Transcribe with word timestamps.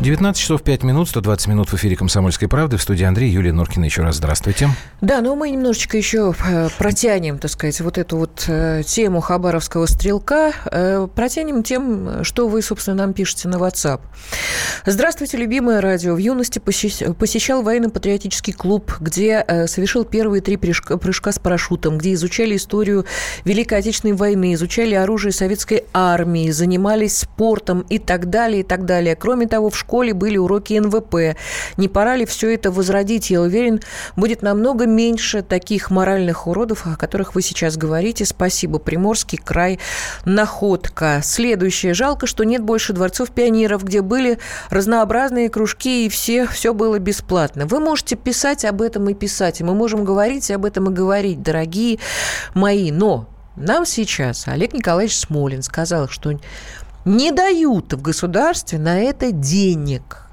19 0.00 0.40
часов 0.40 0.62
5 0.62 0.82
минут, 0.82 1.10
120 1.10 1.46
минут 1.48 1.68
в 1.68 1.74
эфире 1.74 1.94
«Комсомольской 1.94 2.48
правды». 2.48 2.78
В 2.78 2.82
студии 2.82 3.04
Андрей, 3.04 3.30
Юлия 3.30 3.52
Норкина. 3.52 3.84
Еще 3.84 4.00
раз 4.00 4.16
здравствуйте. 4.16 4.70
Да, 5.02 5.20
но 5.20 5.36
мы 5.36 5.50
немножечко 5.50 5.98
еще 5.98 6.34
э, 6.42 6.70
протянем, 6.78 7.38
так 7.38 7.50
сказать, 7.50 7.78
вот 7.82 7.98
эту 7.98 8.16
вот 8.16 8.44
э, 8.48 8.82
тему 8.86 9.20
хабаровского 9.20 9.84
стрелка. 9.84 10.52
Э, 10.64 11.06
протянем 11.14 11.62
тем, 11.62 12.24
что 12.24 12.48
вы, 12.48 12.62
собственно, 12.62 12.96
нам 12.96 13.12
пишете 13.12 13.48
на 13.48 13.56
WhatsApp. 13.56 14.00
Здравствуйте, 14.86 15.36
любимое 15.36 15.82
радио. 15.82 16.14
В 16.14 16.18
юности 16.18 16.60
посещал 16.60 17.62
военно-патриотический 17.62 18.54
клуб, 18.54 18.94
где 19.00 19.44
совершил 19.66 20.06
первые 20.06 20.40
три 20.40 20.56
прыжка, 20.56 20.96
прыжка 20.96 21.30
с 21.30 21.38
парашютом, 21.38 21.98
где 21.98 22.14
изучали 22.14 22.56
историю 22.56 23.04
Великой 23.44 23.80
Отечественной 23.80 24.14
войны, 24.14 24.54
изучали 24.54 24.94
оружие 24.94 25.32
советской 25.32 25.84
армии, 25.92 26.50
занимались 26.50 27.18
спортом 27.18 27.80
и 27.90 27.98
так 27.98 28.30
далее, 28.30 28.60
и 28.60 28.64
так 28.64 28.86
далее. 28.86 29.14
Кроме 29.14 29.46
того, 29.46 29.68
в 29.68 29.76
школе 29.76 29.89
школе 29.90 30.14
были 30.14 30.36
уроки 30.36 30.78
НВП. 30.78 31.36
Не 31.76 31.88
пора 31.88 32.14
ли 32.14 32.24
все 32.24 32.54
это 32.54 32.70
возродить? 32.70 33.28
Я 33.30 33.40
уверен, 33.40 33.80
будет 34.14 34.40
намного 34.40 34.86
меньше 34.86 35.42
таких 35.42 35.90
моральных 35.90 36.46
уродов, 36.46 36.86
о 36.86 36.96
которых 36.96 37.34
вы 37.34 37.42
сейчас 37.42 37.76
говорите. 37.76 38.24
Спасибо. 38.24 38.78
Приморский 38.78 39.38
край. 39.38 39.80
Находка. 40.24 41.20
Следующее. 41.24 41.92
Жалко, 41.94 42.28
что 42.28 42.44
нет 42.44 42.62
больше 42.62 42.92
дворцов 42.92 43.30
пионеров, 43.32 43.82
где 43.82 44.00
были 44.00 44.38
разнообразные 44.70 45.48
кружки, 45.48 46.06
и 46.06 46.08
все, 46.08 46.46
все 46.46 46.72
было 46.72 47.00
бесплатно. 47.00 47.66
Вы 47.66 47.80
можете 47.80 48.14
писать 48.14 48.64
об 48.64 48.82
этом 48.82 49.10
и 49.10 49.14
писать, 49.14 49.60
и 49.60 49.64
мы 49.64 49.74
можем 49.74 50.04
говорить 50.04 50.52
об 50.52 50.66
этом 50.66 50.88
и 50.90 50.94
говорить, 50.94 51.42
дорогие 51.42 51.98
мои. 52.54 52.92
Но 52.92 53.26
нам 53.56 53.84
сейчас 53.84 54.46
Олег 54.46 54.72
Николаевич 54.72 55.18
Смолин 55.18 55.62
сказал, 55.62 56.08
что 56.08 56.32
не 57.10 57.32
дают 57.32 57.92
в 57.92 58.00
государстве 58.00 58.78
на 58.78 59.00
это 59.00 59.32
денег. 59.32 60.26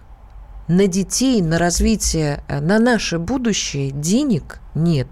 На 0.68 0.86
детей, 0.86 1.42
на 1.42 1.58
развитие, 1.58 2.44
э, 2.48 2.60
на 2.60 2.78
наше 2.78 3.20
будущее 3.20 3.90
денег 3.90 4.60
нет. 4.76 5.08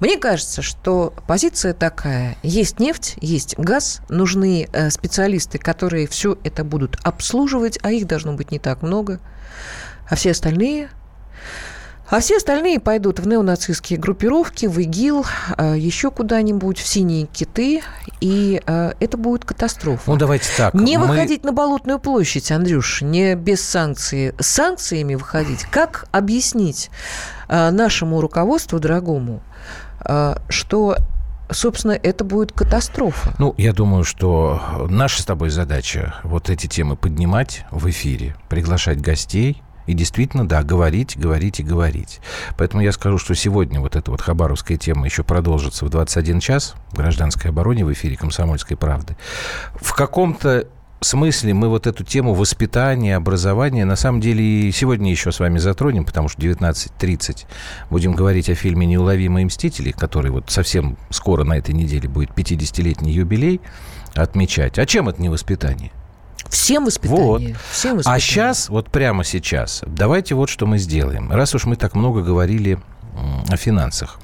Мне 0.00 0.16
кажется, 0.16 0.62
что 0.62 1.12
позиция 1.26 1.74
такая. 1.74 2.36
Есть 2.42 2.80
нефть, 2.80 3.14
есть 3.20 3.56
газ, 3.58 4.00
нужны 4.08 4.66
э, 4.72 4.90
специалисты, 4.90 5.58
которые 5.58 6.08
все 6.08 6.36
это 6.42 6.64
будут 6.64 6.96
обслуживать, 7.04 7.78
а 7.82 7.92
их 7.92 8.06
должно 8.06 8.32
быть 8.32 8.50
не 8.50 8.58
так 8.58 8.82
много. 8.82 9.20
А 10.08 10.16
все 10.16 10.32
остальные 10.32 10.88
а 12.10 12.20
все 12.20 12.38
остальные 12.38 12.80
пойдут 12.80 13.20
в 13.20 13.28
неонацистские 13.28 13.98
группировки, 13.98 14.66
в 14.66 14.78
ИГИЛ, 14.78 15.26
а, 15.56 15.74
еще 15.74 16.10
куда-нибудь, 16.10 16.78
в 16.78 16.86
синие 16.86 17.26
киты, 17.26 17.82
и 18.20 18.62
а, 18.66 18.94
это 18.98 19.16
будет 19.16 19.44
катастрофа. 19.44 20.10
Ну, 20.10 20.16
давайте 20.16 20.48
так. 20.56 20.74
Не 20.74 20.96
мы... 20.96 21.06
выходить 21.06 21.44
на 21.44 21.52
Болотную 21.52 21.98
площадь, 21.98 22.50
Андрюш, 22.50 23.02
не 23.02 23.34
без 23.34 23.62
санкций. 23.62 24.32
С 24.38 24.46
санкциями 24.46 25.16
выходить. 25.16 25.64
Как 25.64 26.06
объяснить 26.10 26.90
а, 27.48 27.70
нашему 27.70 28.20
руководству, 28.20 28.78
дорогому, 28.78 29.42
что 30.48 30.96
собственно, 31.50 31.92
это 31.92 32.24
будет 32.24 32.52
катастрофа. 32.52 33.34
Ну, 33.38 33.54
я 33.56 33.72
думаю, 33.72 34.04
что 34.04 34.86
наша 34.88 35.22
с 35.22 35.24
тобой 35.24 35.50
задача 35.50 36.14
вот 36.22 36.50
эти 36.50 36.66
темы 36.66 36.96
поднимать 36.96 37.64
в 37.70 37.88
эфире, 37.88 38.36
приглашать 38.48 39.00
гостей, 39.00 39.62
и 39.88 39.94
действительно, 39.94 40.46
да, 40.46 40.62
говорить, 40.62 41.18
говорить 41.18 41.60
и 41.60 41.62
говорить. 41.62 42.20
Поэтому 42.58 42.82
я 42.82 42.92
скажу, 42.92 43.16
что 43.16 43.34
сегодня 43.34 43.80
вот 43.80 43.96
эта 43.96 44.10
вот 44.10 44.20
хабаровская 44.20 44.76
тема 44.76 45.06
еще 45.06 45.24
продолжится 45.24 45.86
в 45.86 45.88
21 45.88 46.40
час 46.40 46.74
в 46.90 46.96
гражданской 46.96 47.50
обороне 47.50 47.86
в 47.86 47.92
эфире 47.94 48.16
«Комсомольской 48.16 48.76
правды». 48.76 49.16
В 49.74 49.94
каком-то 49.94 50.68
смысле 51.00 51.54
мы 51.54 51.68
вот 51.68 51.86
эту 51.86 52.04
тему 52.04 52.34
воспитания, 52.34 53.16
образования 53.16 53.86
на 53.86 53.96
самом 53.96 54.20
деле 54.20 54.70
сегодня 54.72 55.10
еще 55.10 55.32
с 55.32 55.40
вами 55.40 55.56
затронем, 55.56 56.04
потому 56.04 56.28
что 56.28 56.42
19.30 56.42 57.46
будем 57.88 58.12
говорить 58.12 58.50
о 58.50 58.54
фильме 58.54 58.86
«Неуловимые 58.86 59.46
мстители», 59.46 59.92
который 59.92 60.30
вот 60.30 60.50
совсем 60.50 60.98
скоро 61.08 61.44
на 61.44 61.56
этой 61.56 61.74
неделе 61.74 62.10
будет 62.10 62.30
50-летний 62.30 63.12
юбилей 63.12 63.62
отмечать. 64.14 64.78
А 64.78 64.84
чем 64.84 65.08
это 65.08 65.22
не 65.22 65.30
воспитание? 65.30 65.92
Всем 66.48 66.84
воспитание. 66.84 67.26
Вот. 67.26 67.42
Всем 67.70 67.92
а 67.92 67.96
воспитание. 67.96 68.16
А 68.16 68.20
сейчас, 68.20 68.68
вот 68.68 68.90
прямо 68.90 69.24
сейчас, 69.24 69.82
давайте 69.86 70.34
вот 70.34 70.48
что 70.48 70.66
мы 70.66 70.78
сделаем. 70.78 71.30
Раз 71.30 71.54
уж 71.54 71.66
мы 71.66 71.76
так 71.76 71.94
много 71.94 72.22
говорили 72.22 72.78
о 73.48 73.56
финансах, 73.56 74.18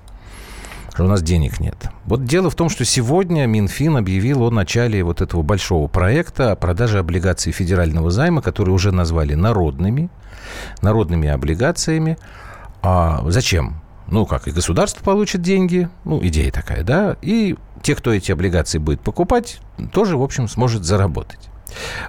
что 0.93 1.05
у 1.05 1.09
нас 1.09 1.23
денег 1.23 1.61
нет. 1.61 1.77
Вот 2.05 2.25
дело 2.25 2.51
в 2.51 2.55
том, 2.55 2.69
что 2.69 2.85
сегодня 2.85 3.47
Минфин 3.47 3.97
объявил 3.97 4.43
о 4.45 4.51
начале 4.51 5.03
вот 5.03 5.21
этого 5.21 5.43
большого 5.43 5.89
проекта 5.89 6.53
о 6.53 6.57
продаже 6.57 6.99
облигаций 6.99 7.53
федерального 7.53 8.11
займа, 8.11 8.43
которые 8.43 8.75
уже 8.75 8.93
назвали 8.93 9.35
народными, 9.35 10.09
народными 10.83 11.29
облигациями. 11.29 12.17
А 12.83 13.23
зачем? 13.29 13.81
Ну, 14.07 14.27
как, 14.27 14.49
и 14.49 14.51
государство 14.51 15.03
получит 15.03 15.41
деньги, 15.41 15.89
ну, 16.05 16.21
идея 16.27 16.53
такая, 16.53 16.85
да, 16.85 17.17
и 17.23 17.57
те, 17.83 17.95
кто 17.95 18.13
эти 18.13 18.33
облигации 18.33 18.79
будет 18.79 19.01
покупать, 19.01 19.61
тоже, 19.93 20.19
в 20.19 20.23
общем, 20.23 20.47
сможет 20.47 20.85
заработать. 20.85 21.49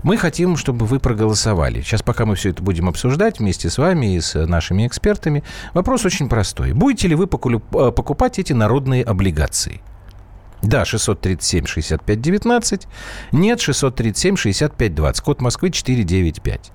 Мы 0.04 0.18
хотим, 0.18 0.58
чтобы 0.58 0.86
вы 0.86 1.00
проголосовали. 1.00 1.82
Сейчас, 1.82 2.02
пока 2.02 2.26
мы 2.26 2.36
все 2.36 2.50
это 2.50 2.62
будем 2.62 2.90
обсуждать 2.90 3.40
вместе 3.40 3.70
с 3.70 3.78
вами 3.78 4.16
и 4.16 4.22
с 4.22 4.46
нашими 4.46 4.88
экспертами, 4.88 5.44
вопрос 5.74 6.06
очень 6.06 6.30
простой. 6.30 6.74
Будете 6.74 7.08
ли 7.08 7.16
вы 7.16 7.26
э, 7.26 7.92
покупать 7.92 8.40
эти 8.40 8.54
народные 8.54 9.04
облигации? 9.04 9.82
Да, 10.62 10.84
637-65-19. 10.84 12.88
Нет, 13.32 13.60
637-65-20. 13.60 15.24
Код 15.24 15.42
Москвы 15.42 15.70
495. 15.70 16.72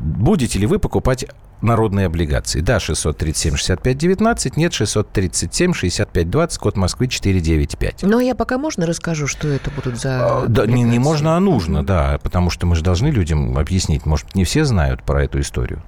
Будете 0.00 0.58
ли 0.58 0.66
вы 0.66 0.78
покупать 0.78 1.26
народные 1.62 2.06
облигации. 2.06 2.60
Да, 2.60 2.78
637-65-19, 2.78 4.52
нет, 4.56 4.72
637-65-20, 4.72 6.58
код 6.58 6.76
Москвы 6.76 7.08
495. 7.08 8.02
Но 8.02 8.20
я 8.20 8.34
пока 8.34 8.58
можно 8.58 8.86
расскажу, 8.86 9.26
что 9.26 9.48
это 9.48 9.70
будут 9.70 9.98
за 9.98 10.42
а, 10.42 10.46
Да, 10.46 10.66
не, 10.66 10.82
не 10.82 10.98
можно, 10.98 11.36
а 11.36 11.40
нужно, 11.40 11.84
да, 11.84 12.18
потому 12.22 12.50
что 12.50 12.66
мы 12.66 12.76
же 12.76 12.82
должны 12.82 13.08
людям 13.08 13.58
объяснить. 13.58 14.06
Может, 14.06 14.34
не 14.34 14.44
все 14.44 14.64
знают 14.64 15.02
про 15.02 15.24
эту 15.24 15.40
историю. 15.40 15.82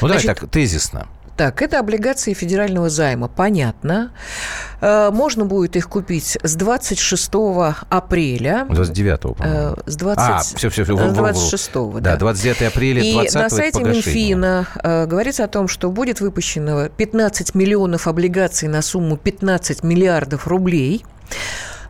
Ну, 0.00 0.08
давай 0.08 0.22
так, 0.22 0.48
тезисно. 0.50 1.06
Так, 1.38 1.62
это 1.62 1.78
облигации 1.78 2.34
федерального 2.34 2.90
займа, 2.90 3.28
понятно. 3.28 4.10
Э, 4.80 5.10
можно 5.12 5.44
будет 5.44 5.76
их 5.76 5.88
купить 5.88 6.36
с 6.42 6.56
26 6.56 7.30
апреля. 7.88 8.66
29 8.68 9.20
по-моему. 9.36 9.76
С 9.86 9.94
20... 9.94 10.18
А, 10.18 10.38
все, 10.40 10.68
все, 10.68 10.82
все. 10.82 10.96
26 10.96 11.70
да. 11.74 12.00
Да, 12.00 12.16
29 12.16 12.62
апреля, 12.62 13.12
20 13.12 13.34
И 13.34 13.38
на 13.38 13.50
сайте 13.50 13.84
Минфина 13.84 14.66
э, 14.82 15.06
говорится 15.06 15.44
о 15.44 15.48
том, 15.48 15.68
что 15.68 15.92
будет 15.92 16.20
выпущено 16.20 16.88
15 16.88 17.54
миллионов 17.54 18.08
облигаций 18.08 18.66
на 18.66 18.82
сумму 18.82 19.16
15 19.16 19.84
миллиардов 19.84 20.48
рублей– 20.48 21.04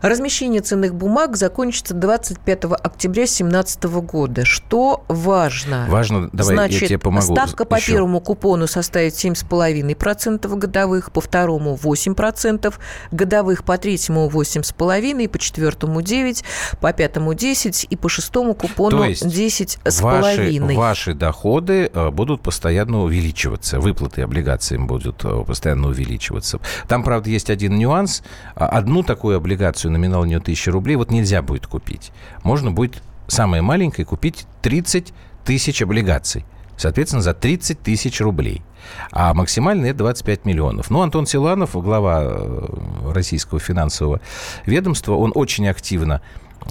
Размещение 0.01 0.61
ценных 0.61 0.95
бумаг 0.95 1.35
закончится 1.35 1.93
25 1.93 2.65
октября 2.65 3.23
2017 3.23 3.83
года. 3.83 4.45
Что 4.45 5.03
важно? 5.09 5.87
Важно, 5.89 6.29
давай 6.31 6.55
Значит, 6.55 6.81
я 6.83 6.87
тебе 6.87 6.99
помогу. 6.99 7.33
Ставка 7.33 7.65
по 7.65 7.75
еще. 7.75 7.93
первому 7.93 8.21
купону 8.21 8.67
составит 8.67 9.13
7,5% 9.13 10.55
годовых, 10.55 11.11
по 11.11 11.19
второму 11.19 11.77
8% 11.81 12.73
годовых, 13.11 13.65
по 13.65 13.77
третьему 13.77 14.29
8,5%, 14.29 15.27
по 15.27 15.37
четвертому 15.37 15.99
9%, 15.99 16.45
по 16.79 16.93
пятому 16.93 17.33
10% 17.33 17.87
и 17.89 17.95
по 17.97 18.07
шестому 18.07 18.53
купону 18.53 18.99
То 18.99 19.03
есть 19.03 19.25
10,5%. 19.25 20.01
Ваши, 20.01 20.77
ваши 20.77 21.13
доходы 21.13 21.91
э, 21.93 22.09
будут 22.09 22.41
постоянно 22.41 23.01
увеличиваться, 23.01 23.79
выплаты 23.79 24.21
облигациям 24.21 24.87
будут 24.87 25.25
э, 25.25 25.43
постоянно 25.45 25.89
увеличиваться. 25.89 26.61
Там, 26.87 27.03
правда, 27.03 27.29
есть 27.29 27.49
один 27.49 27.77
нюанс. 27.77 28.23
Одну 28.55 29.03
такую 29.03 29.35
облигацию 29.35 29.88
облигацию, 29.89 29.91
номинал 29.91 30.21
у 30.21 30.25
нее 30.25 30.37
1000 30.37 30.71
рублей, 30.71 30.95
вот 30.95 31.11
нельзя 31.11 31.41
будет 31.41 31.67
купить. 31.67 32.11
Можно 32.43 32.71
будет 32.71 33.01
самое 33.27 33.61
маленькое 33.61 34.05
купить 34.05 34.45
30 34.61 35.13
тысяч 35.43 35.81
облигаций. 35.81 36.45
Соответственно, 36.77 37.21
за 37.21 37.33
30 37.33 37.81
тысяч 37.81 38.21
рублей. 38.21 38.61
А 39.11 39.33
максимально 39.33 39.87
это 39.87 39.99
25 39.99 40.45
миллионов. 40.45 40.89
Ну, 40.89 41.01
Антон 41.01 41.25
Силанов, 41.25 41.73
глава 41.73 42.23
э, 42.23 43.11
российского 43.13 43.59
финансового 43.59 44.21
ведомства, 44.65 45.15
он 45.15 45.33
очень 45.35 45.67
активно 45.67 46.21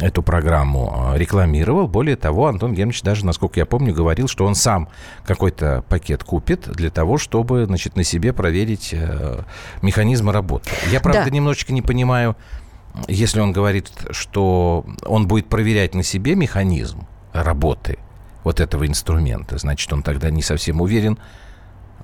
эту 0.01 0.23
программу 0.23 1.13
э, 1.15 1.19
рекламировал. 1.19 1.89
Более 1.89 2.17
того, 2.17 2.47
Антон 2.47 2.73
Германович 2.73 3.03
даже, 3.03 3.27
насколько 3.27 3.61
я 3.61 3.67
помню, 3.67 3.93
говорил, 3.93 4.29
что 4.29 4.47
он 4.47 4.55
сам 4.55 4.89
какой-то 5.27 5.85
пакет 5.89 6.25
купит 6.25 6.69
для 6.73 6.91
того, 6.91 7.19
чтобы 7.19 7.67
значит, 7.67 7.97
на 7.97 8.05
себе 8.05 8.33
проверить 8.33 8.91
э, 8.93 9.43
механизмы 9.83 10.33
работы. 10.33 10.71
Я, 10.91 11.01
правда, 11.01 11.25
да. 11.25 11.31
немножечко 11.31 11.75
не 11.75 11.83
понимаю, 11.83 12.35
если 13.07 13.41
он 13.41 13.53
говорит, 13.53 13.91
что 14.11 14.85
он 15.07 15.29
будет 15.29 15.49
проверять 15.49 15.95
на 15.95 16.03
себе 16.03 16.35
механизм 16.35 17.07
работы 17.33 17.99
вот 18.45 18.61
этого 18.61 18.87
инструмента, 18.87 19.59
значит, 19.59 19.93
он 19.93 20.03
тогда 20.03 20.31
не 20.31 20.43
совсем 20.43 20.81
уверен, 20.81 21.19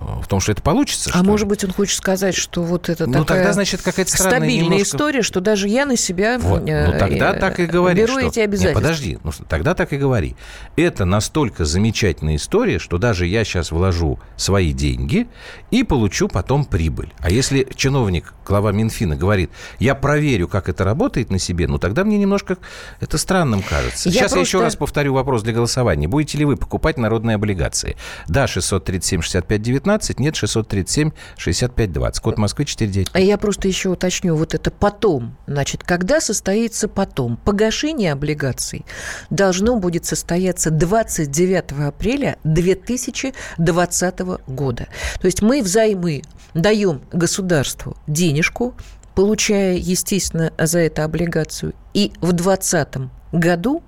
в 0.01 0.27
том, 0.27 0.41
что 0.41 0.53
это 0.53 0.63
получится. 0.63 1.11
А 1.15 1.23
может 1.23 1.47
быть, 1.47 1.65
он 1.65 1.73
хочет 1.73 1.97
сказать, 1.97 2.35
что 2.35 2.63
вот 2.63 2.89
это 2.89 3.07
ну, 3.07 3.13
такая 3.13 3.39
тогда, 3.39 3.53
значит, 3.53 3.83
какая-то 3.83 4.11
странная 4.11 4.39
стабильная 4.39 4.65
немножко... 4.65 4.97
история, 4.97 5.23
что 5.23 5.41
даже 5.41 5.69
я 5.69 5.87
на 5.87 5.97
себя 5.97 6.39
вот. 6.39 6.63
ну, 6.63 6.93
тогда 6.99 7.35
так 7.35 7.61
и 7.61 7.67
говори, 7.67 8.03
беру 8.03 8.19
что... 8.19 8.21
эти 8.21 8.41
обязательства. 8.41 8.69
Нет, 8.69 8.75
подожди, 8.75 9.19
ну, 9.23 9.31
тогда 9.49 9.75
так 9.75 9.93
и 9.93 9.97
говори. 9.97 10.37
Это 10.77 11.05
настолько 11.05 11.65
замечательная 11.65 12.37
история, 12.37 12.79
что 12.79 12.99
даже 12.99 13.27
я 13.27 13.45
сейчас 13.45 13.71
вложу 13.71 14.19
свои 14.37 14.73
деньги 14.73 15.29
и 15.71 15.85
получу 15.85 16.29
потом 16.29 16.65
прибыль. 16.65 17.13
А 17.19 17.31
если 17.31 17.67
чиновник, 17.75 18.35
глава 18.47 18.73
Минфина 18.73 19.17
говорит, 19.17 19.51
я 19.79 19.95
проверю, 19.95 20.49
как 20.49 20.69
это 20.69 20.85
работает 20.85 21.31
на 21.31 21.39
себе, 21.39 21.69
ну, 21.69 21.79
тогда 21.79 22.05
мне 22.05 22.19
немножко 22.19 22.59
это 23.01 23.17
странным 23.17 23.63
кажется. 23.63 24.09
Я 24.09 24.13
сейчас 24.13 24.33
просто... 24.33 24.39
я 24.39 24.43
еще 24.43 24.61
раз 24.61 24.77
повторю 24.77 25.15
вопрос 25.15 25.43
для 25.43 25.53
голосования. 25.53 26.09
Будете 26.09 26.39
ли 26.39 26.45
вы 26.45 26.57
покупать 26.57 26.99
народные 26.99 27.37
облигации? 27.37 27.97
Да, 28.27 28.47
637 28.47 29.23
65 29.23 29.63
19, 29.63 29.84
нет, 30.19 30.37
637 30.37 31.11
65 31.37 31.93
20. 31.93 32.23
Код 32.23 32.39
Москвы 32.39 32.67
49. 32.67 33.09
А 33.13 33.21
я 33.21 33.39
просто 33.39 33.69
еще 33.69 33.91
уточню, 33.91 34.35
вот 34.37 34.55
это 34.55 34.71
потом. 34.71 35.37
Значит, 35.47 35.85
когда 35.85 36.21
состоится 36.21 36.89
потом? 36.89 37.37
Погашение 37.37 38.13
облигаций 38.13 38.85
должно 39.31 39.77
будет 39.77 40.05
состояться 40.05 40.71
29 40.71 41.87
апреля 41.87 42.39
2020 42.45 44.21
года. 44.47 44.89
То 45.21 45.27
есть 45.27 45.43
мы 45.43 45.63
взаймы 45.63 46.23
даем 46.55 47.03
государству 47.13 47.97
денежку, 48.07 48.75
получая, 49.15 49.77
естественно, 49.77 50.53
за 50.59 50.81
это 50.81 51.05
облигацию, 51.05 51.75
и 51.93 52.13
в 52.21 52.33
2020 52.33 53.11
году 53.33 53.83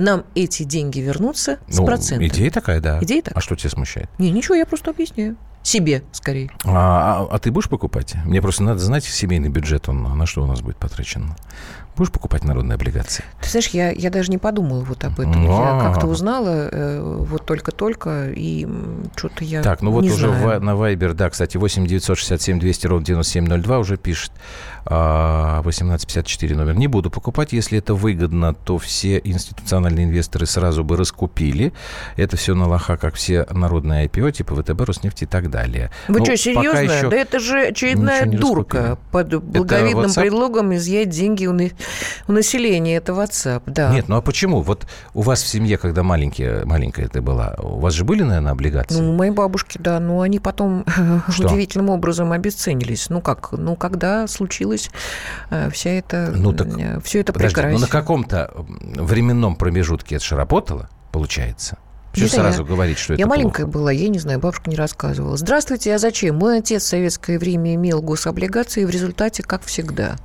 нам 0.00 0.24
эти 0.34 0.64
деньги 0.64 0.98
вернутся 1.00 1.58
с 1.68 1.78
ну, 1.78 1.86
процентами. 1.86 2.28
Идея 2.28 2.50
такая, 2.50 2.80
да. 2.80 2.98
Идея 3.02 3.22
такая. 3.22 3.38
А 3.38 3.40
что 3.40 3.54
тебя 3.54 3.70
смущает? 3.70 4.08
Не, 4.18 4.30
ничего, 4.30 4.54
я 4.54 4.66
просто 4.66 4.90
объясняю. 4.90 5.36
Себе, 5.62 6.02
скорее. 6.12 6.50
А, 6.64 7.26
а, 7.28 7.28
а 7.30 7.38
ты 7.38 7.50
будешь 7.50 7.68
покупать? 7.68 8.14
Мне 8.24 8.40
просто 8.40 8.62
надо 8.62 8.80
знать 8.80 9.04
семейный 9.04 9.50
бюджет, 9.50 9.90
он 9.90 10.02
на 10.02 10.24
что 10.24 10.42
у 10.42 10.46
нас 10.46 10.62
будет 10.62 10.78
потрачен. 10.78 11.34
Будешь 11.96 12.12
покупать 12.12 12.44
народные 12.44 12.76
облигации? 12.76 13.24
Ты 13.40 13.50
знаешь, 13.50 13.68
я, 13.68 13.90
я 13.90 14.10
даже 14.10 14.30
не 14.30 14.38
подумала 14.38 14.82
вот 14.82 15.04
об 15.04 15.20
этом. 15.20 15.50
А-а-а. 15.50 15.84
Я 15.84 15.90
как-то 15.90 16.06
узнала 16.06 16.68
э, 16.70 17.00
вот 17.00 17.44
только-только, 17.44 18.30
и 18.30 18.66
что-то 19.16 19.44
я 19.44 19.62
Так, 19.62 19.82
ну 19.82 19.90
вот 19.90 20.02
не 20.02 20.10
уже 20.10 20.28
знаю. 20.28 20.60
В, 20.60 20.64
на 20.64 20.76
Вайбер, 20.76 21.14
да, 21.14 21.28
кстати, 21.30 21.56
8 21.56 21.86
967 21.86 22.58
200 22.58 22.86
ровно 22.86 23.04
9702 23.04 23.78
уже 23.78 23.96
пишет. 23.96 24.32
1854 24.84 26.54
а, 26.54 26.58
номер. 26.58 26.76
Не 26.76 26.86
буду 26.86 27.10
покупать. 27.10 27.52
Если 27.52 27.78
это 27.78 27.94
выгодно, 27.94 28.54
то 28.54 28.78
все 28.78 29.20
институциональные 29.22 30.06
инвесторы 30.06 30.46
сразу 30.46 30.84
бы 30.84 30.96
раскупили. 30.96 31.72
Это 32.16 32.36
все 32.36 32.54
на 32.54 32.66
лоха, 32.66 32.96
как 32.96 33.14
все 33.14 33.46
народные 33.50 34.06
IPO, 34.06 34.32
типа 34.32 34.56
ВТБ, 34.56 34.80
Роснефть 34.80 35.22
и 35.22 35.26
так 35.26 35.50
далее. 35.50 35.90
Вы 36.08 36.20
ну, 36.20 36.24
что, 36.24 36.36
серьезно? 36.36 36.78
Еще 36.80 37.10
да 37.10 37.16
это 37.16 37.38
же 37.38 37.68
очередная 37.68 38.26
дурка 38.26 38.98
под 39.10 39.42
благовидным 39.42 40.12
предлогом 40.12 40.74
изъять 40.74 41.10
деньги 41.10 41.46
у, 41.46 41.52
у 42.28 42.32
населения. 42.32 42.96
Это 42.96 43.12
WhatsApp, 43.12 43.62
да. 43.66 43.92
Нет, 43.92 44.08
ну 44.08 44.16
а 44.16 44.22
почему? 44.22 44.62
Вот 44.62 44.86
у 45.14 45.22
вас 45.22 45.42
в 45.42 45.46
семье, 45.46 45.78
когда 45.78 46.02
маленькие, 46.02 46.64
маленькая 46.64 47.06
это 47.06 47.22
была, 47.22 47.54
у 47.58 47.78
вас 47.78 47.94
же 47.94 48.04
были, 48.04 48.22
наверное, 48.22 48.52
облигации? 48.52 49.00
Ну, 49.00 49.10
у 49.10 49.16
моей 49.16 49.32
бабушки, 49.32 49.78
да, 49.78 50.00
но 50.00 50.20
они 50.20 50.38
потом 50.38 50.84
Что? 51.28 51.46
удивительным 51.46 51.90
образом 51.90 52.32
обесценились. 52.32 53.10
Ну 53.10 53.20
как? 53.20 53.52
Ну, 53.52 53.76
когда 53.76 54.26
случилось 54.26 54.90
э, 55.50 55.70
вся 55.70 55.90
эта, 55.90 56.32
ну, 56.34 56.52
так, 56.52 56.68
э, 56.78 57.00
все 57.02 57.20
это 57.20 57.32
подожди, 57.32 57.54
прекрасно. 57.54 57.78
Ну, 57.78 57.86
на 57.86 57.90
каком-то 57.90 58.50
временном 58.80 59.56
промежутке 59.56 60.16
это 60.16 60.24
же 60.24 60.36
работало, 60.36 60.88
получается? 61.12 61.78
Почему 62.12 62.28
сразу 62.28 62.62
я, 62.62 62.68
говорить, 62.68 62.98
что 62.98 63.14
я 63.14 63.20
это 63.20 63.28
маленькая 63.28 63.64
плохо? 63.64 63.78
была, 63.78 63.92
я 63.92 64.08
не 64.08 64.18
знаю, 64.18 64.40
бабушка 64.40 64.68
не 64.68 64.76
рассказывала. 64.76 65.36
Здравствуйте, 65.36 65.94
а 65.94 65.98
зачем? 65.98 66.36
Мой 66.36 66.58
отец 66.58 66.82
в 66.82 66.86
советское 66.86 67.38
время 67.38 67.74
имел 67.76 68.02
гособлигации, 68.02 68.82
и 68.82 68.84
в 68.84 68.90
результате, 68.90 69.42
как 69.44 69.62
всегда. 69.64 70.16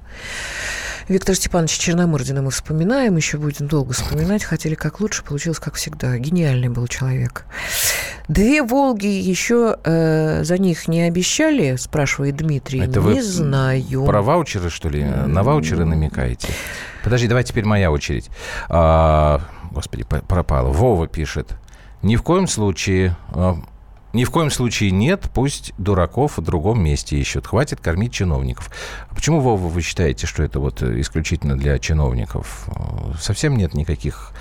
Виктор 1.07 1.35
Степанович 1.35 1.77
Черномырдина 1.77 2.41
мы 2.41 2.49
вспоминаем, 2.49 3.15
еще 3.15 3.37
будем 3.37 3.67
долго 3.67 3.93
вспоминать. 3.93 4.43
Хотели 4.43 4.73
как 4.73 4.99
лучше, 4.99 5.23
получилось 5.23 5.59
как 5.59 5.75
всегда. 5.75 6.17
Гениальный 6.17 6.69
был 6.69 6.87
человек. 6.87 7.45
Две 8.27 8.63
«Волги» 8.63 9.05
еще 9.05 9.77
э, 9.83 10.43
за 10.43 10.57
них 10.57 10.87
не 10.87 11.03
обещали, 11.03 11.75
спрашивает 11.75 12.37
Дмитрий. 12.37 12.79
Это 12.79 12.99
не 12.99 13.05
вы 13.05 13.21
знаю. 13.21 14.05
Про 14.05 14.23
ваучеры, 14.23 14.71
что 14.71 14.89
ли? 14.89 15.03
На 15.03 15.43
ваучеры 15.43 15.85
намекаете? 15.85 16.47
Подожди, 17.03 17.27
давай 17.27 17.43
теперь 17.43 17.65
моя 17.65 17.91
очередь. 17.91 18.31
А, 18.67 19.41
господи, 19.69 20.03
пропало. 20.03 20.69
Вова 20.69 21.07
пишет. 21.07 21.53
Ни 22.01 22.15
в 22.15 22.23
коем 22.23 22.47
случае 22.47 23.15
а, 23.29 23.57
ни 24.15 24.23
в 24.23 24.31
коем 24.31 24.49
случае 24.49 24.91
нет, 24.91 25.29
пусть 25.33 25.73
дураков 25.77 26.37
в 26.37 26.41
другом 26.41 26.81
месте 26.81 27.19
ищут. 27.19 27.47
Хватит 27.47 27.81
кормить 27.81 28.13
чиновников. 28.13 28.71
А 29.09 29.13
почему, 29.13 29.41
Вова, 29.41 29.67
вы 29.67 29.81
считаете, 29.81 30.25
что 30.25 30.41
это 30.41 30.59
вот 30.59 30.81
исключительно 30.81 31.57
для 31.57 31.77
чиновников? 31.79 32.67
Совсем 33.19 33.57
нет 33.57 33.73
никаких... 33.73 34.31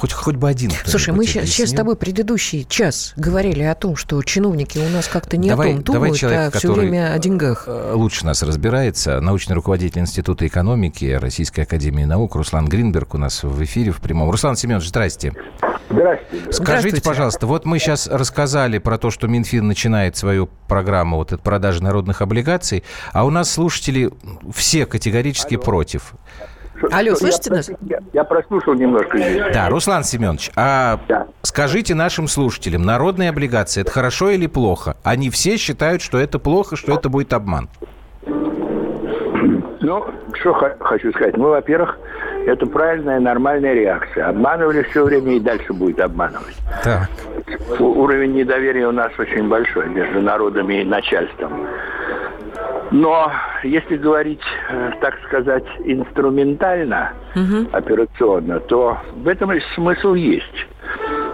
Хоть, 0.00 0.14
хоть 0.14 0.36
бы 0.36 0.48
один. 0.48 0.72
Слушай, 0.86 1.12
мы 1.12 1.26
сейчас, 1.26 1.50
сейчас 1.50 1.68
с 1.68 1.72
тобой 1.74 1.94
предыдущий 1.94 2.64
час 2.64 3.12
говорили 3.16 3.64
о 3.64 3.74
том, 3.74 3.96
что 3.96 4.22
чиновники 4.22 4.78
у 4.78 4.88
нас 4.88 5.08
как-то 5.08 5.36
не 5.36 5.50
давай, 5.50 5.72
о 5.72 5.74
том 5.74 5.82
думают, 5.82 6.04
давай 6.04 6.18
человек, 6.18 6.54
а 6.54 6.58
все 6.58 6.72
время 6.72 7.12
о 7.12 7.18
деньгах. 7.18 7.64
Э, 7.66 7.92
лучше 7.92 8.24
нас 8.24 8.42
разбирается. 8.42 9.20
Научный 9.20 9.52
руководитель 9.52 10.00
Института 10.00 10.46
экономики 10.46 11.18
Российской 11.20 11.60
Академии 11.60 12.04
Наук 12.04 12.34
Руслан 12.34 12.66
Гринберг 12.66 13.12
у 13.12 13.18
нас 13.18 13.42
в 13.42 13.62
эфире 13.62 13.92
в 13.92 14.00
прямом. 14.00 14.30
Руслан 14.30 14.56
Семенович, 14.56 14.88
здрасте. 14.88 15.34
Здравствуйте. 15.90 16.52
Скажите, 16.52 17.02
пожалуйста, 17.02 17.46
вот 17.46 17.66
мы 17.66 17.78
сейчас 17.78 18.06
рассказали 18.06 18.78
про 18.78 18.96
то, 18.96 19.10
что 19.10 19.28
Минфин 19.28 19.66
начинает 19.66 20.16
свою 20.16 20.48
программу 20.66 21.18
вот 21.18 21.32
этой 21.32 21.42
продажи 21.42 21.82
народных 21.82 22.22
облигаций, 22.22 22.84
а 23.12 23.26
у 23.26 23.30
нас 23.30 23.50
слушатели 23.50 24.10
все 24.54 24.86
категорически 24.86 25.56
Алло. 25.56 25.62
против. 25.62 26.14
Алло, 26.90 27.14
слышите 27.14 27.50
я, 27.50 27.56
нас? 27.56 27.70
Я, 27.82 27.98
я 28.12 28.24
прослушал 28.24 28.74
немножко. 28.74 29.18
Здесь. 29.18 29.52
Да, 29.52 29.68
Руслан 29.68 30.04
Семенович, 30.04 30.50
а 30.56 30.98
да. 31.08 31.26
скажите 31.42 31.94
нашим 31.94 32.28
слушателям, 32.28 32.82
народные 32.82 33.30
облигации, 33.30 33.82
это 33.82 33.90
хорошо 33.90 34.30
или 34.30 34.46
плохо? 34.46 34.96
Они 35.02 35.30
все 35.30 35.56
считают, 35.56 36.02
что 36.02 36.18
это 36.18 36.38
плохо, 36.38 36.76
что 36.76 36.94
это 36.94 37.08
будет 37.08 37.32
обман. 37.32 37.68
Ну, 39.82 40.06
что 40.34 40.52
хочу 40.78 41.10
сказать. 41.12 41.36
Ну, 41.36 41.48
во-первых, 41.48 41.98
это 42.46 42.66
правильная, 42.66 43.18
нормальная 43.18 43.74
реакция. 43.74 44.28
Обманывали 44.28 44.82
все 44.82 45.04
время 45.04 45.36
и 45.36 45.40
дальше 45.40 45.72
будет 45.72 46.00
обманывать. 46.00 46.56
Так. 46.84 47.08
Уровень 47.78 48.34
недоверия 48.34 48.86
у 48.88 48.92
нас 48.92 49.10
очень 49.18 49.48
большой 49.48 49.88
между 49.88 50.20
народами 50.20 50.82
и 50.82 50.84
начальством. 50.84 51.66
Но 52.90 53.30
если 53.62 53.96
говорить, 53.96 54.42
э, 54.68 54.90
так 55.00 55.14
сказать, 55.26 55.64
инструментально, 55.84 57.12
угу. 57.34 57.68
операционно, 57.72 58.60
то 58.60 58.98
в 59.14 59.28
этом 59.28 59.52
смысл 59.74 60.14
есть 60.14 60.66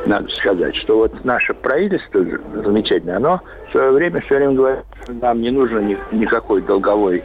надо 0.06 0.28
сказать, 0.28 0.74
что 0.76 0.98
вот 0.98 1.24
наше 1.24 1.54
правительство 1.54 2.24
замечательное, 2.64 3.16
оно 3.16 3.40
в 3.68 3.72
свое 3.72 3.90
время 3.90 4.20
все 4.22 4.36
время 4.36 4.52
говорит, 4.52 4.84
что 5.02 5.12
нам 5.14 5.40
не 5.40 5.50
нужно 5.50 5.80
ни, 5.80 5.98
никакой 6.12 6.62
долговой, 6.62 7.24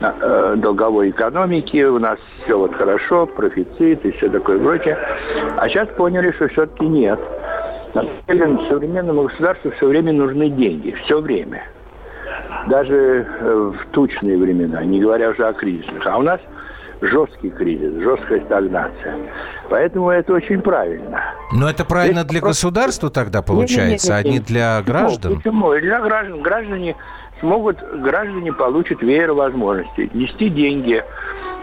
э, 0.00 0.54
долговой 0.56 1.10
экономики, 1.10 1.82
у 1.82 1.98
нас 1.98 2.18
все 2.44 2.58
вот 2.58 2.74
хорошо, 2.74 3.26
профицит 3.26 4.04
и 4.04 4.10
все 4.12 4.28
такое 4.28 4.58
прочее. 4.58 4.98
А 5.56 5.68
сейчас 5.68 5.88
поняли, 5.96 6.32
что 6.32 6.48
все-таки 6.48 6.86
нет. 6.86 7.20
На 7.94 8.02
самом 8.02 8.56
деле 8.56 8.68
современному 8.68 9.24
государству 9.24 9.70
все 9.72 9.86
время 9.86 10.12
нужны 10.12 10.48
деньги, 10.48 10.92
все 11.04 11.20
время. 11.20 11.64
Даже 12.68 13.26
э, 13.40 13.72
в 13.74 13.92
тучные 13.92 14.38
времена, 14.38 14.84
не 14.84 15.00
говоря 15.00 15.30
уже 15.30 15.46
о 15.46 15.52
кризисных. 15.52 16.06
А 16.06 16.18
у 16.18 16.22
нас 16.22 16.40
жесткий 17.00 17.50
кризис, 17.50 18.00
жесткая 18.02 18.40
стагнация. 18.44 19.16
Поэтому 19.68 20.10
это 20.10 20.34
очень 20.34 20.60
правильно. 20.60 21.20
Но 21.52 21.68
это 21.68 21.84
правильно 21.84 22.20
Здесь 22.20 22.30
для 22.30 22.40
вопрос... 22.40 22.56
государства 22.56 23.10
тогда 23.10 23.42
получается, 23.42 24.18
не, 24.18 24.24
не, 24.24 24.30
не, 24.30 24.32
не, 24.32 24.38
а 24.38 24.40
не 24.40 24.44
для 24.44 24.82
граждан? 24.82 25.36
Почему? 25.36 25.70
почему? 25.70 25.80
Для 25.80 26.00
граждан. 26.00 26.42
Граждане 26.42 26.96
смогут, 27.40 27.78
граждане 28.02 28.52
получат 28.52 29.02
веер 29.02 29.32
возможностей. 29.32 30.10
Нести 30.14 30.48
деньги 30.48 31.02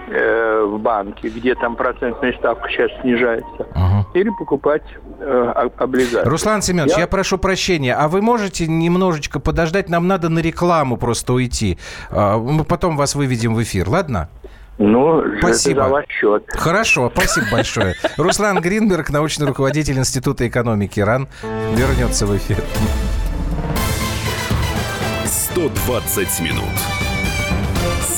э, 0.09 0.63
в 0.63 0.79
банке, 0.79 1.29
где 1.29 1.55
там 1.55 1.75
процентная 1.75 2.33
ставка 2.33 2.69
сейчас 2.69 2.91
снижается, 3.01 3.61
угу. 3.61 4.07
или 4.13 4.29
покупать 4.37 4.83
э, 5.19 5.53
облигации. 5.77 6.27
Руслан 6.27 6.61
Семенович, 6.61 6.93
я... 6.93 7.01
я 7.01 7.07
прошу 7.07 7.37
прощения, 7.37 7.95
а 7.95 8.07
вы 8.07 8.21
можете 8.21 8.67
немножечко 8.67 9.39
подождать? 9.39 9.89
Нам 9.89 10.07
надо 10.07 10.29
на 10.29 10.39
рекламу 10.39 10.97
просто 10.97 11.33
уйти. 11.33 11.77
А, 12.09 12.37
мы 12.37 12.63
потом 12.63 12.97
вас 12.97 13.15
выведем 13.15 13.55
в 13.55 13.63
эфир, 13.63 13.89
ладно? 13.89 14.29
Ну, 14.77 15.21
спасибо. 15.39 15.81
это 15.81 15.89
за 15.89 15.93
ваш 15.93 16.05
счет. 16.07 16.43
Хорошо, 16.47 17.11
спасибо 17.13 17.47
большое. 17.51 17.95
Руслан 18.17 18.61
Гринберг, 18.61 19.09
научный 19.09 19.45
руководитель 19.45 19.97
Института 19.97 20.47
экономики 20.47 21.01
РАН, 21.01 21.27
вернется 21.75 22.25
в 22.25 22.35
эфир. 22.37 22.57
120 25.25 26.39
минут 26.39 27.08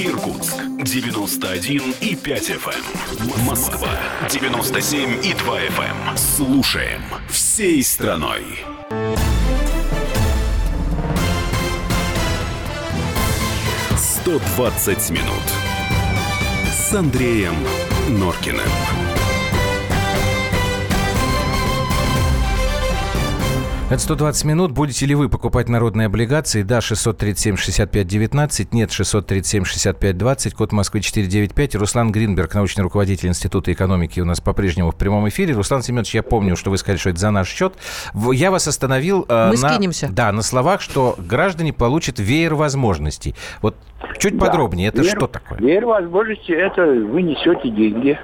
Эм. 0.00 0.12
Иркутск 0.12 0.56
91 0.82 1.94
и 2.00 2.16
5 2.16 2.50
FM. 2.50 2.84
Эм. 3.20 3.44
Москва 3.44 3.90
97 4.30 5.24
и 5.24 5.34
2 5.34 5.60
FM. 5.60 6.16
Слушаем 6.16 7.02
всей 7.28 7.82
страной. 7.82 8.44
«120 14.24 15.10
минут» 15.10 15.42
с 16.72 16.94
Андреем 16.94 17.54
Норкиным. 18.08 19.09
Это 23.90 23.98
120 23.98 24.44
минут. 24.44 24.70
Будете 24.70 25.04
ли 25.04 25.16
вы 25.16 25.28
покупать 25.28 25.68
народные 25.68 26.06
облигации? 26.06 26.62
Да, 26.62 26.78
637-65-19. 26.78 28.68
Нет, 28.70 28.90
637-65-20. 28.90 30.54
Код 30.54 30.70
Москвы 30.70 31.00
495. 31.00 31.74
Руслан 31.74 32.12
Гринберг, 32.12 32.54
научный 32.54 32.82
руководитель 32.82 33.30
Института 33.30 33.72
экономики, 33.72 34.20
у 34.20 34.24
нас 34.24 34.40
по-прежнему 34.40 34.92
в 34.92 34.94
прямом 34.94 35.28
эфире. 35.28 35.54
Руслан 35.54 35.82
Семенович, 35.82 36.14
я 36.14 36.22
помню, 36.22 36.54
что 36.54 36.70
вы 36.70 36.78
сказали, 36.78 36.98
что 36.98 37.10
это 37.10 37.18
за 37.18 37.32
наш 37.32 37.48
счет. 37.48 37.74
Я 38.14 38.52
вас 38.52 38.68
остановил... 38.68 39.26
Э, 39.28 39.48
Мы 39.48 39.60
на, 39.60 39.68
скинемся. 39.70 40.08
Да, 40.08 40.30
на 40.30 40.42
словах, 40.42 40.82
что 40.82 41.16
граждане 41.18 41.72
получат 41.72 42.20
веер 42.20 42.54
возможностей. 42.54 43.34
Вот 43.60 43.74
чуть 44.20 44.38
да. 44.38 44.46
подробнее, 44.46 44.90
это 44.90 45.02
веер, 45.02 45.16
что 45.16 45.26
такое? 45.26 45.58
Веер 45.58 45.86
возможностей– 45.86 46.52
это 46.54 46.82
вы 46.82 47.22
несете 47.22 47.68
деньги 47.70 48.16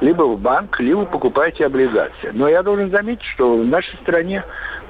либо 0.00 0.22
в 0.22 0.38
банк, 0.38 0.78
либо 0.78 1.04
покупаете 1.06 1.66
облигации. 1.66 2.30
Но 2.32 2.48
я 2.48 2.62
должен 2.62 2.90
заметить, 2.92 3.24
что 3.34 3.58
в 3.58 3.66
нашей 3.66 3.96
стране 4.02 4.44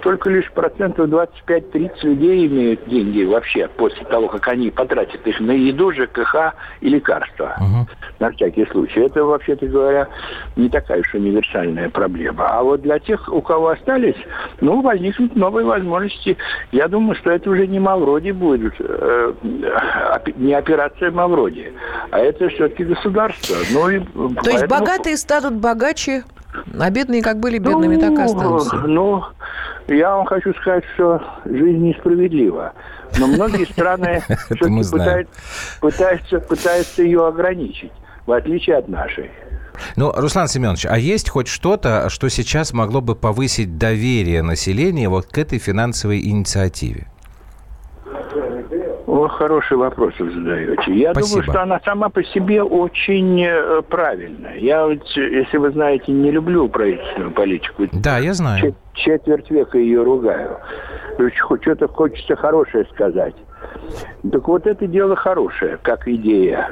только 0.08 0.30
лишь 0.30 0.50
процентов 0.52 1.10
25-30 1.10 1.90
людей 2.00 2.46
имеют 2.46 2.88
деньги 2.88 3.24
вообще 3.24 3.68
после 3.68 4.06
того, 4.06 4.28
как 4.28 4.48
они 4.48 4.70
потратят 4.70 5.26
их 5.26 5.38
на 5.38 5.50
еду, 5.50 5.92
ЖКХ 5.92 6.54
и 6.80 6.88
лекарства. 6.88 7.54
Угу. 7.60 7.86
На 8.18 8.30
всякий 8.30 8.64
случай. 8.70 9.00
Это, 9.00 9.22
вообще-то 9.22 9.66
говоря, 9.66 10.08
не 10.56 10.70
такая 10.70 11.00
уж 11.00 11.12
универсальная 11.12 11.90
проблема. 11.90 12.46
А 12.48 12.62
вот 12.62 12.80
для 12.80 12.98
тех, 13.00 13.28
у 13.30 13.42
кого 13.42 13.68
остались, 13.68 14.16
ну, 14.62 14.80
возникнут 14.80 15.36
новые 15.36 15.66
возможности. 15.66 16.38
Я 16.72 16.88
думаю, 16.88 17.14
что 17.16 17.30
это 17.30 17.50
уже 17.50 17.66
не 17.66 17.78
Мавроди 17.78 18.30
будет, 18.30 18.72
э, 18.78 19.32
не 20.36 20.54
операция 20.54 21.10
Мавроди, 21.10 21.70
а 22.10 22.18
это 22.18 22.48
все-таки 22.48 22.84
государство. 22.84 23.56
Ну, 23.74 23.90
и 23.90 23.98
То 23.98 24.06
поэтому... 24.14 24.50
есть 24.52 24.68
богатые 24.68 25.18
станут 25.18 25.56
богаче, 25.56 26.22
а 26.78 26.90
бедные 26.90 27.22
как 27.22 27.38
были 27.38 27.58
бедными, 27.58 27.96
ну, 27.96 28.00
так 28.00 28.10
и 28.18 28.22
останутся. 28.22 28.76
Ну, 28.76 29.22
я 29.88 30.16
вам 30.16 30.26
хочу 30.26 30.52
сказать, 30.54 30.84
что 30.94 31.22
жизнь 31.44 31.78
несправедлива. 31.78 32.72
Но 33.18 33.26
многие 33.26 33.64
страны 33.72 34.22
пытаются, 34.48 35.32
пытаются, 35.80 36.40
пытаются 36.40 37.02
ее 37.02 37.26
ограничить, 37.26 37.92
в 38.26 38.32
отличие 38.32 38.76
от 38.76 38.88
нашей. 38.88 39.30
Ну, 39.96 40.12
Руслан 40.12 40.48
Семенович, 40.48 40.86
а 40.86 40.98
есть 40.98 41.30
хоть 41.30 41.48
что-то, 41.48 42.08
что 42.08 42.28
сейчас 42.28 42.72
могло 42.72 43.00
бы 43.00 43.14
повысить 43.14 43.78
доверие 43.78 44.42
населения 44.42 45.08
вот 45.08 45.26
к 45.26 45.38
этой 45.38 45.58
финансовой 45.58 46.20
инициативе? 46.20 47.06
О, 49.18 49.26
хороший 49.26 49.76
вопрос 49.76 50.14
вы 50.20 50.30
задаете. 50.30 50.94
Я 50.94 51.10
Спасибо. 51.10 51.42
думаю, 51.42 51.42
что 51.50 51.62
она 51.62 51.80
сама 51.84 52.08
по 52.08 52.22
себе 52.22 52.62
очень 52.62 53.42
э, 53.42 53.82
правильная. 53.82 54.56
Я 54.58 54.86
вот, 54.86 55.04
если 55.16 55.56
вы 55.56 55.72
знаете, 55.72 56.12
не 56.12 56.30
люблю 56.30 56.68
правительственную 56.68 57.32
политику. 57.32 57.88
Да, 57.92 58.18
я 58.18 58.32
знаю. 58.34 58.76
Четверть 58.94 59.50
века 59.50 59.76
ее 59.76 60.04
ругаю. 60.04 60.58
Что-то 61.60 61.88
хочется 61.88 62.36
хорошее 62.36 62.86
сказать. 62.92 63.34
Так 64.30 64.46
вот 64.46 64.68
это 64.68 64.86
дело 64.86 65.16
хорошее, 65.16 65.78
как 65.82 66.06
идея. 66.06 66.70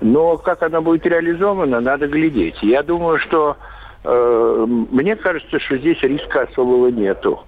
Но 0.00 0.36
как 0.36 0.62
она 0.62 0.80
будет 0.80 1.04
реализована, 1.06 1.80
надо 1.80 2.06
глядеть. 2.06 2.62
Я 2.62 2.84
думаю, 2.84 3.18
что 3.18 3.56
мне 4.04 5.16
кажется, 5.16 5.58
что 5.60 5.76
здесь 5.76 6.02
риска 6.02 6.42
особого 6.42 6.88
нету 6.88 7.40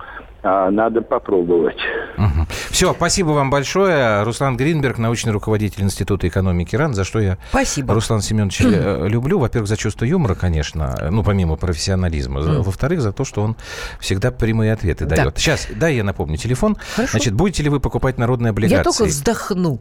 а 0.43 0.71
надо 0.71 1.03
попробовать. 1.03 1.79
Угу. 2.19 2.47
Все, 2.71 2.93
спасибо 2.95 3.29
вам 3.29 3.51
большое. 3.51 4.25
Руслан 4.25 4.57
Гринберг, 4.57 4.99
научный 4.99 5.33
руководитель 5.33 5.83
Института 5.83 6.27
экономики 6.27 6.75
РАН, 6.75 6.95
за 6.95 7.05
что 7.05 7.21
я 7.21 7.39
спасибо. 7.51 7.95
Руслан 7.95 8.23
Семенович 8.23 8.61
mm. 8.63 9.09
люблю. 9.09 9.39
Во-первых, 9.39 9.69
за 9.69 9.77
чувство 9.77 10.05
юмора, 10.05 10.35
конечно, 10.35 10.97
ну, 11.11 11.23
помимо 11.23 11.57
профессионализма. 11.57 12.41
Mm. 12.41 12.63
Во-вторых, 12.63 13.03
за 13.03 13.13
то, 13.13 13.25
что 13.25 13.43
он 13.43 13.57
всегда 14.01 14.33
прямые 14.33 14.73
ответы 14.73 15.07
да. 15.07 15.17
дает. 15.17 15.39
Сейчас, 15.39 15.69
да, 15.77 15.89
я 15.89 16.03
напомню 16.03 16.37
телефон. 16.37 16.77
Хорошо. 16.97 17.13
Значит, 17.13 17.35
будете 17.35 17.63
ли 17.63 17.69
вы 17.69 17.79
покупать 17.79 18.19
народные 18.19 18.51
облигации? 18.51 18.79
Я 18.79 18.83
только 18.83 19.05
вздохну. 19.05 19.81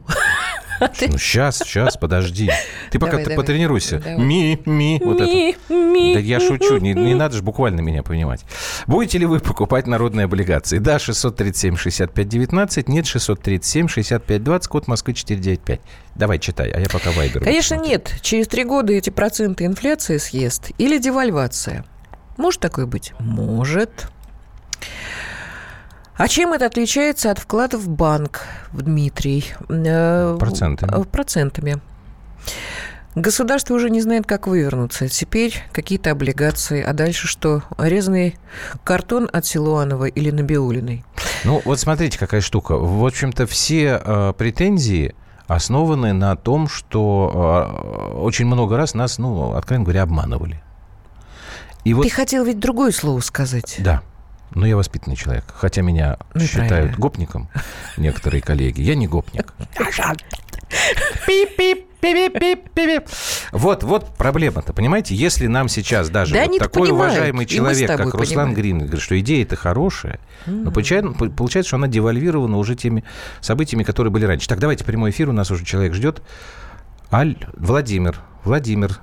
Ну, 0.80 1.18
сейчас, 1.18 1.58
сейчас, 1.58 1.96
подожди. 1.96 2.50
Ты 2.90 2.98
пока 2.98 3.12
давай, 3.12 3.24
ты 3.24 3.30
давай. 3.30 3.36
потренируйся. 3.44 4.02
Ми, 4.18 4.58
ми, 4.66 5.00
вот 5.04 5.20
ми, 5.20 5.50
это. 5.50 5.74
Ми, 5.74 6.14
да 6.14 6.20
я 6.20 6.40
шучу, 6.40 6.78
не, 6.78 6.94
не 6.94 7.14
надо 7.14 7.36
же 7.36 7.42
буквально 7.42 7.80
меня 7.80 8.02
понимать. 8.02 8.44
Будете 8.86 9.18
ли 9.18 9.26
вы 9.26 9.40
покупать 9.40 9.86
народные 9.86 10.24
облигации? 10.24 10.78
Да, 10.78 10.96
637-65-19, 10.96 12.84
нет, 12.88 13.04
637-65-20, 13.04 14.68
код 14.68 14.88
Москвы 14.88 15.14
495. 15.14 15.80
Давай, 16.14 16.38
читай, 16.38 16.70
а 16.70 16.80
я 16.80 16.86
пока 16.88 17.10
вайбер. 17.12 17.42
Конечно, 17.44 17.74
нет. 17.76 18.14
Через 18.22 18.48
три 18.48 18.64
года 18.64 18.92
эти 18.92 19.10
проценты 19.10 19.64
инфляции 19.64 20.18
съест 20.18 20.70
или 20.78 20.98
девальвация. 20.98 21.84
Может 22.36 22.60
такое 22.60 22.86
быть? 22.86 23.12
Может. 23.18 24.08
А 26.22 26.28
чем 26.28 26.52
это 26.52 26.66
отличается 26.66 27.32
от 27.32 27.40
вкладов 27.40 27.80
в 27.80 27.88
банк, 27.88 28.42
Дмитрий? 28.72 29.44
Э, 29.68 30.36
процентами. 30.38 31.02
Процентами. 31.02 31.80
Государство 33.16 33.74
уже 33.74 33.90
не 33.90 34.00
знает, 34.00 34.24
как 34.24 34.46
вывернуться. 34.46 35.08
Теперь 35.08 35.64
какие-то 35.72 36.12
облигации, 36.12 36.80
а 36.80 36.92
дальше 36.92 37.26
что? 37.26 37.64
Резанный 37.76 38.36
картон 38.84 39.28
от 39.32 39.46
Силуанова 39.46 40.04
или 40.04 40.30
Набиулиной? 40.30 41.04
Ну, 41.42 41.60
вот 41.64 41.80
смотрите, 41.80 42.20
какая 42.20 42.40
штука. 42.40 42.78
В 42.78 43.04
общем-то, 43.04 43.48
все 43.48 44.00
э, 44.00 44.32
претензии 44.38 45.16
основаны 45.48 46.12
на 46.12 46.36
том, 46.36 46.68
что 46.68 48.12
э, 48.14 48.16
очень 48.18 48.46
много 48.46 48.76
раз 48.76 48.94
нас, 48.94 49.18
ну, 49.18 49.54
откровенно 49.54 49.86
говоря, 49.86 50.02
обманывали. 50.02 50.62
И 51.82 51.94
вот... 51.94 52.04
Ты 52.04 52.10
хотел 52.10 52.44
ведь 52.44 52.60
другое 52.60 52.92
слово 52.92 53.18
сказать. 53.18 53.74
Да. 53.80 54.02
Но 54.54 54.66
я 54.66 54.76
воспитанный 54.76 55.16
человек. 55.16 55.44
Хотя 55.54 55.82
меня 55.82 56.18
ну, 56.34 56.40
считают 56.40 56.68
правильно. 56.68 56.96
гопником 56.96 57.48
некоторые 57.96 58.42
коллеги. 58.42 58.80
Я 58.82 58.94
не 58.94 59.06
гопник. 59.06 59.54
Вот, 63.52 63.84
вот 63.84 64.08
проблема-то, 64.16 64.72
понимаете? 64.72 65.14
Если 65.14 65.46
нам 65.46 65.68
сейчас 65.68 66.10
даже 66.10 66.34
да 66.34 66.46
вот 66.46 66.58
такой 66.58 66.88
понимают, 66.88 67.12
уважаемый 67.12 67.46
человек, 67.46 67.88
как 67.88 68.14
Руслан 68.14 68.54
Грин, 68.54 68.80
говорит, 68.80 69.00
что 69.00 69.18
идея 69.20 69.44
это 69.44 69.54
хорошая, 69.54 70.18
mm-hmm. 70.46 70.62
но 70.64 70.70
получается, 70.72 71.12
получается, 71.12 71.68
что 71.68 71.76
она 71.76 71.86
девальвирована 71.86 72.58
уже 72.58 72.74
теми 72.74 73.04
событиями, 73.40 73.84
которые 73.84 74.10
были 74.10 74.24
раньше. 74.24 74.48
Так, 74.48 74.58
давайте 74.58 74.84
прямой 74.84 75.10
эфир, 75.10 75.28
у 75.28 75.32
нас 75.32 75.50
уже 75.50 75.64
человек 75.64 75.94
ждет. 75.94 76.22
Аль, 77.12 77.36
Владимир, 77.54 78.18
Владимир, 78.42 79.00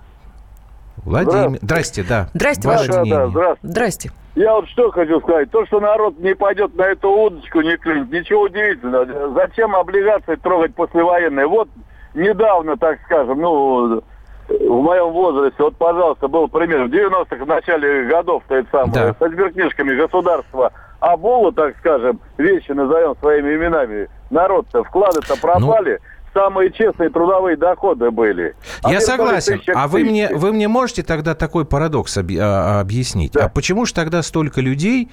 Владимир. 1.06 1.60
Здрасте, 1.62 2.04
да. 2.08 2.30
Здрасте, 2.34 2.68
Ваше 2.68 2.88
да, 2.88 3.04
да, 3.04 3.28
здравствуйте. 3.28 3.58
Здрасте. 3.64 4.12
Я 4.36 4.54
вот 4.54 4.70
что 4.70 4.92
хочу 4.92 5.20
сказать. 5.22 5.52
То, 5.52 5.66
что 5.66 5.80
народ 5.80 6.20
не 6.20 6.34
пойдет 6.36 6.76
на 6.76 6.84
эту 6.84 7.10
удочку, 7.10 7.62
не 7.62 7.78
клюнет, 7.78 8.12
ничего 8.12 8.44
удивительного. 8.44 9.34
Зачем 9.34 9.76
облигации 9.76 10.36
трогать 10.36 10.76
послевоенные? 10.76 11.48
Вот 11.48 11.68
недавно, 12.14 12.78
так 12.78 13.00
скажем, 13.06 13.40
ну, 13.40 14.02
в 14.48 14.82
моем 14.82 15.12
возрасте, 15.12 15.62
вот, 15.62 15.76
пожалуйста, 15.76 16.28
был 16.28 16.48
пример. 16.48 16.86
В 16.86 16.92
90-х, 16.92 17.44
в 17.44 17.48
начале 17.48 18.06
годов, 18.06 18.44
то 18.48 18.56
это 18.56 18.70
самое, 18.72 18.94
да. 18.94 19.16
со 19.20 19.30
сберкнижками 19.30 19.96
государства 19.96 20.72
Аболу, 21.00 21.52
так 21.52 21.78
скажем, 21.78 22.20
вещи 22.38 22.72
назовем 22.72 23.16
своими 23.20 23.56
именами. 23.56 24.10
Народ-то, 24.30 24.84
вклады-то 24.84 25.40
пропали. 25.40 26.00
Ну 26.02 26.19
самые 26.40 26.72
честные 26.72 27.10
трудовые 27.10 27.58
доходы 27.58 28.12
были. 28.12 28.56
А 28.84 28.92
Я 28.92 29.02
согласен. 29.02 29.62
А 29.74 29.88
вы 29.88 30.04
мне, 30.04 30.30
вы 30.34 30.54
мне 30.54 30.68
можете 30.68 31.04
тогда 31.04 31.36
такой 31.36 31.66
парадокс 31.66 32.18
об, 32.18 32.32
а, 32.40 32.80
объяснить? 32.80 33.34
Да. 33.34 33.46
А 33.46 33.50
почему 33.50 33.86
же 33.86 33.94
тогда 33.94 34.22
столько 34.22 34.62
людей 34.62 35.10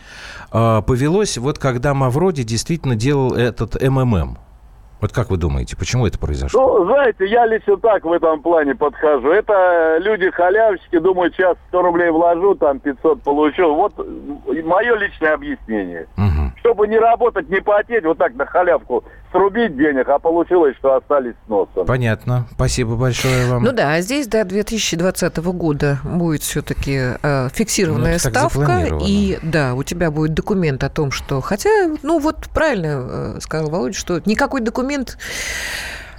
а, 0.52 0.82
повелось, 0.82 1.36
вот 1.38 1.58
когда 1.58 1.94
Мавроди 1.94 2.44
действительно 2.44 2.94
делал 2.94 3.34
этот 3.34 3.80
МММ? 3.80 4.38
Вот 4.98 5.12
как 5.12 5.28
вы 5.28 5.36
думаете, 5.36 5.76
почему 5.76 6.06
это 6.06 6.18
произошло? 6.18 6.78
Ну, 6.78 6.86
знаете, 6.86 7.26
я 7.26 7.44
лично 7.44 7.76
так 7.76 8.04
в 8.04 8.10
этом 8.10 8.40
плане 8.40 8.74
подхожу. 8.74 9.30
Это 9.30 9.98
люди 10.00 10.30
халявщики, 10.30 10.98
думают, 10.98 11.34
сейчас 11.34 11.56
100 11.68 11.82
рублей 11.82 12.10
вложу, 12.10 12.54
там 12.54 12.80
500 12.80 13.22
получу. 13.22 13.74
Вот 13.74 13.92
мое 14.64 14.96
личное 14.96 15.34
объяснение. 15.34 16.06
Угу 16.16 16.46
чтобы 16.66 16.88
не 16.88 16.98
работать, 16.98 17.48
не 17.48 17.60
потеть, 17.60 18.04
вот 18.04 18.18
так 18.18 18.34
на 18.34 18.44
халявку 18.44 19.04
срубить 19.36 19.76
денег, 19.76 20.08
а 20.08 20.18
получилось, 20.18 20.76
что 20.78 20.94
остались 20.94 21.34
с 21.46 21.48
носом. 21.48 21.86
Понятно. 21.86 22.46
Спасибо 22.52 22.96
большое 22.96 23.46
вам. 23.46 23.62
Ну 23.62 23.72
да, 23.72 23.94
а 23.94 24.00
здесь 24.00 24.26
до 24.26 24.44
2020 24.44 25.36
года 25.38 25.98
будет 26.04 26.42
все-таки 26.42 26.98
э, 27.22 27.48
фиксированная 27.52 28.18
ну, 28.24 28.30
ставка. 28.30 28.88
И 29.02 29.38
да, 29.42 29.74
у 29.74 29.82
тебя 29.82 30.10
будет 30.10 30.34
документ 30.34 30.82
о 30.84 30.88
том, 30.88 31.10
что... 31.10 31.40
Хотя, 31.40 31.70
ну 32.02 32.18
вот 32.18 32.48
правильно 32.54 33.34
э, 33.36 33.40
сказал 33.40 33.70
Володя, 33.70 33.96
что 33.96 34.20
никакой 34.24 34.60
документ 34.60 35.18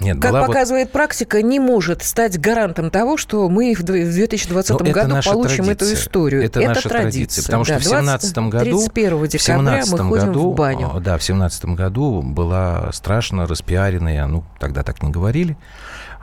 нет, 0.00 0.20
как 0.20 0.46
показывает 0.46 0.88
вот... 0.88 0.92
практика, 0.92 1.42
не 1.42 1.60
может 1.60 2.02
стать 2.02 2.38
гарантом 2.38 2.90
того, 2.90 3.16
что 3.16 3.48
мы 3.48 3.74
в 3.74 3.82
2020 3.82 4.70
Но 4.70 4.78
ну, 4.78 4.92
году 4.92 5.14
получим 5.24 5.64
традиция. 5.64 5.72
эту 5.72 5.94
историю. 5.94 6.44
Это, 6.44 6.60
это 6.60 6.68
наша 6.68 6.88
традиция. 6.88 7.02
традиция 7.02 7.42
потому 7.44 7.64
да, 7.64 7.80
что 7.80 7.88
в 7.88 7.90
2017 7.90 8.38
году... 8.38 8.88
31 8.88 9.26
декабря 9.26 9.84
мы 9.90 9.98
ходим 9.98 10.26
году, 10.26 10.52
в 10.52 10.54
баню. 10.54 10.88
Да, 10.94 11.18
в 11.18 11.24
2017 11.24 11.64
году 11.66 12.22
была 12.22 12.90
страшно 12.92 13.46
распиаренная, 13.46 14.26
ну, 14.26 14.44
тогда 14.58 14.82
так 14.82 15.02
не 15.02 15.10
говорили, 15.10 15.56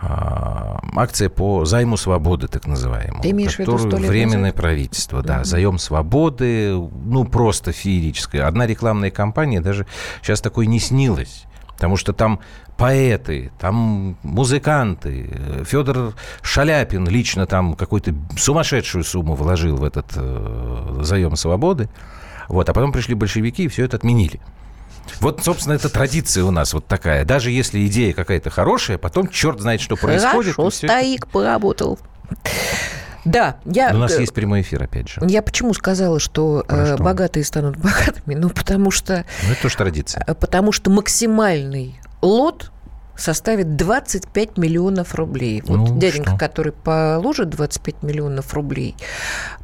а, 0.01 0.79
акция 0.95 1.29
по 1.29 1.65
займу 1.65 1.97
свободы, 1.97 2.47
так 2.47 2.67
называемому. 2.67 3.23
Ты 3.23 3.31
имеешь 3.31 3.57
которую 3.57 3.89
в 3.89 3.93
виду 3.93 4.07
Временное 4.07 4.39
назад? 4.39 4.55
правительство, 4.55 5.21
да. 5.21 5.39
Mm-hmm. 5.39 5.45
Заем 5.45 5.79
свободы, 5.79 6.73
ну, 6.73 7.25
просто 7.25 7.71
феерическое. 7.71 8.45
Одна 8.45 8.67
рекламная 8.67 9.11
кампания 9.11 9.61
даже 9.61 9.87
сейчас 10.21 10.41
такой 10.41 10.67
не 10.67 10.79
снилась. 10.79 11.45
Потому 11.75 11.97
что 11.97 12.13
там 12.13 12.39
поэты, 12.77 13.51
там 13.59 14.17
музыканты. 14.23 15.29
Федор 15.65 16.13
Шаляпин 16.41 17.07
лично 17.07 17.45
там 17.45 17.73
какую-то 17.75 18.13
сумасшедшую 18.37 19.03
сумму 19.03 19.35
вложил 19.35 19.77
в 19.77 19.83
этот 19.83 20.07
э, 20.15 20.99
заем 21.01 21.35
свободы. 21.35 21.89
Вот, 22.47 22.69
а 22.69 22.73
потом 22.73 22.91
пришли 22.91 23.15
большевики 23.15 23.63
и 23.63 23.67
все 23.67 23.85
это 23.85 23.97
отменили. 23.97 24.39
Вот, 25.19 25.43
собственно, 25.43 25.73
это 25.73 25.89
традиция 25.89 26.43
у 26.43 26.51
нас 26.51 26.73
вот 26.73 26.87
такая. 26.87 27.25
Даже 27.25 27.51
если 27.51 27.85
идея 27.87 28.13
какая-то 28.13 28.49
хорошая, 28.49 28.97
потом 28.97 29.27
черт 29.29 29.61
знает, 29.61 29.81
что 29.81 29.95
происходит. 29.95 30.55
Хорошо, 30.55 30.69
стоик 30.69 31.23
это... 31.23 31.31
поработал. 31.31 31.99
Да, 33.23 33.57
я... 33.65 33.89
Но 33.89 33.97
у 33.97 34.01
нас 34.01 34.19
есть 34.19 34.33
прямой 34.33 34.61
эфир, 34.61 34.83
опять 34.83 35.09
же. 35.09 35.21
Я 35.27 35.41
почему 35.41 35.73
сказала, 35.73 36.19
что, 36.19 36.63
э, 36.67 36.97
богатые 36.97 37.43
станут 37.43 37.77
богатыми? 37.77 38.35
Ну, 38.35 38.49
потому 38.49 38.91
что... 38.91 39.25
Ну, 39.43 39.53
это 39.53 39.61
тоже 39.63 39.77
традиция. 39.77 40.23
Потому 40.39 40.71
что 40.71 40.91
максимальный 40.91 41.99
лот 42.21 42.71
составит 43.15 43.75
25 43.75 44.57
миллионов 44.57 45.15
рублей. 45.15 45.63
Вот 45.65 45.77
ну, 45.77 45.97
дяденька, 45.97 46.31
что? 46.31 46.37
который 46.37 46.73
положит 46.73 47.49
25 47.49 48.03
миллионов 48.03 48.53
рублей 48.53 48.95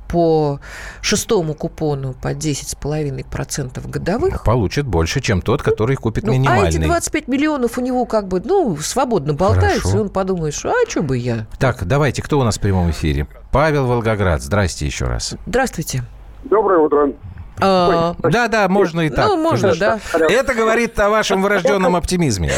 по 0.07 0.59
шестому 1.01 1.53
купону 1.53 2.13
по 2.13 2.33
10,5% 2.33 3.89
годовых... 3.89 4.43
Получит 4.43 4.85
больше, 4.85 5.21
чем 5.21 5.41
тот, 5.41 5.61
который 5.61 5.95
купит 5.95 6.25
ну, 6.25 6.33
минимальный. 6.33 6.65
А 6.65 6.69
эти 6.69 6.77
25 6.77 7.27
миллионов 7.29 7.77
у 7.77 7.81
него 7.81 8.05
как 8.05 8.27
бы, 8.27 8.41
ну, 8.43 8.75
свободно 8.77 9.33
болтаются, 9.33 9.83
Хорошо. 9.83 9.97
и 9.97 10.01
он 10.01 10.09
подумает, 10.09 10.53
что 10.53 10.69
а 10.69 10.89
что 10.89 11.01
бы 11.01 11.17
я... 11.17 11.47
Так, 11.59 11.85
давайте, 11.85 12.21
кто 12.21 12.39
у 12.39 12.43
нас 12.43 12.57
в 12.57 12.61
прямом 12.61 12.91
эфире? 12.91 13.27
Павел 13.51 13.87
Волгоград, 13.87 14.41
здрасте 14.41 14.85
еще 14.85 15.05
раз. 15.05 15.35
Здравствуйте. 15.45 16.03
Доброе 16.43 16.79
утро. 16.79 17.13
А, 17.61 18.15
да, 18.23 18.47
да, 18.47 18.67
можно 18.67 19.01
и 19.01 19.09
так. 19.09 19.27
Ну, 19.27 19.37
можно, 19.37 19.73
да. 19.75 19.99
Это 20.13 20.53
говорит 20.53 20.99
о 20.99 21.09
вашем 21.09 21.43
врожденном 21.43 21.95
оптимизме. 21.95 22.51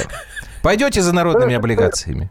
Пойдете 0.62 1.02
за 1.02 1.14
народными 1.14 1.56
облигациями? 1.56 2.30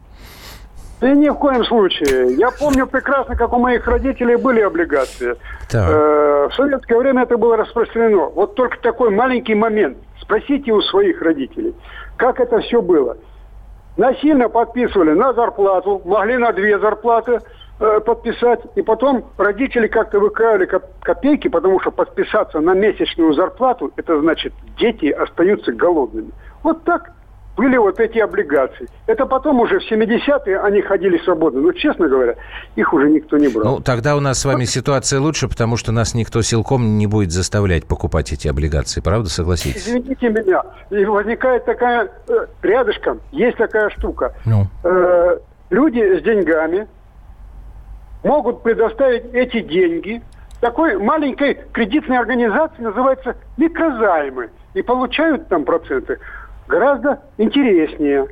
Да 0.99 1.11
ни 1.11 1.27
в 1.27 1.35
коем 1.35 1.65
случае. 1.65 2.35
Я 2.35 2.49
помню 2.49 2.87
прекрасно, 2.87 3.35
как 3.35 3.51
у 3.51 3.59
моих 3.59 3.85
родителей 3.87 4.37
были 4.37 4.61
облигации. 4.61 5.35
Так. 5.69 5.89
Э, 5.89 6.47
в 6.49 6.55
советское 6.55 6.97
время 6.97 7.23
это 7.23 7.37
было 7.37 7.57
распространено. 7.57 8.27
Вот 8.29 8.55
только 8.55 8.77
такой 8.81 9.09
маленький 9.09 9.53
момент. 9.53 9.97
Спросите 10.21 10.71
у 10.71 10.81
своих 10.81 11.21
родителей, 11.21 11.75
как 12.15 12.39
это 12.39 12.59
все 12.61 12.81
было. 12.81 13.17
Насильно 13.97 14.47
подписывали 14.47 15.11
на 15.11 15.33
зарплату, 15.33 16.01
могли 16.05 16.37
на 16.37 16.53
две 16.53 16.79
зарплаты 16.79 17.41
э, 17.83 17.99
подписать, 17.99 18.61
и 18.75 18.81
потом 18.81 19.25
родители 19.37 19.87
как-то 19.87 20.19
выкраивали 20.19 20.69
копейки, 21.01 21.49
потому 21.49 21.79
что 21.81 21.91
подписаться 21.91 22.59
на 22.59 22.73
месячную 22.73 23.33
зарплату, 23.33 23.91
это 23.97 24.19
значит, 24.21 24.53
дети 24.77 25.07
остаются 25.07 25.73
голодными. 25.73 26.31
Вот 26.63 26.83
так 26.83 27.11
были 27.55 27.77
вот 27.77 27.99
эти 27.99 28.19
облигации. 28.19 28.87
Это 29.05 29.25
потом 29.25 29.59
уже 29.59 29.79
в 29.79 29.91
70-е 29.91 30.59
они 30.59 30.81
ходили 30.81 31.17
свободно. 31.23 31.61
Но, 31.61 31.71
честно 31.73 32.07
говоря, 32.07 32.35
их 32.75 32.93
уже 32.93 33.09
никто 33.09 33.37
не 33.37 33.47
брал. 33.47 33.75
Ну, 33.75 33.79
тогда 33.79 34.15
у 34.15 34.19
нас 34.19 34.39
с 34.39 34.45
вами 34.45 34.63
ситуация 34.63 35.19
лучше, 35.19 35.47
потому 35.47 35.77
что 35.77 35.91
нас 35.91 36.15
никто 36.15 36.41
силком 36.41 36.97
не 36.97 37.05
будет 37.05 37.31
заставлять 37.31 37.85
покупать 37.85 38.31
эти 38.31 38.47
облигации. 38.47 39.01
Правда, 39.01 39.29
согласитесь? 39.29 39.87
Извините 39.87 40.29
меня. 40.29 40.63
И 40.89 41.05
возникает 41.05 41.65
такая... 41.65 42.09
Э, 42.27 42.47
рядышком 42.63 43.19
есть 43.31 43.57
такая 43.57 43.89
штука. 43.91 44.33
Ну. 44.45 44.65
Э, 44.83 45.37
люди 45.69 46.19
с 46.19 46.23
деньгами 46.23 46.87
могут 48.23 48.63
предоставить 48.63 49.25
эти 49.33 49.61
деньги 49.61 50.21
такой 50.61 50.97
маленькой 50.97 51.55
кредитной 51.73 52.17
организации, 52.17 52.81
называется 52.81 53.35
микрозаймы. 53.57 54.49
И 54.73 54.81
получают 54.81 55.47
там 55.49 55.65
проценты 55.65 56.19
гораздо 56.67 57.21
интереснее. 57.37 58.27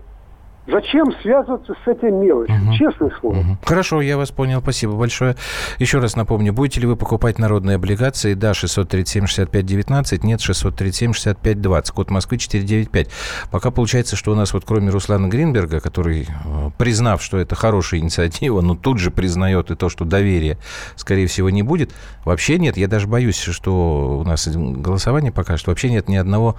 Зачем 0.67 1.11
связываться 1.23 1.73
с 1.73 1.87
этой 1.87 2.11
мелочью? 2.11 2.55
Угу. 2.55 2.73
Честное 2.75 3.11
слово. 3.19 3.37
Угу. 3.39 3.57
Хорошо, 3.65 4.01
я 4.01 4.15
вас 4.15 4.29
понял. 4.29 4.61
Спасибо 4.61 4.93
большое. 4.93 5.35
Еще 5.79 5.97
раз 5.97 6.15
напомню, 6.15 6.53
будете 6.53 6.81
ли 6.81 6.87
вы 6.87 6.95
покупать 6.95 7.39
народные 7.39 7.75
облигации? 7.75 8.35
Да, 8.35 8.51
637-65-19. 8.51 10.19
Нет, 10.23 10.39
637-65-20. 10.39 11.91
Код 11.93 12.11
Москвы 12.11 12.37
495. 12.37 13.09
Пока 13.49 13.71
получается, 13.71 14.15
что 14.15 14.31
у 14.31 14.35
нас 14.35 14.53
вот 14.53 14.63
кроме 14.65 14.91
Руслана 14.91 15.27
Гринберга, 15.27 15.79
который, 15.79 16.27
э, 16.27 16.69
признав, 16.77 17.23
что 17.23 17.39
это 17.39 17.55
хорошая 17.55 17.99
инициатива, 17.99 18.61
но 18.61 18.75
тут 18.75 18.99
же 18.99 19.09
признает 19.09 19.71
и 19.71 19.75
то, 19.75 19.89
что 19.89 20.05
доверия, 20.05 20.59
скорее 20.95 21.25
всего, 21.25 21.49
не 21.49 21.63
будет, 21.63 21.91
вообще 22.23 22.59
нет. 22.59 22.77
Я 22.77 22.87
даже 22.87 23.07
боюсь, 23.07 23.39
что 23.39 24.19
у 24.19 24.23
нас 24.23 24.47
голосование 24.47 25.31
покажет. 25.31 25.65
Вообще 25.65 25.89
нет 25.89 26.07
ни 26.07 26.17
одного 26.17 26.55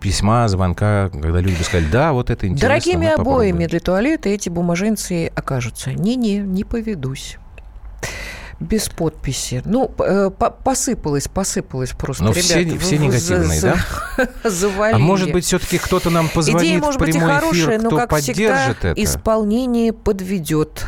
письма, 0.00 0.48
звонка, 0.48 1.10
когда 1.10 1.40
люди 1.40 1.56
бы 1.56 1.64
сказали, 1.64 1.86
да, 1.90 2.12
вот 2.12 2.30
это 2.30 2.48
интересно. 2.48 2.68
Дорогими 2.68 3.24
обоями 3.36 3.66
для 3.66 3.80
туалета 3.80 4.28
эти 4.28 4.48
бумаженцы 4.48 5.30
окажутся. 5.34 5.92
Не-не, 5.92 6.38
не 6.38 6.64
поведусь 6.64 7.38
без 8.58 8.88
подписи. 8.88 9.62
Ну, 9.64 9.92
э, 9.98 10.30
посыпалось, 10.64 11.28
посыпалось 11.28 11.90
просто. 11.90 12.24
Но 12.24 12.32
все, 12.32 12.64
все 12.78 12.98
негативные, 12.98 13.60
за, 13.60 13.76
да? 14.16 14.28
Завалили. 14.50 14.96
А 14.96 14.98
может 14.98 15.30
быть, 15.32 15.44
все-таки 15.44 15.78
кто-то 15.78 16.08
нам 16.08 16.28
позвонит 16.28 16.62
Идея, 16.62 16.78
может 16.80 17.00
в 17.00 17.04
прямой 17.04 17.20
быть, 17.20 17.30
и 17.30 17.34
хорошая, 17.34 17.62
эфир, 17.62 17.78
кто 17.80 17.90
но, 17.90 17.96
как 17.96 18.10
поддержит 18.10 18.36
всегда, 18.36 18.70
это? 18.70 18.92
исполнение 18.96 19.92
подведет. 19.92 20.86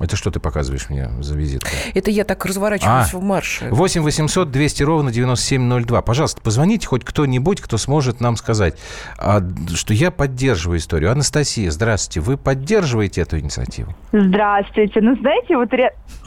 Это 0.00 0.16
что 0.16 0.30
ты 0.30 0.40
показываешь 0.40 0.88
мне 0.88 1.10
за 1.20 1.36
визитку? 1.36 1.68
Это 1.94 2.10
я 2.10 2.24
так 2.24 2.44
разворачиваюсь 2.44 3.12
а, 3.12 3.16
в 3.16 3.22
марше. 3.22 3.68
8 3.70 4.02
800 4.02 4.50
200 4.50 4.82
ровно 4.82 5.10
9702. 5.10 6.02
Пожалуйста, 6.02 6.40
позвоните 6.40 6.86
хоть 6.86 7.04
кто-нибудь, 7.04 7.60
кто 7.60 7.78
сможет 7.78 8.20
нам 8.20 8.36
сказать, 8.36 8.78
а, 9.18 9.40
что 9.74 9.94
я 9.94 10.10
поддерживаю 10.10 10.78
историю. 10.78 11.10
Анастасия, 11.10 11.70
здравствуйте. 11.70 12.20
Вы 12.20 12.36
поддерживаете 12.36 13.22
эту 13.22 13.38
инициативу? 13.38 13.94
Здравствуйте. 14.12 15.00
Ну, 15.00 15.16
знаете, 15.16 15.56
вот 15.56 15.70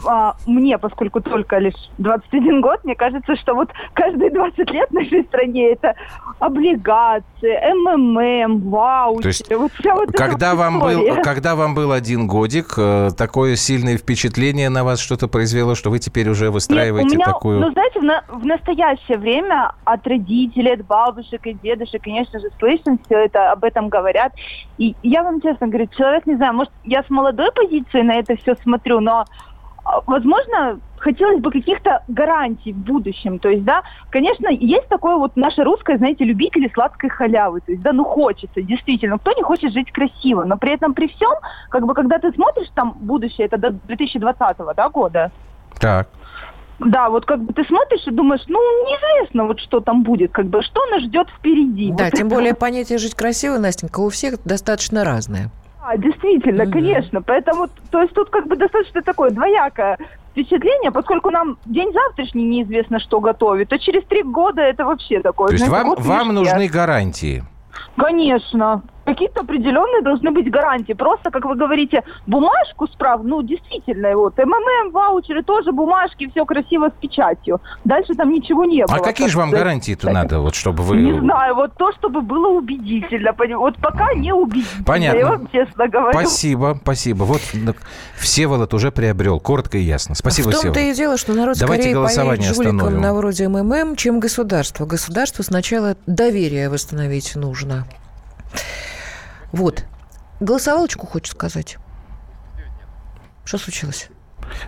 а, 0.05 0.35
мне, 0.45 0.77
поскольку 0.77 1.21
только 1.21 1.57
лишь 1.57 1.89
21 1.97 2.61
год, 2.61 2.83
мне 2.83 2.95
кажется, 2.95 3.35
что 3.37 3.53
вот 3.53 3.69
каждые 3.93 4.31
20 4.31 4.69
лет 4.71 4.89
в 4.89 4.93
нашей 4.93 5.23
стране 5.23 5.71
это 5.71 5.95
облигации, 6.39 7.57
МММ, 7.73 8.69
вау. 8.69 9.21
То 9.21 9.27
есть, 9.29 9.49
вот 9.53 9.71
вся 9.73 9.95
вот 9.95 10.11
когда, 10.11 10.55
вам 10.55 10.79
был, 10.79 11.21
когда 11.23 11.55
вам 11.55 11.75
был 11.75 11.91
один 11.91 12.27
годик, 12.27 12.73
э, 12.77 13.09
такое 13.17 13.55
сильное 13.61 13.97
впечатление 13.97 14.69
на 14.69 14.83
вас 14.83 14.99
что-то 14.99 15.27
произвело, 15.27 15.75
что 15.75 15.89
вы 15.89 15.99
теперь 15.99 16.29
уже 16.29 16.51
выстраиваете 16.51 17.09
Нет, 17.09 17.13
у 17.13 17.15
меня, 17.15 17.25
такую... 17.25 17.59
Ну, 17.59 17.71
знаете, 17.71 17.99
в, 17.99 18.03
на, 18.03 18.23
в 18.27 18.45
настоящее 18.45 19.17
время 19.17 19.71
от 19.85 20.05
родителей, 20.05 20.73
от 20.73 20.85
бабушек 20.85 21.45
и 21.45 21.53
дедушек, 21.53 22.03
конечно 22.03 22.39
же, 22.39 22.47
слышим 22.59 22.99
все 23.05 23.25
это, 23.25 23.51
об 23.51 23.63
этом 23.63 23.89
говорят. 23.89 24.33
И 24.77 24.95
я 25.03 25.23
вам 25.23 25.41
честно 25.41 25.67
говорю, 25.67 25.87
человек, 25.95 26.25
не 26.25 26.35
знаю, 26.35 26.53
может, 26.53 26.73
я 26.83 27.03
с 27.03 27.09
молодой 27.09 27.51
позиции 27.51 28.01
на 28.01 28.15
это 28.15 28.35
все 28.37 28.55
смотрю, 28.55 28.99
но 28.99 29.25
а, 29.83 30.01
возможно, 30.05 30.79
хотелось 31.01 31.41
бы 31.41 31.51
каких-то 31.51 32.03
гарантий 32.07 32.73
в 32.73 32.77
будущем. 32.77 33.39
То 33.39 33.49
есть, 33.49 33.63
да, 33.63 33.83
конечно, 34.09 34.47
есть 34.49 34.87
такое 34.87 35.15
вот 35.17 35.35
наше 35.35 35.63
русское, 35.63 35.97
знаете, 35.97 36.23
любители 36.23 36.71
сладкой 36.73 37.09
халявы. 37.09 37.61
То 37.61 37.71
есть, 37.71 37.83
да, 37.83 37.91
ну 37.91 38.03
хочется, 38.03 38.61
действительно. 38.61 39.17
Кто 39.17 39.31
не 39.33 39.41
хочет 39.41 39.73
жить 39.73 39.91
красиво? 39.91 40.43
Но 40.43 40.57
при 40.57 40.73
этом, 40.73 40.93
при 40.93 41.07
всем, 41.07 41.31
как 41.69 41.85
бы, 41.85 41.93
когда 41.93 42.19
ты 42.19 42.31
смотришь 42.31 42.69
там 42.75 42.95
будущее, 42.99 43.47
это 43.47 43.57
до 43.57 43.71
2020 43.71 44.57
да, 44.75 44.89
года. 44.89 45.31
Так. 45.79 46.07
Да, 46.79 47.09
вот 47.09 47.25
как 47.25 47.41
бы 47.41 47.53
ты 47.53 47.63
смотришь 47.63 48.07
и 48.07 48.11
думаешь, 48.11 48.41
ну, 48.47 48.59
неизвестно, 48.59 49.45
вот 49.45 49.59
что 49.59 49.81
там 49.81 50.03
будет, 50.03 50.31
как 50.31 50.47
бы, 50.47 50.63
что 50.63 50.83
нас 50.87 51.03
ждет 51.03 51.27
впереди. 51.29 51.91
Да, 51.91 52.05
вот 52.05 52.13
тем 52.13 52.27
это... 52.27 52.35
более 52.35 52.55
понятие 52.55 52.97
«жить 52.97 53.13
красиво», 53.13 53.57
Настенька, 53.57 53.99
у 53.99 54.09
всех 54.09 54.43
достаточно 54.43 55.03
разное. 55.03 55.51
А, 55.83 55.97
действительно, 55.97 56.63
mm-hmm. 56.63 56.71
конечно. 56.71 57.21
Поэтому, 57.21 57.67
то 57.91 58.01
есть 58.01 58.13
тут 58.13 58.29
как 58.29 58.47
бы 58.47 58.55
достаточно 58.55 59.01
такое 59.01 59.31
двоякое 59.31 59.97
впечатление, 60.31 60.91
поскольку 60.91 61.29
нам 61.29 61.57
день 61.65 61.93
завтрашний 61.93 62.43
неизвестно, 62.43 62.99
что 62.99 63.19
готовит, 63.19 63.69
то 63.69 63.77
через 63.77 64.03
три 64.05 64.23
года 64.23 64.61
это 64.61 64.85
вообще 64.85 65.21
такое. 65.21 65.49
То 65.49 65.53
есть 65.53 65.67
вам, 65.67 65.95
вам 65.97 66.33
нужны 66.33 66.67
гарантии? 66.67 67.43
Конечно 67.97 68.83
какие-то 69.05 69.41
определенные 69.41 70.01
должны 70.01 70.31
быть 70.31 70.49
гарантии. 70.49 70.93
Просто, 70.93 71.31
как 71.31 71.45
вы 71.45 71.55
говорите, 71.55 72.03
бумажку 72.27 72.87
справ, 72.87 73.21
ну, 73.23 73.41
действительно, 73.41 74.15
вот, 74.15 74.37
МММ, 74.37 74.91
ваучеры, 74.91 75.43
тоже 75.43 75.71
бумажки, 75.71 76.29
все 76.29 76.45
красиво 76.45 76.89
с 76.89 77.01
печатью. 77.01 77.61
Дальше 77.83 78.13
там 78.13 78.31
ничего 78.31 78.65
не 78.65 78.85
было. 78.85 78.97
А 78.97 78.99
какие 78.99 79.27
же 79.27 79.37
вам 79.37 79.51
гарантии-то 79.51 80.09
надо, 80.09 80.39
вот, 80.39 80.55
чтобы 80.55 80.83
вы... 80.83 80.97
Не 80.97 81.19
знаю, 81.19 81.55
вот 81.55 81.73
то, 81.77 81.91
чтобы 81.93 82.21
было 82.21 82.49
убедительно. 82.49 83.33
Вот 83.57 83.77
пока 83.77 84.13
не 84.13 84.33
убедительно, 84.33 84.85
Понятно. 84.85 85.17
я 85.17 85.27
вам 85.27 85.47
честно 85.51 85.87
говорю. 85.87 86.11
Спасибо, 86.17 86.77
спасибо. 86.81 87.23
Вот 87.23 87.41
Всеволод 88.17 88.73
уже 88.73 88.91
приобрел, 88.91 89.39
коротко 89.39 89.77
и 89.77 89.81
ясно. 89.81 90.15
Спасибо, 90.15 90.49
В 90.49 90.61
том-то 90.61 90.79
и 90.79 90.93
дело, 90.93 91.17
что 91.17 91.33
народ 91.33 91.57
Давайте 91.57 91.83
скорее 91.83 91.95
голосование 91.95 92.53
жуликам 92.53 92.77
остановим. 92.77 93.01
на 93.01 93.13
вроде 93.13 93.47
МММ, 93.47 93.95
чем 93.95 94.19
государство. 94.19 94.85
Государству 94.85 95.43
сначала 95.43 95.95
доверие 96.05 96.69
восстановить 96.69 97.35
нужно. 97.35 97.85
Вот. 99.51 99.85
Голосовалочку 100.39 101.07
хочу 101.07 101.31
сказать. 101.31 101.77
Что 103.45 103.57
случилось? 103.57 104.09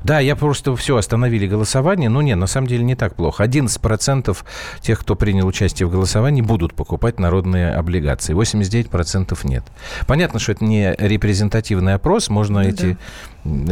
Да, 0.04 0.20
я 0.20 0.36
просто 0.36 0.76
все, 0.76 0.98
остановили 0.98 1.48
голосование. 1.48 2.10
Ну, 2.10 2.22
нет, 2.22 2.38
на 2.38 2.48
самом 2.48 2.68
деле 2.68 2.84
не 2.84 2.96
так 2.96 3.16
плохо. 3.16 3.44
11% 3.44 4.38
тех, 4.82 5.00
кто 5.00 5.16
принял 5.16 5.48
участие 5.48 5.88
в 5.88 5.92
голосовании, 5.92 6.42
будут 6.42 6.74
покупать 6.74 7.20
народные 7.20 7.74
облигации. 7.74 8.36
89% 8.36 9.38
нет. 9.44 9.64
Понятно, 10.08 10.40
что 10.40 10.54
это 10.54 10.64
не 10.64 10.96
репрезентативный 10.98 11.96
опрос. 11.96 12.30
Можно 12.30 12.64
Ну 12.64 12.70
эти 12.70 12.98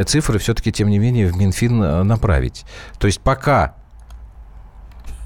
цифры 0.06 0.40
все-таки, 0.40 0.72
тем 0.72 0.90
не 0.90 1.00
менее, 1.00 1.28
в 1.28 1.38
Минфин 1.38 1.82
э, 1.82 2.04
направить. 2.04 2.66
То 3.00 3.08
есть 3.08 3.22
пока 3.22 3.76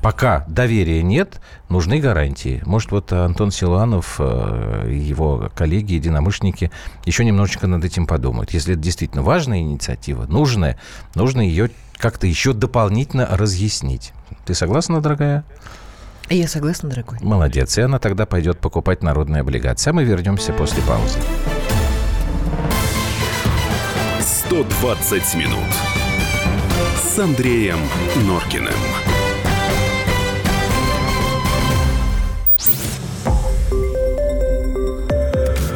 пока 0.05 0.45
доверия 0.47 1.01
нет, 1.01 1.41
нужны 1.67 1.99
гарантии. 1.99 2.61
Может, 2.67 2.91
вот 2.91 3.11
Антон 3.11 3.49
Силуанов 3.49 4.17
э, 4.19 4.87
и 4.91 4.97
его 4.97 5.49
коллеги, 5.55 5.93
единомышленники 5.93 6.69
еще 7.05 7.25
немножечко 7.25 7.65
над 7.65 7.83
этим 7.83 8.05
подумают. 8.05 8.51
Если 8.51 8.75
это 8.75 8.83
действительно 8.83 9.23
важная 9.23 9.61
инициатива, 9.61 10.27
нужная, 10.27 10.77
нужно 11.15 11.41
ее 11.41 11.71
как-то 11.97 12.27
еще 12.27 12.53
дополнительно 12.53 13.25
разъяснить. 13.31 14.13
Ты 14.45 14.53
согласна, 14.53 15.01
дорогая? 15.01 15.43
Я 16.29 16.47
согласна, 16.47 16.87
дорогой. 16.87 17.17
Молодец. 17.21 17.75
И 17.79 17.81
она 17.81 17.97
тогда 17.97 18.27
пойдет 18.27 18.59
покупать 18.59 19.01
народные 19.01 19.41
облигации. 19.41 19.89
А 19.89 19.93
мы 19.93 20.03
вернемся 20.03 20.53
после 20.53 20.83
паузы. 20.83 21.17
120 24.19 25.33
минут 25.33 25.73
с 26.95 27.17
Андреем 27.17 27.79
Норкиным. 28.27 29.14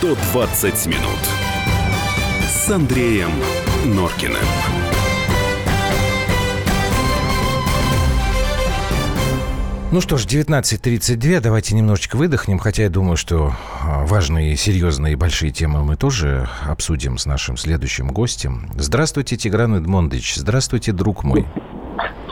«120 0.00 0.86
минут» 0.86 1.18
с 2.48 2.70
Андреем 2.70 3.28
Норкиным. 3.84 4.36
Ну 9.92 10.00
что 10.00 10.16
ж, 10.16 10.24
19.32, 10.24 11.40
давайте 11.40 11.74
немножечко 11.74 12.16
выдохнем, 12.16 12.58
хотя 12.58 12.84
я 12.84 12.88
думаю, 12.88 13.18
что 13.18 13.52
а, 13.84 14.06
важные, 14.06 14.56
серьезные 14.56 15.12
и 15.12 15.16
большие 15.16 15.52
темы 15.52 15.84
мы 15.84 15.96
тоже 15.96 16.48
обсудим 16.66 17.18
с 17.18 17.26
нашим 17.26 17.58
следующим 17.58 18.08
гостем. 18.08 18.70
Здравствуйте, 18.78 19.36
Тигран 19.36 19.74
Эдмондович, 19.76 20.36
здравствуйте, 20.36 20.92
друг 20.92 21.24
мой. 21.24 21.44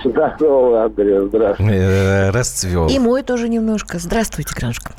Здорово, 0.03 0.85
Андрей, 0.85 1.29
здравствуйте. 1.29 1.75
Э, 1.75 2.31
Расцвел. 2.31 2.89
И 2.89 2.99
мой 2.99 3.23
тоже 3.23 3.51
немножко. 3.51 3.99
Здравствуйте, 3.99 4.55
Гранушка. 4.55 4.95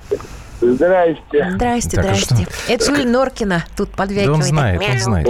Здрасте. 0.62 1.50
Здрасте, 1.52 1.96
Так, 1.98 2.06
а 2.06 2.14
здрасте. 2.16 2.48
Это 2.68 2.92
Юль 2.92 3.08
Норкина 3.08 3.64
тут 3.78 3.90
Да 3.92 3.98
подвякивает. 3.98 4.30
он 4.36 4.44
знает, 4.44 4.82
он 4.82 5.00
знает. 5.00 5.28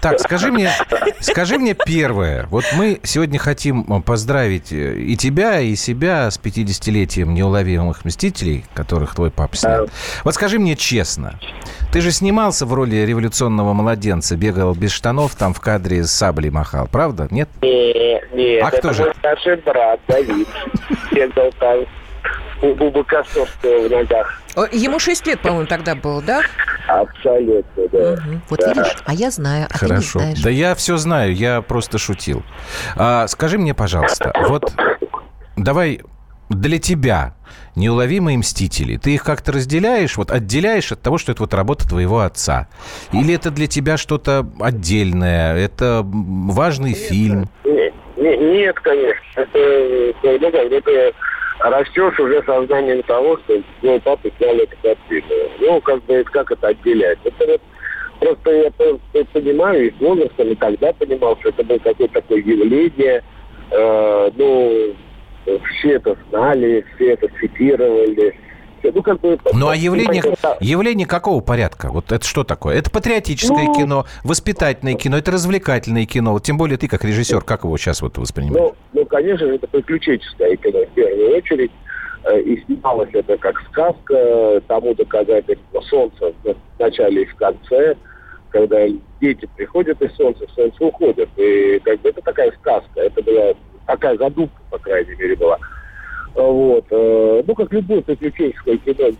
Так, 0.00 0.20
скажи 0.20 0.52
мне, 0.52 0.70
скажи 1.18 1.58
мне 1.58 1.74
первое. 1.74 2.46
Вот 2.50 2.64
мы 2.76 3.00
сегодня 3.02 3.40
хотим 3.40 3.84
э, 3.92 4.00
поздравить 4.00 4.72
э, 4.72 4.94
и 4.96 5.16
тебя, 5.16 5.58
и 5.58 5.74
себя 5.74 6.30
с 6.30 6.38
50-летием 6.38 7.32
неуловимых 7.32 8.04
мстителей, 8.04 8.64
которых 8.74 9.16
твой 9.16 9.32
папа 9.32 9.56
снял. 9.56 9.88
Вот 10.22 10.34
скажи 10.34 10.60
мне 10.60 10.76
честно, 10.76 11.40
ты 11.92 12.00
же 12.00 12.12
снимался 12.12 12.64
в 12.64 12.72
роли 12.74 12.94
революционного 12.94 13.72
младенца, 13.72 14.36
бегал 14.36 14.72
без 14.76 14.92
штанов, 14.92 15.34
там 15.34 15.52
в 15.52 15.58
кадре 15.60 16.04
с 16.04 16.12
саблей 16.12 16.50
махал, 16.50 16.86
правда? 16.86 17.26
Нет? 17.32 17.48
нет, 17.60 18.22
нет, 18.32 18.62
А 18.62 18.68
это 18.68 18.78
кто 18.78 18.92
же? 18.92 19.02
мой 19.02 19.12
старший 19.18 19.56
брат 19.56 19.98
Давид. 20.06 20.46
Бегал 21.10 21.50
там 21.58 21.78
у 22.62 22.74
Бубы 22.74 23.04
Косовского 23.04 23.86
в 23.86 23.90
ногах. 23.90 24.42
Ему 24.72 24.98
6 24.98 25.26
лет, 25.26 25.40
по-моему, 25.40 25.66
тогда 25.66 25.94
было, 25.94 26.20
да? 26.22 26.42
Абсолютно, 26.88 27.88
да. 27.92 28.16
Мгм. 28.22 28.42
Вот 28.48 28.60
Да. 28.60 28.68
видишь, 28.68 28.96
а 29.04 29.14
я 29.14 29.30
знаю, 29.30 29.66
а 29.70 29.76
Хорошо. 29.78 30.18
ты 30.18 30.24
не 30.26 30.32
знаешь. 30.34 30.40
Да 30.42 30.50
я 30.50 30.74
все 30.74 30.96
знаю, 30.96 31.34
я 31.34 31.62
просто 31.62 31.98
шутил. 31.98 32.42
А, 32.96 33.26
скажи 33.28 33.58
мне, 33.58 33.74
пожалуйста, 33.74 34.32
вот 34.48 34.72
давай 35.56 36.00
для 36.48 36.78
тебя 36.78 37.34
неуловимые 37.76 38.38
мстители, 38.38 38.96
ты 38.96 39.14
их 39.14 39.22
как-то 39.22 39.52
разделяешь, 39.52 40.16
вот 40.16 40.30
отделяешь 40.30 40.90
от 40.90 41.02
того, 41.02 41.18
что 41.18 41.30
это 41.32 41.42
вот 41.42 41.54
работа 41.54 41.86
твоего 41.86 42.20
отца? 42.20 42.68
Или 43.12 43.34
это 43.34 43.50
для 43.50 43.66
тебя 43.66 43.96
что-то 43.96 44.48
отдельное, 44.60 45.54
это 45.56 46.00
важный 46.04 46.94
фильм? 46.94 47.48
Не- 47.64 47.92
не- 48.16 48.36
Нет, 48.60 48.80
конечно. 48.80 49.20
Это, 49.36 49.58
э, 49.58 50.12
ну, 50.22 50.48
это 50.48 51.12
растешь 51.60 52.18
уже 52.18 52.42
сознанием 52.44 53.02
того, 53.02 53.38
что 53.38 53.60
твой 53.80 54.00
папа 54.00 54.28
снял 54.38 54.56
эту 54.56 54.76
картину. 54.82 55.26
Ну, 55.60 55.80
как 55.80 56.02
бы, 56.04 56.24
как 56.24 56.50
это 56.52 56.68
отделять? 56.68 57.18
Это 57.24 57.46
вот 57.46 57.60
просто 58.20 58.50
я 58.50 58.70
просто 58.70 59.24
понимаю, 59.32 59.86
и 59.86 59.90
с 59.90 60.00
возрастом, 60.00 60.48
и 60.48 60.54
тогда 60.54 60.92
понимал, 60.92 61.36
что 61.40 61.50
это 61.50 61.64
было 61.64 61.78
какое-то 61.78 62.14
такое 62.14 62.38
явление. 62.38 63.22
Э, 63.70 64.30
ну, 64.36 64.94
все 65.70 65.92
это 65.92 66.16
знали, 66.28 66.84
все 66.94 67.12
это 67.12 67.28
цитировали. 67.40 68.34
Ну, 68.82 69.02
как 69.02 69.20
бы, 69.20 69.38
Ну, 69.52 69.68
а 69.68 69.76
явление, 69.76 70.22
Да. 70.42 70.56
явление 70.60 71.06
какого 71.06 71.40
порядка? 71.40 71.88
Вот 71.90 72.12
это 72.12 72.24
что 72.26 72.44
такое? 72.44 72.76
Это 72.76 72.90
патриотическое 72.90 73.66
Ну, 73.66 73.74
кино, 73.74 74.06
воспитательное 74.24 74.94
кино, 74.94 75.18
это 75.18 75.30
развлекательное 75.30 76.06
кино. 76.06 76.32
Вот 76.32 76.42
Тем 76.44 76.56
более 76.58 76.78
ты, 76.78 76.88
как 76.88 77.04
режиссер, 77.04 77.42
как 77.42 77.64
его 77.64 77.76
сейчас 77.76 78.02
вот 78.02 78.18
воспринимаешь? 78.18 78.72
Ну, 78.92 79.00
ну, 79.00 79.06
конечно 79.06 79.46
же, 79.46 79.54
это 79.56 79.66
приключенческое 79.66 80.56
кино 80.56 80.80
в 80.84 80.94
первую 80.94 81.36
очередь. 81.36 81.70
Э, 82.24 82.40
И 82.40 82.62
снималось 82.64 83.10
это 83.12 83.36
как 83.38 83.60
сказка, 83.70 84.60
тому 84.66 84.94
доказательство 84.94 85.80
солнца 85.82 86.32
в 86.44 86.54
начале 86.78 87.22
и 87.22 87.26
в 87.26 87.34
конце, 87.36 87.96
когда 88.50 88.86
дети 89.20 89.48
приходят 89.56 90.00
из 90.02 90.14
солнца, 90.16 90.44
солнце 90.54 90.84
уходит. 90.84 91.28
И 91.36 91.80
как 91.84 92.00
бы 92.00 92.08
это 92.10 92.20
такая 92.22 92.52
сказка, 92.60 93.00
это 93.00 93.22
была 93.22 93.54
такая 93.86 94.16
задумка, 94.18 94.60
по 94.70 94.78
крайней 94.78 95.14
мере, 95.16 95.36
была. 95.36 95.58
А 96.34 96.42
Вот. 96.42 96.84
э, 96.90 97.42
Ну, 97.46 97.54
как 97.54 97.72
любое 97.72 98.02
приключенческое 98.02 98.76
кино 98.78 99.10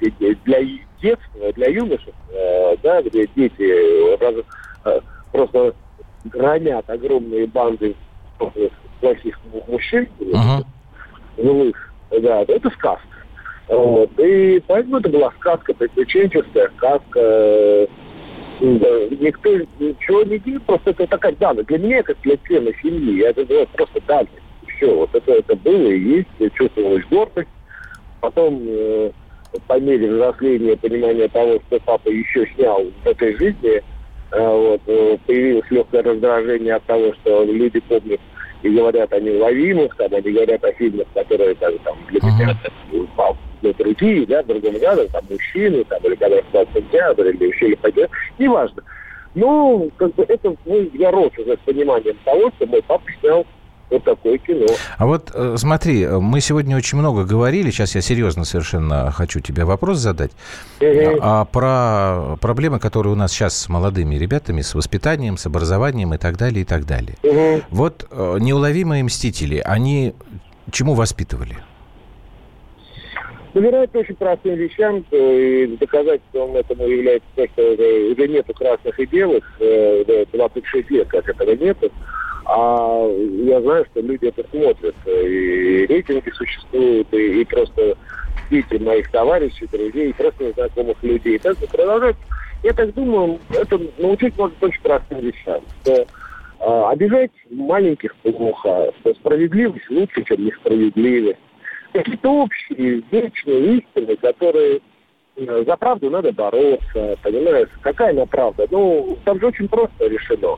для 0.45 0.63
детства, 1.01 1.53
для 1.55 1.69
юношей, 1.69 2.15
э, 2.33 2.77
да, 2.83 3.03
где 3.03 3.27
дети 3.35 4.17
раз- 4.23 4.45
э, 4.85 5.01
просто 5.33 5.75
громят 6.25 6.89
огромные 6.91 7.47
банды 7.47 7.95
плохих 9.01 9.39
му- 9.53 9.65
мужчин, 9.69 10.09
злых, 11.37 11.77
да, 12.11 12.43
это 12.47 12.71
сказка. 12.71 13.07
Вот. 13.69 14.11
И 14.19 14.63
поэтому 14.67 14.99
это 14.99 15.09
была 15.09 15.31
сказка, 15.39 15.75
приключенческая 15.75 16.71
сказка. 16.77 17.89
Никто 18.61 19.51
ничего 19.79 20.23
не 20.25 20.39
делал, 20.39 20.61
просто 20.67 20.91
это 20.91 21.07
такая 21.07 21.33
данность. 21.33 21.69
Для 21.69 21.79
меня, 21.79 22.03
как 22.03 22.17
для 22.23 22.37
члена 22.39 22.73
семьи, 22.83 23.23
это 23.23 23.45
просто 23.75 24.01
данность. 24.07 24.33
Все, 24.79 24.95
вот 24.95 25.15
это, 25.15 25.33
это 25.33 25.57
было 25.57 25.89
и 25.89 25.99
есть, 25.99 26.55
чувствовалась 26.55 27.05
гордость. 27.11 27.49
Потом, 28.21 28.63
э, 28.67 29.11
по 29.67 29.79
мере 29.79 30.11
взросления, 30.11 30.77
понимания 30.77 31.29
того, 31.29 31.61
что 31.67 31.79
папа 31.81 32.09
еще 32.09 32.47
снял 32.55 32.85
в 33.05 33.07
этой 33.07 33.37
жизни, 33.37 33.83
вот, 34.31 34.83
появилось 35.27 35.71
легкое 35.71 36.03
раздражение 36.03 36.75
от 36.75 36.85
того, 36.85 37.15
что 37.15 37.45
люди 37.45 37.81
помнят 37.81 38.21
и 38.63 38.69
говорят 38.69 39.13
о 39.13 39.21
неуловимых, 39.21 39.95
там, 39.97 40.13
они 40.13 40.33
говорят 40.33 40.65
о 40.65 40.73
фильмах, 40.73 41.07
которые 41.15 41.55
там, 41.55 41.79
там 41.79 41.97
для 42.09 42.21
меня 42.21 42.59
uh-huh. 43.17 43.37
для 43.63 43.73
другие, 43.73 44.27
да, 44.27 44.43
другим 44.43 44.77
рядом, 44.79 45.09
там, 45.09 45.25
мужчины, 45.31 45.85
там, 45.85 46.01
или 46.05 46.15
когда 46.17 46.37
я 46.37 46.65
театр, 46.93 47.27
или 47.27 47.47
еще 47.47 47.69
или 47.69 47.75
пойдет, 47.77 48.11
неважно. 48.39 48.83
Ну, 49.35 49.91
как 49.97 50.15
бы 50.15 50.25
это, 50.27 50.55
ну, 50.65 50.91
я 50.95 51.11
рос 51.11 51.31
уже 51.39 51.55
с 51.55 51.61
пониманием 51.65 52.17
того, 52.25 52.51
что 52.57 52.67
мой 52.67 52.83
папа 52.83 53.05
снял 53.21 53.47
вот 53.91 54.05
такое 54.05 54.39
кино. 54.39 54.67
А 54.97 55.07
вот 55.07 55.31
э, 55.35 55.57
смотри, 55.57 56.07
мы 56.07 56.41
сегодня 56.41 56.77
очень 56.77 56.99
много 56.99 57.25
говорили, 57.25 57.71
сейчас 57.71 57.95
я 57.95 58.01
серьезно 58.01 58.45
совершенно 58.45 59.11
хочу 59.11 59.41
тебе 59.41 59.65
вопрос 59.65 59.99
задать, 59.99 60.33
угу. 60.81 61.19
а 61.21 61.45
про 61.45 62.37
проблемы, 62.41 62.79
которые 62.79 63.13
у 63.13 63.17
нас 63.17 63.33
сейчас 63.33 63.57
с 63.57 63.69
молодыми 63.69 64.17
ребятами, 64.17 64.61
с 64.61 64.75
воспитанием, 64.75 65.37
с 65.37 65.47
образованием 65.47 66.15
и 66.15 66.19
так 66.19 66.37
далее, 66.37 66.63
и 66.63 66.65
так 66.65 66.87
далее. 66.87 67.17
Угу. 67.23 67.63
Вот 67.71 68.07
э, 68.11 68.37
неуловимые 68.41 69.05
мстители, 69.05 69.63
они 69.65 70.15
чему 70.71 70.95
воспитывали? 70.95 71.57
Доверяют 73.55 73.97
очень 73.97 74.15
простым 74.15 74.55
вещам, 74.57 75.05
и 75.11 75.77
доказательством 75.81 76.55
этому 76.55 76.87
является 76.87 77.27
то, 77.35 77.47
что 77.49 77.63
уже 77.63 78.29
нету 78.29 78.53
красных 78.55 79.01
и 79.01 79.07
белых, 79.07 79.45
26 79.59 80.91
лет, 80.91 81.09
как 81.09 81.29
этого 81.29 81.53
нету. 81.53 81.91
А 82.49 83.07
я 83.45 83.61
знаю, 83.61 83.87
что 83.91 84.01
люди 84.01 84.27
это 84.27 84.43
смотрят. 84.49 84.97
И 85.07 85.87
рейтинги 85.87 86.31
существуют, 86.31 87.13
и, 87.13 87.43
и 87.43 87.45
просто 87.45 87.95
дети 88.51 88.77
моих 88.77 89.11
товарищей, 89.11 89.69
друзей, 89.71 90.15
просто 90.15 90.53
знакомых 90.53 90.97
людей. 91.03 91.39
Так 91.39 91.59
продолжать. 91.71 92.17
Я 92.63 92.73
так 92.73 92.95
думаю, 92.95 93.39
это 93.51 93.79
научить 93.99 94.37
может 94.39 94.63
очень 94.65 94.81
простым 94.83 95.21
вещам. 95.21 95.61
Что 95.83 96.07
а, 96.61 96.91
обижать 96.91 97.31
маленьких 97.51 98.17
плохо, 98.17 98.93
что 99.01 99.15
справедливость 99.15 99.89
лучше, 99.91 100.25
чем 100.25 100.47
несправедливость. 100.47 101.39
Какие-то 101.93 102.31
общие, 102.31 103.03
вечные 103.11 103.79
истины, 103.79 104.17
которые 104.17 104.81
э, 105.37 105.65
за 105.67 105.77
правду 105.77 106.11
надо 106.11 106.33
бороться, 106.33 107.17
понимаешь? 107.23 107.69
Какая 107.83 108.11
она 108.11 108.27
правда? 108.27 108.67
Ну, 108.71 109.19
там 109.25 109.39
же 109.39 109.47
очень 109.47 109.69
просто 109.69 110.07
решено. 110.07 110.57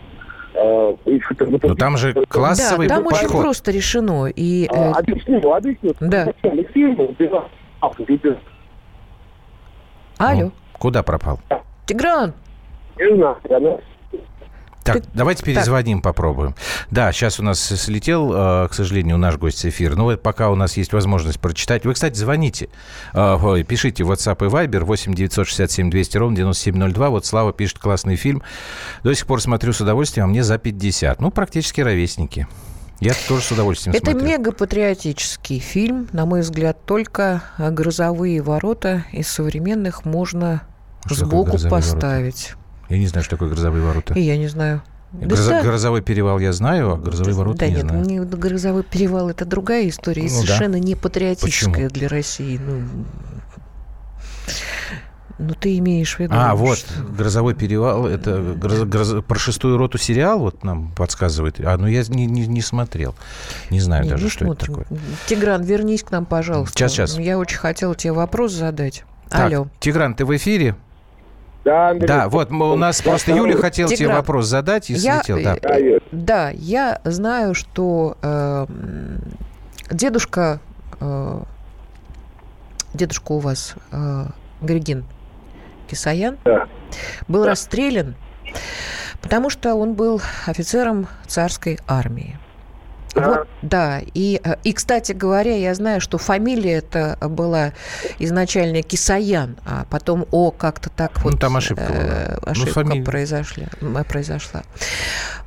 А, 0.54 0.96
Но 1.62 1.74
там 1.74 1.96
же 1.96 2.14
классовый 2.28 2.88
да, 2.88 2.96
там 2.96 3.04
подход. 3.04 3.24
очень 3.24 3.40
просто 3.40 3.70
решено. 3.70 4.26
И, 4.26 4.66
а, 4.66 4.92
объясню, 4.92 5.52
объясню. 5.52 5.94
Да. 6.00 6.32
Алло. 10.18 10.40
Ну, 10.40 10.52
куда 10.78 11.02
пропал? 11.02 11.40
Тигран. 11.86 12.34
Не 12.98 13.16
знаю, 13.16 13.36
так, 14.94 15.04
давайте 15.14 15.44
перезвоним, 15.44 15.98
так. 15.98 16.04
попробуем. 16.04 16.54
Да, 16.90 17.12
сейчас 17.12 17.40
у 17.40 17.42
нас 17.42 17.60
слетел, 17.60 18.32
э, 18.32 18.68
к 18.68 18.74
сожалению, 18.74 19.18
наш 19.18 19.36
гость 19.36 19.64
эфир. 19.66 19.96
Но 19.96 20.16
пока 20.16 20.50
у 20.50 20.54
нас 20.54 20.76
есть 20.76 20.92
возможность 20.92 21.40
прочитать. 21.40 21.84
Вы, 21.84 21.94
кстати, 21.94 22.16
звоните. 22.16 22.68
Э, 23.12 23.62
пишите 23.66 24.04
в 24.04 24.10
WhatsApp 24.10 24.46
и 24.46 24.50
Viber 24.50 24.84
8 24.84 25.14
967 25.14 25.90
200 25.90 26.16
ровно 26.18 26.36
9702. 26.36 27.10
Вот 27.10 27.26
Слава 27.26 27.52
пишет 27.52 27.78
классный 27.78 28.16
фильм. 28.16 28.42
До 29.02 29.14
сих 29.14 29.26
пор 29.26 29.40
смотрю 29.40 29.72
с 29.72 29.80
удовольствием, 29.80 30.26
а 30.26 30.28
мне 30.28 30.42
за 30.42 30.58
50. 30.58 31.20
Ну, 31.20 31.30
практически 31.30 31.80
ровесники. 31.80 32.46
Я 33.00 33.14
тоже 33.28 33.42
с 33.42 33.50
удовольствием 33.50 33.96
Это 33.96 34.10
смотрю. 34.10 34.28
мегапатриотический 34.28 35.58
фильм. 35.58 36.08
На 36.12 36.26
мой 36.26 36.42
взгляд, 36.42 36.84
только 36.84 37.42
«Грозовые 37.56 38.42
ворота» 38.42 39.04
из 39.12 39.28
современных 39.28 40.04
можно 40.04 40.62
что 41.06 41.14
сбоку 41.14 41.58
поставить. 41.70 42.50
Ворота? 42.50 42.59
Я 42.90 42.98
не 42.98 43.06
знаю, 43.06 43.24
что 43.24 43.36
такое 43.36 43.48
грозовые 43.48 43.82
ворота. 43.82 44.14
И 44.14 44.20
я 44.20 44.36
не 44.36 44.48
знаю. 44.48 44.82
Грозо, 45.12 45.50
да, 45.50 45.62
Грозовой 45.62 46.02
перевал 46.02 46.38
я 46.38 46.52
знаю, 46.52 46.92
а 46.92 46.96
грозовые 46.96 47.34
ворота 47.34 47.60
да, 47.60 47.66
не 47.66 47.74
нет, 47.74 47.82
знаю. 47.82 48.04
Не, 48.04 48.20
грозовой 48.20 48.84
перевал 48.84 49.28
это 49.28 49.44
другая 49.44 49.88
история, 49.88 50.22
ну, 50.22 50.28
совершенно 50.28 50.74
да. 50.74 50.78
не 50.78 50.94
патриотическая 50.94 51.88
Почему? 51.88 51.88
для 51.88 52.08
России. 52.08 52.60
Ну, 52.64 52.82
ну, 55.40 55.54
ты 55.54 55.78
имеешь 55.78 56.16
в 56.16 56.20
виду... 56.20 56.34
А, 56.36 56.54
вот, 56.54 56.78
что... 56.78 57.02
«Грозовой 57.02 57.54
перевал»— 57.54 58.06
это 58.08 58.40
гроз, 58.40 58.82
гроз, 58.82 59.24
про 59.26 59.38
шестую 59.38 59.78
роту 59.78 59.96
сериал 59.98 60.38
вот 60.38 60.62
нам 60.62 60.92
подсказывает. 60.92 61.58
А, 61.60 61.76
ну 61.76 61.86
я 61.86 62.04
не, 62.08 62.26
не, 62.26 62.46
не 62.46 62.60
смотрел. 62.60 63.14
Не 63.70 63.80
знаю 63.80 64.04
не, 64.04 64.10
даже, 64.10 64.24
не 64.24 64.30
что 64.30 64.44
смотрим. 64.44 64.74
это 64.74 64.84
такое. 64.84 65.00
Тигран, 65.26 65.62
вернись 65.62 66.02
к 66.02 66.10
нам, 66.10 66.26
пожалуйста. 66.26 66.76
Сейчас, 66.76 66.92
сейчас. 66.92 67.18
Я 67.18 67.38
очень 67.38 67.58
хотела 67.58 67.94
тебе 67.94 68.12
вопрос 68.12 68.52
задать. 68.52 69.04
Так, 69.30 69.52
Алло. 69.52 69.68
Тигран, 69.80 70.14
ты 70.14 70.24
в 70.24 70.36
эфире? 70.36 70.76
Да, 71.64 71.90
Андрей. 71.90 72.08
Да, 72.08 72.28
вот 72.28 72.50
мы, 72.50 72.72
у 72.72 72.76
нас 72.76 72.98
да, 73.02 73.10
просто 73.10 73.32
Юля 73.32 73.56
хотел 73.56 73.88
тебе 73.88 74.08
вопрос 74.08 74.46
задать 74.46 74.90
и 74.90 74.94
я, 74.94 75.22
слетел. 75.22 75.38
Да. 75.42 75.58
да, 76.10 76.50
я 76.50 77.00
знаю, 77.04 77.54
что 77.54 78.16
э, 78.22 78.66
дедушка, 79.90 80.60
э, 81.00 81.40
дедушка 82.94 83.32
у 83.32 83.38
вас, 83.38 83.74
э, 83.92 84.26
Григин 84.62 85.04
Кисаян, 85.88 86.38
да. 86.44 86.66
был 87.28 87.44
да. 87.44 87.50
расстрелян, 87.50 88.14
потому 89.20 89.50
что 89.50 89.74
он 89.74 89.94
был 89.94 90.20
офицером 90.46 91.08
царской 91.26 91.78
армии. 91.86 92.38
Да. 93.14 93.28
Вот, 93.28 93.48
да. 93.62 94.00
И, 94.14 94.40
э, 94.42 94.56
и, 94.62 94.72
кстати 94.72 95.12
говоря, 95.12 95.56
я 95.56 95.74
знаю, 95.74 96.00
что 96.00 96.18
фамилия 96.18 96.74
это 96.78 97.18
была 97.20 97.72
изначально 98.18 98.82
Кисаян, 98.82 99.56
а 99.64 99.84
потом 99.90 100.26
О 100.30 100.50
как-то 100.50 100.90
так 100.90 101.16
ну, 101.16 101.22
вот... 101.22 101.32
Ну, 101.32 101.38
там 101.38 101.56
ошибка 101.56 101.84
э, 101.88 102.38
была. 102.40 102.52
Ошибка 102.52 102.84
ну, 102.84 103.04
произошла, 103.04 103.64
произошла. 104.08 104.62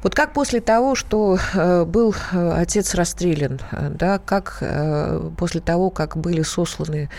Вот 0.01 0.15
как 0.15 0.33
после 0.33 0.59
того, 0.59 0.95
что 0.95 1.37
э, 1.53 1.85
был 1.85 2.13
э, 2.33 2.51
отец 2.57 2.93
расстрелян, 2.95 3.61
да, 3.71 4.19
как 4.19 4.57
э, 4.59 5.29
после 5.37 5.61
того, 5.61 5.89
как 5.89 6.17
были 6.17 6.41
сосланы 6.41 7.09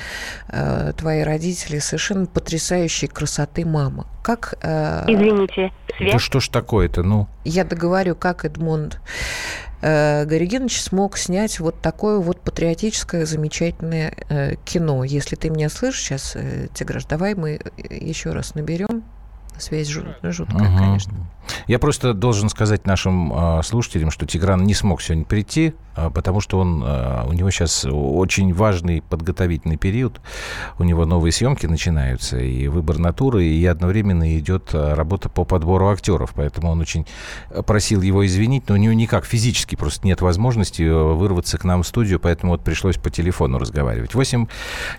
э, 0.49 0.93
твои 0.97 1.23
родители, 1.23 1.79
совершенно 1.79 2.27
потрясающей 2.27 3.09
красоты 3.09 3.65
мама, 3.65 4.07
как... 4.23 4.55
Э, 4.63 5.05
Извините, 5.07 5.73
связь? 5.97 6.13
Да 6.13 6.19
что 6.19 6.41
ж 6.41 6.49
такое-то, 6.49 7.03
ну? 7.03 7.29
Я 7.45 7.65
договорю, 7.65 8.15
как 8.17 8.45
Эдмонд 8.45 9.01
э, 9.85 10.25
смог 10.81 11.19
снять 11.19 11.61
вот 11.61 11.81
такое 11.83 12.19
вот 12.19 12.41
патриотическое 12.41 13.27
замечательное 13.27 14.15
э, 14.29 14.55
кино. 14.65 15.05
Если 15.05 15.37
ты 15.37 15.51
меня 15.51 15.69
слышишь 15.69 16.03
сейчас, 16.03 16.33
э, 16.37 16.69
Тиграш, 16.75 17.05
давай 17.05 17.35
мы 17.35 17.61
еще 17.91 18.33
раз 18.33 18.55
наберем. 18.55 19.05
Связь 19.59 19.89
жут, 19.89 20.07
жуткая, 20.23 20.69
угу. 20.69 20.79
конечно. 20.79 21.15
Я 21.67 21.79
просто 21.79 22.15
должен 22.15 22.49
сказать 22.49 22.87
нашим 22.87 23.33
э, 23.33 23.63
слушателям, 23.63 24.11
что 24.11 24.27
Тигран 24.27 24.65
не 24.65 24.75
смог 24.75 25.03
сегодня 25.03 25.25
прийти, 25.25 25.75
э, 25.97 26.11
потому 26.11 26.41
что 26.41 26.59
он, 26.59 26.83
э, 26.85 27.25
у 27.27 27.33
него 27.33 27.51
сейчас 27.51 27.85
очень 27.85 28.53
важный 28.53 29.03
подготовительный 29.03 29.77
период. 29.77 30.21
У 30.79 30.85
него 30.85 31.05
новые 31.07 31.33
съемки 31.33 31.67
начинаются, 31.67 32.39
и 32.39 32.69
выбор 32.69 32.99
натуры, 32.99 33.45
и 33.45 33.65
одновременно 33.67 34.39
идет 34.39 34.71
работа 34.73 35.29
по 35.29 35.45
подбору 35.45 35.89
актеров. 35.89 36.33
Поэтому 36.35 36.71
он 36.71 36.81
очень 36.81 37.07
просил 37.67 38.03
его 38.03 38.25
извинить, 38.27 38.69
но 38.69 38.75
у 38.75 38.79
него 38.79 38.93
никак 38.93 39.25
физически 39.25 39.77
просто 39.77 40.07
нет 40.07 40.21
возможности 40.21 40.83
вырваться 40.83 41.59
к 41.59 41.65
нам 41.65 41.83
в 41.83 41.87
студию, 41.87 42.21
поэтому 42.21 42.53
вот 42.53 42.63
пришлось 42.63 42.97
по 42.97 43.11
телефону 43.11 43.59
разговаривать. 43.59 44.15
8 44.15 44.47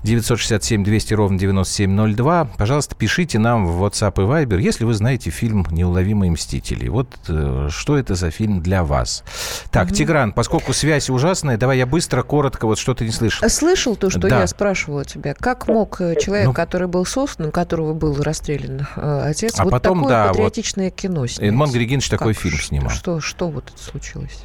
967 0.03 0.83
200 0.83 1.13
ровно 1.13 1.37
9702. 1.37 2.49
Пожалуйста, 2.57 2.95
пишите 2.95 3.39
нам 3.39 3.67
в 3.67 3.83
WhatsApp 3.83 4.13
и 4.15 4.25
Viber, 4.25 4.44
если 4.53 4.85
вы 4.85 4.93
знаете 4.93 5.29
фильм 5.29 5.65
«Неуловимый 5.71 6.29
мстители». 6.29 6.87
Вот 6.87 7.07
э, 7.27 7.69
что 7.71 7.97
это 7.97 8.15
за 8.15 8.31
фильм 8.31 8.61
для 8.61 8.83
вас? 8.83 9.23
Так, 9.71 9.87
угу. 9.87 9.95
Тигран, 9.95 10.31
поскольку 10.33 10.73
связь 10.73 11.09
ужасная, 11.09 11.57
давай 11.57 11.77
я 11.77 11.85
быстро, 11.85 12.23
коротко, 12.23 12.65
вот 12.67 12.77
что 12.77 12.93
ты 12.93 13.05
не 13.05 13.11
слышал. 13.11 13.47
Слышал 13.49 13.95
то, 13.95 14.09
что 14.09 14.21
да. 14.21 14.41
я 14.41 14.47
спрашивала 14.47 15.05
тебя. 15.05 15.33
Как 15.33 15.67
мог 15.67 15.99
э, 16.01 16.15
человек, 16.19 16.47
ну, 16.47 16.53
который 16.53 16.87
был 16.87 17.05
создан, 17.05 17.51
которого 17.51 17.93
был 17.93 18.21
расстрелян 18.21 18.87
э, 18.95 19.21
отец, 19.29 19.59
а 19.59 19.63
вот 19.63 19.71
потом, 19.71 19.99
такое 19.99 20.09
да, 20.13 20.27
патриотичное 20.29 20.85
вот 20.85 20.95
кино 20.95 21.27
снять? 21.27 21.49
Эдмон 21.49 21.71
Григинович 21.71 22.09
такой 22.09 22.33
фильм 22.33 22.57
снимал. 22.57 22.89
Что, 22.89 23.19
что 23.19 23.49
вот 23.49 23.71
это 23.73 23.81
случилось? 23.81 24.43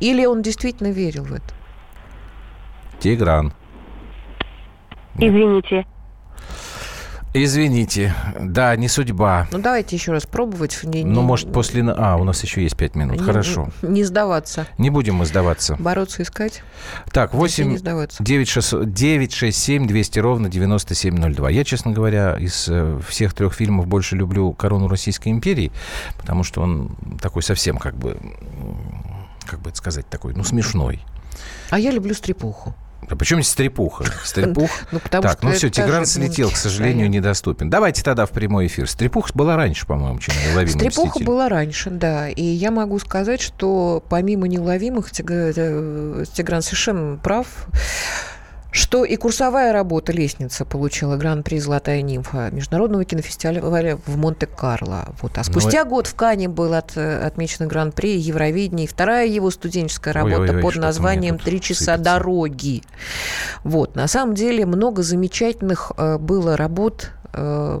Или 0.00 0.24
он 0.24 0.42
действительно 0.42 0.88
верил 0.88 1.24
в 1.24 1.32
это? 1.32 1.54
Тигран. 2.98 3.52
Извините, 5.16 5.86
Извините, 7.34 8.14
да, 8.38 8.76
не 8.76 8.88
судьба. 8.88 9.48
Ну, 9.52 9.58
давайте 9.58 9.96
еще 9.96 10.12
раз 10.12 10.26
пробовать. 10.26 10.80
Не, 10.82 11.02
ну, 11.02 11.22
может, 11.22 11.50
после... 11.50 11.82
А, 11.82 12.16
у 12.16 12.24
нас 12.24 12.42
еще 12.42 12.62
есть 12.62 12.76
пять 12.76 12.94
минут, 12.94 13.20
не, 13.20 13.24
хорошо. 13.24 13.70
Не 13.80 14.04
сдаваться. 14.04 14.66
Не 14.76 14.90
будем 14.90 15.14
мы 15.14 15.24
сдаваться. 15.24 15.76
Бороться, 15.78 16.22
искать. 16.22 16.62
Так, 17.10 17.32
8 17.32 17.78
967 18.10 19.86
200 19.86 20.18
ровно 20.18 20.50
9702. 20.50 21.50
Я, 21.50 21.64
честно 21.64 21.92
говоря, 21.92 22.36
из 22.38 22.68
э, 22.68 23.00
всех 23.08 23.32
трех 23.32 23.54
фильмов 23.54 23.86
больше 23.86 24.14
люблю 24.14 24.52
«Корону 24.52 24.88
Российской 24.88 25.30
империи», 25.30 25.72
потому 26.18 26.44
что 26.44 26.60
он 26.60 26.96
такой 27.20 27.42
совсем 27.42 27.78
как 27.78 27.96
бы, 27.96 28.18
как 29.46 29.60
бы 29.60 29.70
это 29.70 29.78
сказать, 29.78 30.06
такой, 30.06 30.34
ну, 30.34 30.44
смешной. 30.44 31.00
А 31.70 31.78
я 31.78 31.92
люблю 31.92 32.14
«Стрепуху». 32.14 32.74
Да 33.08 33.16
почему 33.16 33.42
стрепуха? 33.42 34.04
Стрепух? 34.24 34.70
Ну, 34.90 35.00
потому 35.00 35.22
так, 35.22 35.42
ну 35.42 35.52
все, 35.52 35.68
Тигран 35.70 36.06
слетел, 36.06 36.50
к 36.50 36.56
сожалению, 36.56 37.10
недоступен. 37.10 37.68
Давайте 37.68 38.02
тогда 38.02 38.26
в 38.26 38.30
прямой 38.30 38.66
эфир. 38.66 38.88
Стрепуха 38.88 39.32
была 39.34 39.56
раньше, 39.56 39.86
по-моему, 39.86 40.18
чем 40.18 40.34
неуловимый 40.46 40.80
Стрепуха 40.80 41.08
мститель. 41.08 41.26
была 41.26 41.48
раньше, 41.48 41.90
да. 41.90 42.28
И 42.28 42.42
я 42.42 42.70
могу 42.70 42.98
сказать, 42.98 43.40
что 43.40 44.02
помимо 44.08 44.46
неуловимых, 44.48 45.10
э, 45.18 46.24
Тигран 46.32 46.62
совершенно 46.62 47.16
прав 47.18 47.46
что 48.72 49.04
и 49.04 49.16
курсовая 49.16 49.72
работа 49.72 50.12
«Лестница» 50.12 50.64
получила 50.64 51.16
гран-при 51.16 51.58
«Золотая 51.58 52.00
нимфа» 52.00 52.50
Международного 52.50 53.04
кинофестиваля 53.04 53.96
в 54.06 54.16
Монте-Карло. 54.16 55.14
Вот. 55.20 55.36
А 55.36 55.44
спустя 55.44 55.84
ну, 55.84 55.90
год 55.90 56.06
в 56.06 56.14
Кане 56.14 56.48
был 56.48 56.72
от, 56.72 56.96
отмечен 56.96 57.68
гран-при 57.68 58.16
Евровидения. 58.18 58.88
Вторая 58.88 59.26
его 59.26 59.50
студенческая 59.50 60.12
работа 60.12 60.40
ой, 60.40 60.56
ой, 60.56 60.62
под 60.62 60.76
названием 60.76 61.38
«Три 61.38 61.60
часа 61.60 61.96
сыпется. 61.96 62.02
дороги». 62.02 62.82
Вот. 63.62 63.94
На 63.94 64.08
самом 64.08 64.34
деле 64.34 64.64
много 64.64 65.02
замечательных 65.02 65.92
э, 65.96 66.16
было 66.16 66.56
работ 66.56 67.10
э, 67.32 67.80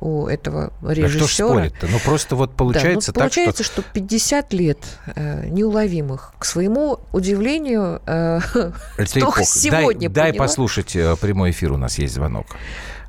у 0.00 0.26
этого 0.26 0.72
режиссера. 0.82 1.18
Да 1.18 1.26
кто 1.26 1.26
спорит-то? 1.26 1.86
Ну, 1.86 1.98
просто 2.04 2.36
вот 2.36 2.54
получается 2.54 3.12
да, 3.12 3.20
ну, 3.20 3.24
так, 3.24 3.34
получается, 3.34 3.64
что... 3.64 3.82
что 3.82 3.92
50 3.92 4.52
лет 4.52 4.78
э, 5.14 5.46
неуловимых. 5.48 6.32
К 6.38 6.44
своему 6.44 7.00
удивлению, 7.12 8.00
э, 8.06 8.40
только 9.14 9.44
сегодня 9.44 10.08
Дай, 10.08 10.30
дай 10.30 10.38
послушать 10.38 10.94
э, 10.96 11.16
прямой 11.16 11.50
эфир, 11.50 11.72
у 11.72 11.76
нас 11.76 11.98
есть 11.98 12.14
звонок. 12.14 12.46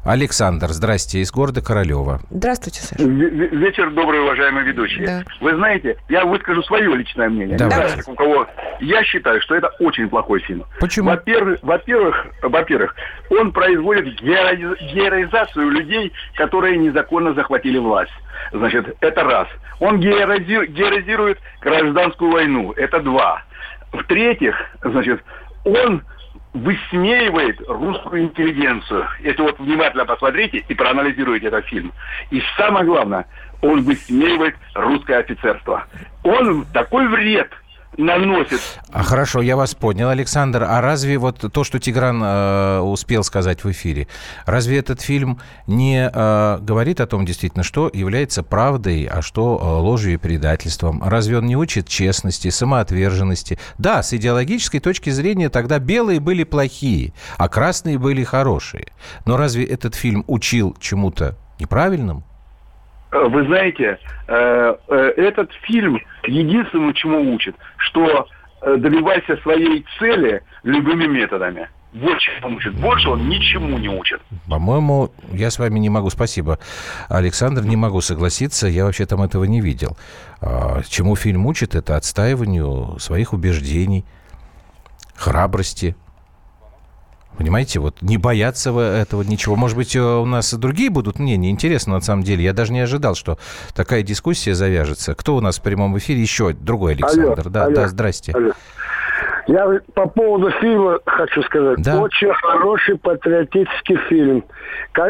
Александр, 0.06 0.70
здрасте, 0.70 1.20
из 1.20 1.32
города 1.32 1.62
Королева. 1.62 2.22
Здравствуйте, 2.30 2.82
Саша. 2.82 3.04
Вечер 3.04 3.92
добрый, 3.92 4.22
уважаемые 4.22 4.66
ведущие. 4.66 5.06
Да. 5.06 5.24
Вы 5.42 5.56
знаете, 5.56 5.98
я 6.08 6.26
выскажу 6.26 6.64
свое 6.64 6.96
личное 6.96 7.30
мнение. 7.30 7.58
Давай. 7.58 7.96
Не 7.96 8.02
у 8.12 8.16
кого. 8.16 8.48
Я 8.80 9.04
считаю, 9.04 9.42
что 9.42 9.56
это 9.56 9.68
очень 9.80 10.10
плохой 10.10 10.40
фильм. 10.40 10.64
Почему? 10.80 11.10
Во-первых, 11.10 11.60
во-первых, 11.62 12.28
во-первых, 12.42 12.96
он 13.30 13.52
производит 13.52 14.20
героизацию 14.22 15.70
людей, 15.70 16.14
которые 16.36 16.78
незаконно 16.78 17.34
захватили 17.34 17.78
власть. 17.78 18.14
Значит, 18.54 18.96
это 19.02 19.24
раз. 19.24 19.48
Он 19.80 20.00
героизирует 20.00 21.40
гражданскую 21.62 22.32
войну. 22.32 22.72
Это 22.78 23.02
два. 23.02 23.44
В-третьих, 23.92 24.56
значит, 24.82 25.22
он 25.66 26.04
высмеивает 26.54 27.60
русскую 27.68 28.24
интеллигенцию. 28.24 29.08
Если 29.22 29.42
вот 29.42 29.60
внимательно 29.60 30.06
посмотрите 30.06 30.64
и 30.68 30.74
проанализируете 30.74 31.48
этот 31.48 31.66
фильм. 31.66 31.92
И 32.32 32.42
самое 32.58 32.86
главное, 32.86 33.28
он 33.62 33.84
высмеивает 33.84 34.56
русское 34.74 35.18
офицерство. 35.18 35.86
Он 36.24 36.66
такой 36.74 37.08
вред 37.08 37.52
наносит. 38.00 38.62
А 38.92 39.04
хорошо, 39.04 39.42
я 39.42 39.56
вас 39.56 39.76
понял, 39.76 40.10
Александр. 40.10 40.64
А 40.64 40.82
разве 40.82 41.18
вот 41.18 41.52
то, 41.52 41.64
что 41.64 41.80
Тигран 41.80 42.22
э, 42.24 42.80
успел 42.80 43.24
сказать 43.24 43.64
в 43.64 43.72
эфире, 43.72 44.08
разве 44.46 44.80
этот 44.80 45.02
фильм 45.02 45.40
не 45.68 46.10
э, 46.12 46.58
говорит 46.62 47.02
о 47.02 47.08
том 47.08 47.26
действительно, 47.26 47.64
что 47.64 47.90
является 47.94 48.42
правдой, 48.42 49.04
а 49.04 49.22
что 49.22 49.60
э, 49.62 49.82
ложью 49.82 50.14
и 50.14 50.18
предательством? 50.18 51.04
Разве 51.04 51.38
он 51.38 51.46
не 51.46 51.58
учит 51.58 51.88
честности, 51.88 52.50
самоотверженности? 52.50 53.60
Да, 53.78 54.02
с 54.02 54.14
идеологической 54.14 54.80
точки 54.80 55.10
зрения 55.10 55.50
тогда 55.50 55.80
белые 55.80 56.20
были 56.20 56.46
плохие, 56.46 57.14
а 57.38 57.50
красные 57.50 57.98
были 57.98 58.24
хорошие. 58.24 58.88
Но 59.26 59.36
разве 59.36 59.66
этот 59.66 59.96
фильм 59.96 60.24
учил 60.28 60.76
чему-то 60.80 61.38
неправильному? 61.60 62.29
Э, 63.12 63.28
вы 63.28 63.46
знаете, 63.46 63.98
э, 64.28 64.76
э, 64.88 65.14
этот 65.18 65.52
фильм 65.64 66.00
единственному 66.26 66.94
чему 66.94 67.34
учит, 67.34 67.56
что 67.78 68.28
добивайся 68.62 69.38
своей 69.38 69.86
цели 69.98 70.44
любыми 70.64 71.06
методами. 71.06 71.70
Вот 71.94 72.20
чему 72.20 72.58
учит. 72.58 72.76
Больше 72.76 73.10
он 73.10 73.30
ничему 73.30 73.78
не 73.78 73.88
учит. 73.88 74.22
По-моему, 74.50 75.12
я 75.32 75.50
с 75.50 75.58
вами 75.58 75.80
не 75.80 75.90
могу, 75.90 76.10
спасибо, 76.10 76.60
Александр, 77.08 77.64
не 77.64 77.78
могу 77.78 78.02
согласиться. 78.02 78.68
Я 78.68 78.84
вообще 78.84 79.06
там 79.06 79.22
этого 79.22 79.46
не 79.46 79.62
видел. 79.62 79.98
А, 80.42 80.82
чему 80.90 81.16
фильм 81.16 81.46
учит, 81.46 81.74
это 81.74 81.96
отстаиванию 81.96 83.00
своих 83.00 83.32
убеждений, 83.32 84.04
храбрости, 85.16 85.96
Понимаете, 87.40 87.80
вот 87.80 88.02
не 88.02 88.18
бояться 88.18 88.78
этого 88.78 89.22
ничего. 89.22 89.56
Может 89.56 89.78
быть, 89.78 89.96
э, 89.96 90.02
у 90.02 90.26
нас 90.26 90.54
другие 90.54 90.90
будут 90.90 91.20
мнения. 91.20 91.50
Интересно, 91.50 91.94
на 91.94 92.02
самом 92.02 92.22
деле. 92.22 92.44
Я 92.44 92.52
даже 92.52 92.74
не 92.74 92.82
ожидал, 92.82 93.16
что 93.16 93.40
такая 93.74 94.04
дискуссия 94.04 94.54
завяжется. 94.54 95.16
Кто 95.16 95.38
у 95.38 95.42
нас 95.42 95.58
в 95.58 95.62
прямом 95.62 95.98
эфире? 95.98 96.22
Еще 96.22 96.52
другой 96.52 96.96
Александр. 96.96 97.40
Алло, 97.40 97.50
да, 97.50 97.64
алло, 97.64 97.76
да, 97.76 97.88
здрасте. 97.88 98.34
Алло. 98.34 98.52
Я 99.50 99.82
по 99.96 100.08
поводу 100.08 100.52
фильма 100.52 101.00
хочу 101.08 101.42
сказать. 101.42 101.82
Да. 101.82 102.00
Очень 102.00 102.32
хороший 102.34 103.00
патриотический 103.00 103.96
фильм. 104.08 104.44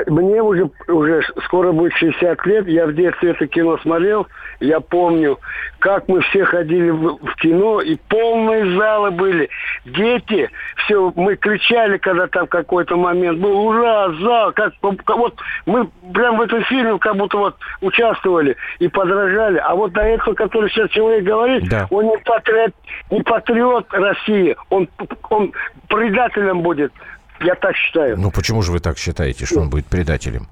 Мне 0.07 0.41
уже, 0.41 0.69
уже 0.87 1.21
скоро 1.43 1.73
будет 1.73 1.91
60 1.95 2.45
лет. 2.45 2.67
Я 2.69 2.87
в 2.87 2.93
детстве 2.93 3.31
это 3.31 3.47
кино 3.47 3.77
смотрел. 3.79 4.27
Я 4.61 4.79
помню, 4.79 5.39
как 5.79 6.07
мы 6.07 6.21
все 6.21 6.45
ходили 6.45 6.89
в, 6.89 7.17
кино, 7.41 7.81
и 7.81 7.97
полные 8.07 8.77
залы 8.77 9.11
были. 9.11 9.49
Дети, 9.83 10.49
все, 10.85 11.11
мы 11.17 11.35
кричали, 11.35 11.97
когда 11.97 12.27
там 12.27 12.47
какой-то 12.47 12.95
момент 12.95 13.39
был. 13.39 13.67
Ура, 13.67 14.09
зал! 14.21 14.53
Как, 14.53 14.73
вот 14.81 15.35
мы 15.65 15.89
прям 16.13 16.37
в 16.37 16.41
этом 16.41 16.63
фильме 16.63 16.97
как 16.97 17.17
будто 17.17 17.37
вот 17.37 17.55
участвовали 17.81 18.55
и 18.79 18.87
подражали. 18.87 19.57
А 19.57 19.75
вот 19.75 19.91
до 19.91 20.01
этого, 20.01 20.33
который 20.33 20.69
сейчас 20.69 20.89
человек 20.91 21.25
говорит, 21.25 21.69
да. 21.69 21.87
он 21.89 22.05
не 22.05 22.17
патриот, 22.19 22.71
не 23.11 23.21
патриот 23.21 23.87
России 23.91 24.28
России, 24.29 24.55
он, 24.69 24.89
он 25.29 25.53
предателем 25.87 26.61
будет. 26.61 26.91
Я 27.41 27.55
так 27.55 27.75
считаю. 27.75 28.17
Ну 28.17 28.31
почему 28.31 28.61
же 28.61 28.71
вы 28.71 28.79
так 28.79 28.97
считаете, 28.97 29.45
что 29.45 29.61
он 29.61 29.69
будет 29.69 29.85
предателем? 29.85 30.47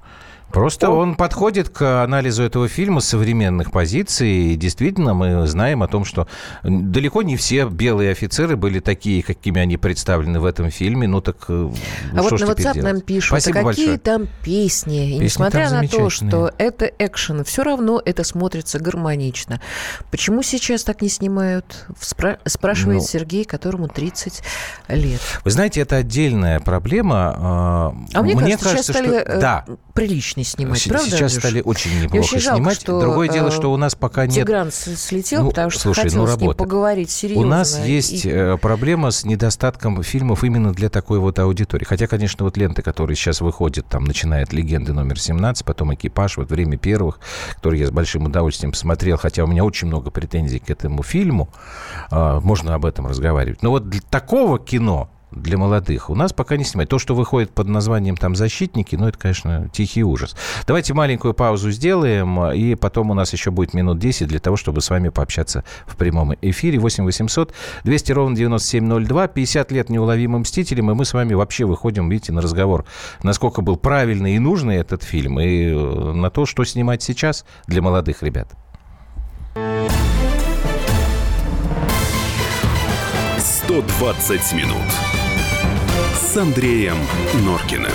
Просто 0.50 0.90
он 0.90 1.14
подходит 1.14 1.68
к 1.68 2.02
анализу 2.02 2.42
этого 2.42 2.68
фильма 2.68 3.00
с 3.00 3.08
современных 3.08 3.70
позиций. 3.70 4.52
И 4.52 4.56
действительно, 4.56 5.12
мы 5.12 5.46
знаем 5.46 5.82
о 5.82 5.88
том, 5.88 6.04
что 6.04 6.26
далеко 6.62 7.22
не 7.22 7.36
все 7.36 7.66
белые 7.66 8.12
офицеры 8.12 8.56
были 8.56 8.80
такие, 8.80 9.22
какими 9.22 9.60
они 9.60 9.76
представлены 9.76 10.40
в 10.40 10.46
этом 10.46 10.70
фильме. 10.70 11.06
Ну 11.06 11.20
так 11.20 11.36
э, 11.48 11.70
А 12.14 12.22
вот 12.22 12.32
на 12.32 12.44
WhatsApp 12.44 12.82
нам 12.82 13.00
пишут, 13.00 13.28
Спасибо 13.28 13.60
а 13.60 13.64
какие 13.64 13.86
большое. 13.86 13.98
там 13.98 14.28
песни. 14.42 15.16
И 15.16 15.18
несмотря 15.18 15.70
на 15.70 15.86
то, 15.86 16.08
что 16.08 16.50
это 16.56 16.90
экшен, 16.98 17.44
все 17.44 17.62
равно 17.62 18.00
это 18.04 18.24
смотрится 18.24 18.78
гармонично. 18.78 19.60
Почему 20.10 20.42
сейчас 20.42 20.82
так 20.82 21.02
не 21.02 21.08
снимают? 21.08 21.86
Спра- 22.00 22.38
спрашивает 22.46 23.00
ну, 23.00 23.06
Сергей, 23.06 23.44
которому 23.44 23.88
30 23.88 24.42
лет. 24.88 25.20
Вы 25.44 25.50
знаете, 25.50 25.80
это 25.82 25.96
отдельная 25.96 26.60
проблема. 26.60 27.34
А, 27.36 27.94
а 28.14 28.22
мне, 28.22 28.34
мне 28.34 28.56
кажется, 28.56 28.64
кажется, 28.64 28.92
сейчас 28.92 29.02
что... 29.02 29.04
стали 29.04 29.36
э, 29.36 29.40
да. 29.40 29.64
прилично 29.92 30.37
отличный 30.38 30.44
снимать, 30.44 30.78
Сейчас 30.78 30.90
правда, 30.90 31.16
Сейчас 31.16 31.34
стали 31.34 31.62
очень 31.64 32.02
неплохо 32.02 32.24
очень 32.24 32.38
жалко, 32.40 32.56
снимать. 32.56 32.80
Что, 32.80 33.00
Другое 33.00 33.28
дело, 33.28 33.50
что 33.50 33.72
у 33.72 33.76
нас 33.76 33.94
пока 33.94 34.26
нет... 34.26 34.34
Тигран 34.34 34.70
слетел, 34.72 35.44
ну, 35.44 35.48
потому 35.50 35.70
что 35.70 35.80
слушай, 35.80 36.04
хотел 36.04 36.26
ну, 36.26 36.36
с 36.36 36.36
ним 36.38 36.54
поговорить 36.54 37.10
серьезно. 37.10 37.46
У 37.46 37.48
нас 37.48 37.78
есть 37.84 38.24
и... 38.24 38.30
Э, 38.30 38.58
проблема 38.60 39.10
с 39.10 39.24
недостатком 39.24 40.02
фильмов 40.02 40.44
именно 40.44 40.72
для 40.72 40.88
такой 40.88 41.18
вот 41.18 41.38
аудитории. 41.38 41.84
Хотя, 41.84 42.06
конечно, 42.06 42.44
вот 42.44 42.56
ленты, 42.56 42.82
которые 42.82 43.16
сейчас 43.16 43.40
выходят, 43.40 43.86
там, 43.86 44.04
начинает 44.04 44.52
«Легенды 44.52 44.92
номер 44.92 45.16
17», 45.16 45.64
потом 45.64 45.94
«Экипаж», 45.94 46.36
вот 46.36 46.50
«Время 46.50 46.76
первых», 46.76 47.20
который 47.54 47.80
я 47.80 47.86
с 47.86 47.90
большим 47.90 48.26
удовольствием 48.26 48.72
посмотрел, 48.72 49.16
хотя 49.16 49.44
у 49.44 49.46
меня 49.46 49.64
очень 49.64 49.88
много 49.88 50.10
претензий 50.10 50.58
к 50.58 50.70
этому 50.70 51.02
фильму. 51.02 51.48
А, 52.10 52.40
можно 52.40 52.74
об 52.74 52.84
этом 52.84 53.06
разговаривать. 53.06 53.62
Но 53.62 53.70
вот 53.70 53.88
для 53.88 54.00
такого 54.00 54.58
кино 54.58 55.10
для 55.30 55.58
молодых. 55.58 56.10
У 56.10 56.14
нас 56.14 56.32
пока 56.32 56.56
не 56.56 56.64
снимают. 56.64 56.90
То, 56.90 56.98
что 56.98 57.14
выходит 57.14 57.50
под 57.50 57.68
названием 57.68 58.16
там 58.16 58.34
«Защитники», 58.34 58.96
ну, 58.96 59.08
это, 59.08 59.18
конечно, 59.18 59.68
тихий 59.72 60.04
ужас. 60.04 60.36
Давайте 60.66 60.94
маленькую 60.94 61.34
паузу 61.34 61.70
сделаем, 61.70 62.50
и 62.52 62.74
потом 62.74 63.10
у 63.10 63.14
нас 63.14 63.32
еще 63.32 63.50
будет 63.50 63.74
минут 63.74 63.98
10 63.98 64.28
для 64.28 64.38
того, 64.38 64.56
чтобы 64.56 64.80
с 64.80 64.90
вами 64.90 65.08
пообщаться 65.08 65.64
в 65.86 65.96
прямом 65.96 66.34
эфире. 66.40 66.78
8 66.78 67.04
800 67.04 67.52
200 67.84 68.12
ровно 68.12 68.36
9702. 68.36 69.28
50 69.28 69.72
лет 69.72 69.90
неуловимым 69.90 70.42
мстителям, 70.42 70.90
и 70.90 70.94
мы 70.94 71.04
с 71.04 71.12
вами 71.12 71.34
вообще 71.34 71.64
выходим, 71.64 72.08
видите, 72.08 72.32
на 72.32 72.40
разговор, 72.40 72.84
насколько 73.22 73.62
был 73.62 73.76
правильный 73.76 74.36
и 74.36 74.38
нужный 74.38 74.76
этот 74.76 75.02
фильм, 75.02 75.40
и 75.40 75.66
э, 75.70 76.12
на 76.12 76.30
то, 76.30 76.46
что 76.46 76.64
снимать 76.64 77.02
сейчас 77.02 77.44
для 77.66 77.82
молодых 77.82 78.22
ребят. 78.22 78.54
120 83.68 84.54
минут 84.54 84.90
с 86.14 86.34
Андреем 86.38 86.96
Норкиным. 87.44 87.92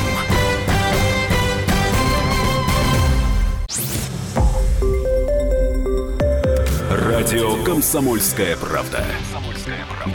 Радио 6.92 7.56
«Комсомольская 7.64 8.56
правда». 8.56 9.04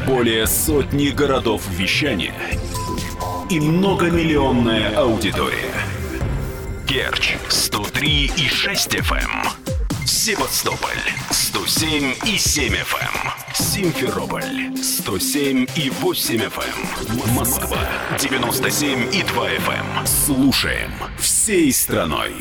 Более 0.06 0.46
сотни 0.46 1.08
городов 1.08 1.68
вещания 1.70 2.36
и 3.50 3.58
многомиллионная 3.58 4.96
аудитория. 4.96 5.74
Керчь 6.86 7.36
103 7.48 8.30
и 8.36 8.48
6 8.48 8.94
FM. 8.94 9.57
Севастополь 10.28 10.90
107 11.30 12.14
и 12.26 12.36
7 12.36 12.74
FM. 12.74 12.98
Эм. 13.00 13.54
Симферополь 13.54 14.76
107 14.76 15.66
и 15.74 15.88
8 15.88 16.36
FM. 16.36 17.28
Эм. 17.28 17.34
Москва 17.34 17.78
97 18.18 19.08
и 19.14 19.22
2 19.22 19.48
FM. 19.52 19.70
Эм. 19.70 20.06
Слушаем 20.06 20.92
всей 21.18 21.72
страной. 21.72 22.34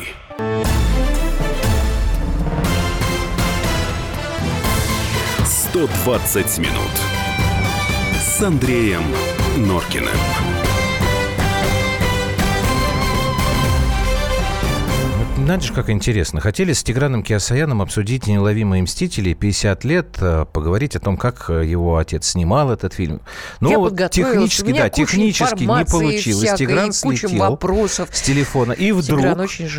«120 5.72 6.58
минут» 6.58 6.92
с 8.20 8.42
Андреем 8.42 9.04
Норкиным. 9.56 10.47
Надо 15.48 15.62
же, 15.62 15.72
как 15.72 15.88
интересно. 15.88 16.42
Хотели 16.42 16.74
с 16.74 16.82
Тиграном 16.82 17.22
Киасаяном 17.22 17.80
обсудить 17.80 18.26
«Неуловимые 18.26 18.82
мстители» 18.82 19.32
50 19.32 19.82
лет, 19.84 20.18
э, 20.20 20.44
поговорить 20.52 20.94
о 20.94 21.00
том, 21.00 21.16
как 21.16 21.48
э, 21.48 21.64
его 21.64 21.96
отец 21.96 22.28
снимал 22.28 22.70
этот 22.70 22.92
фильм. 22.92 23.22
Но 23.60 23.70
Я 23.70 23.78
вот 23.78 23.96
технически, 24.10 24.72
да, 24.72 24.90
технически 24.90 25.62
не 25.62 25.84
получилось. 25.86 26.42
Всякой, 26.42 26.58
Тигран 26.58 26.92
слетел 26.92 27.30
вопросов. 27.38 28.10
с 28.12 28.20
телефона. 28.20 28.72
И 28.72 28.92
вдруг 28.92 29.24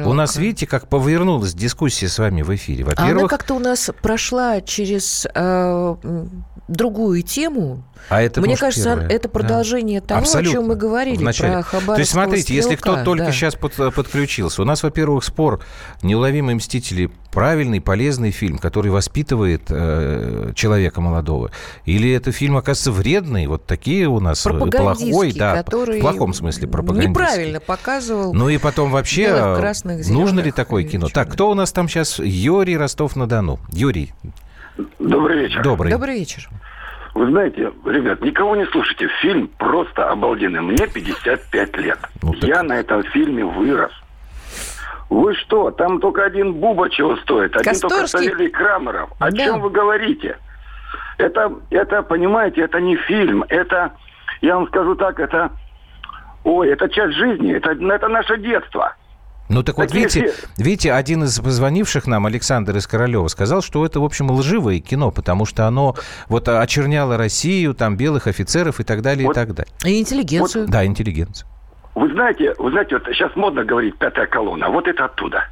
у 0.06 0.14
нас, 0.14 0.38
видите, 0.38 0.66
как 0.66 0.88
повернулась 0.88 1.54
дискуссия 1.54 2.10
с 2.10 2.18
вами 2.18 2.42
в 2.42 2.56
эфире. 2.56 2.84
Во-первых... 2.86 3.16
А 3.16 3.20
она 3.20 3.28
как-то 3.28 3.54
у 3.54 3.60
нас 3.60 3.92
прошла 4.02 4.62
через 4.62 5.28
э, 5.36 5.96
другую 6.68 7.22
тему, 7.22 7.84
а 8.10 8.22
это, 8.22 8.42
Мне 8.42 8.58
кажется, 8.58 8.96
первое. 8.96 9.08
это 9.08 9.30
продолжение 9.30 10.02
да. 10.02 10.08
того, 10.08 10.22
Абсолютно. 10.22 10.50
о 10.50 10.54
чем 10.54 10.68
мы 10.68 10.76
говорили 10.76 11.18
Вначале. 11.18 11.64
про 11.64 11.80
То 11.80 12.00
есть, 12.00 12.12
смотрите, 12.12 12.44
стрелка, 12.44 12.70
если 12.70 12.76
кто 12.76 13.04
только 13.04 13.26
да. 13.26 13.32
сейчас 13.32 13.56
под, 13.56 13.76
подключился, 13.94 14.62
у 14.62 14.66
нас, 14.66 14.82
во-первых, 14.82 15.24
спор 15.24 15.59
«Неуловимые 16.02 16.56
мстители» 16.56 17.10
правильный, 17.32 17.80
полезный 17.80 18.32
фильм, 18.32 18.58
который 18.58 18.92
воспитывает 18.92 19.64
э, 19.70 20.52
человека 20.56 21.02
молодого, 21.02 21.52
или 21.86 22.12
это 22.12 22.32
фильм, 22.32 22.58
оказывается, 22.58 22.92
вредный, 22.92 23.48
вот 23.48 23.66
такие 23.66 24.08
у 24.08 24.20
нас 24.20 24.46
э, 24.46 24.50
плохой, 24.50 25.32
да, 25.34 25.64
в 25.64 26.00
плохом 26.00 26.34
смысле 26.34 26.68
пропагандистский. 26.68 27.10
Неправильно 27.10 27.60
показывал. 27.60 28.34
Ну 28.34 28.50
и 28.50 28.58
потом 28.58 28.92
вообще, 28.92 29.28
белых, 29.28 29.60
красных, 29.60 30.10
нужно 30.10 30.40
ли 30.40 30.52
такое 30.52 30.84
кино? 30.84 31.08
Черных. 31.08 31.14
Так, 31.14 31.32
кто 31.34 31.50
у 31.50 31.54
нас 31.54 31.72
там 31.72 31.88
сейчас? 31.88 32.20
Юрий 32.20 32.78
Ростов-на-Дону. 32.78 33.60
Юрий. 33.72 34.12
Добрый 34.98 35.40
вечер. 35.40 35.62
Добрый. 35.64 35.92
Добрый 35.92 36.20
вечер. 36.20 36.50
Вы 37.16 37.32
знаете, 37.32 37.72
ребят, 37.86 38.22
никого 38.22 38.56
не 38.56 38.66
слушайте. 38.68 39.08
Фильм 39.22 39.50
просто 39.58 40.10
обалденный. 40.10 40.62
Мне 40.62 40.88
55 40.88 41.78
лет. 41.78 42.00
Ну, 42.22 42.34
так... 42.34 42.44
Я 42.44 42.64
на 42.64 42.74
этом 42.74 43.04
фильме 43.04 43.44
вырос. 43.44 43.92
Вы 45.10 45.34
что? 45.36 45.72
Там 45.72 46.00
только 46.00 46.24
один 46.24 46.54
Буба 46.54 46.90
чего 46.90 47.16
стоит. 47.18 47.56
Один 47.56 47.64
Косторский... 47.64 47.98
только 47.98 48.08
Савелий 48.08 48.50
Крамеров. 48.50 49.10
О 49.20 49.32
да. 49.32 49.38
чем 49.38 49.60
вы 49.60 49.70
говорите? 49.72 50.38
Это, 51.18 51.52
это, 51.72 52.04
понимаете, 52.04 52.62
это 52.62 52.80
не 52.80 52.96
фильм. 52.96 53.44
Это, 53.50 53.94
я 54.42 54.56
вам 54.56 54.68
скажу 54.68 54.96
так, 54.96 55.20
это... 55.20 55.52
Ой, 56.44 56.70
это 56.70 56.88
часть 56.90 57.16
жизни. 57.16 57.54
Это, 57.54 57.72
это 57.72 58.08
наше 58.08 58.38
детство. 58.38 58.96
Ну 59.50 59.64
так 59.64 59.78
вот, 59.78 59.92
видите, 59.92 60.32
видите, 60.58 60.94
один 60.94 61.24
из 61.24 61.40
позвонивших 61.40 62.06
нам, 62.06 62.28
Александр 62.28 62.78
из 62.78 62.86
Королева, 62.86 63.28
сказал, 63.30 63.64
что 63.64 63.84
это, 63.84 64.00
в 64.00 64.04
общем, 64.06 64.30
лживое 64.30 64.80
кино, 64.80 65.10
потому 65.10 65.46
что 65.46 65.66
оно 65.66 65.96
вот 66.28 66.48
очерняло 66.48 67.18
Россию, 67.18 67.74
там, 67.74 67.98
белых 67.98 68.28
офицеров 68.28 68.80
и 68.80 68.84
так 68.84 69.02
далее, 69.02 69.26
вот, 69.26 69.32
и 69.32 69.36
так 69.36 69.56
далее. 69.56 69.74
И 69.84 70.00
интеллигенцию. 70.00 70.66
Вот, 70.66 70.72
да, 70.72 70.86
интеллигенцию. 70.86 71.50
Вы 72.00 72.14
знаете, 72.14 72.56
вы 72.58 72.72
знаете, 72.72 72.96
вот 72.96 73.04
сейчас 73.08 73.36
модно 73.36 73.66
говорить 73.66 73.98
«пятая 73.98 74.26
колонна», 74.26 74.70
вот 74.70 74.88
это 74.88 75.04
оттуда. 75.04 75.44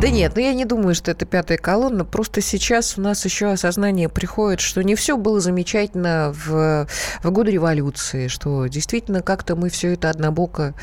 Да 0.00 0.10
нет, 0.10 0.32
ну 0.34 0.42
я 0.42 0.54
не 0.54 0.64
думаю, 0.64 0.96
что 0.96 1.12
это 1.12 1.24
пятая 1.24 1.56
колонна. 1.56 2.04
Просто 2.04 2.40
сейчас 2.40 2.98
у 2.98 3.00
нас 3.00 3.24
еще 3.24 3.46
осознание 3.46 4.08
приходит, 4.08 4.58
что 4.58 4.82
не 4.82 4.96
все 4.96 5.16
было 5.16 5.38
замечательно 5.38 6.32
в, 6.34 6.88
в 7.22 7.30
годы 7.30 7.52
революции, 7.52 8.26
что 8.26 8.66
действительно 8.66 9.22
как-то 9.22 9.54
мы 9.54 9.70
все 9.70 9.92
это 9.92 10.10
однобоко 10.10 10.74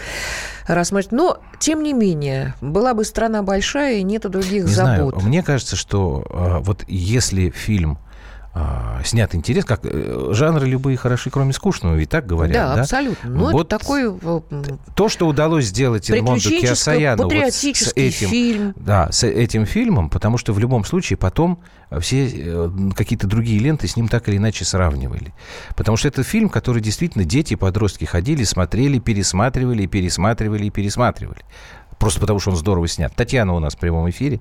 рассматриваем. 0.65 1.17
Но, 1.17 1.39
тем 1.59 1.83
не 1.83 1.91
менее, 1.91 2.55
была 2.61 2.93
бы 2.93 3.03
страна 3.03 3.43
большая 3.43 3.95
и 3.95 4.03
нету 4.03 4.29
других 4.29 4.63
не 4.63 4.69
забот. 4.69 5.13
Знаю, 5.13 5.27
мне 5.27 5.43
кажется, 5.43 5.75
что 5.75 6.25
э, 6.29 6.59
вот 6.59 6.85
если 6.87 7.49
фильм 7.49 7.97
а, 8.57 9.01
снят 9.03 9.35
интерес, 9.35 9.65
как 9.65 9.81
э, 9.83 10.29
жанры 10.31 10.65
любые 10.65 10.95
хороши, 10.95 11.29
кроме 11.29 11.51
скучного, 11.51 11.93
ведь 11.93 12.09
так 12.09 12.25
говорят, 12.25 12.53
да? 12.53 12.75
Да, 12.75 12.81
абсолютно. 12.83 13.29
Ну, 13.29 13.51
вот 13.51 13.67
это 13.67 13.77
такой... 13.77 14.17
То, 14.95 15.09
что 15.09 15.27
удалось 15.27 15.65
сделать 15.65 16.09
Эдмонду 16.09 16.49
Киосаяну 16.49 17.23
вот 17.23 17.33
с 17.33 17.65
этим, 17.65 18.29
фильм. 18.29 18.73
Да, 18.77 19.11
с 19.11 19.25
этим 19.25 19.65
фильмом, 19.65 20.09
потому 20.09 20.37
что 20.37 20.53
в 20.53 20.59
любом 20.59 20.85
случае 20.85 21.17
потом 21.17 21.59
все 21.99 22.29
э, 22.33 22.69
какие-то 22.95 23.27
другие 23.27 23.59
ленты 23.59 23.89
с 23.89 23.97
ним 23.97 24.07
так 24.07 24.29
или 24.29 24.37
иначе 24.37 24.63
сравнивали. 24.63 25.33
Потому 25.75 25.97
что 25.97 26.07
это 26.07 26.23
фильм, 26.23 26.47
который 26.47 26.81
действительно 26.81 27.25
дети 27.25 27.53
и 27.53 27.57
подростки 27.57 28.05
ходили, 28.05 28.45
смотрели, 28.45 28.99
пересматривали, 28.99 29.85
пересматривали 29.85 30.63
и 30.63 30.69
пересматривали. 30.69 31.41
Просто 31.99 32.21
потому, 32.21 32.39
что 32.39 32.51
он 32.51 32.55
здорово 32.55 32.87
снят. 32.87 33.13
Татьяна 33.13 33.53
у 33.53 33.59
нас 33.59 33.75
в 33.75 33.79
прямом 33.79 34.09
эфире. 34.09 34.39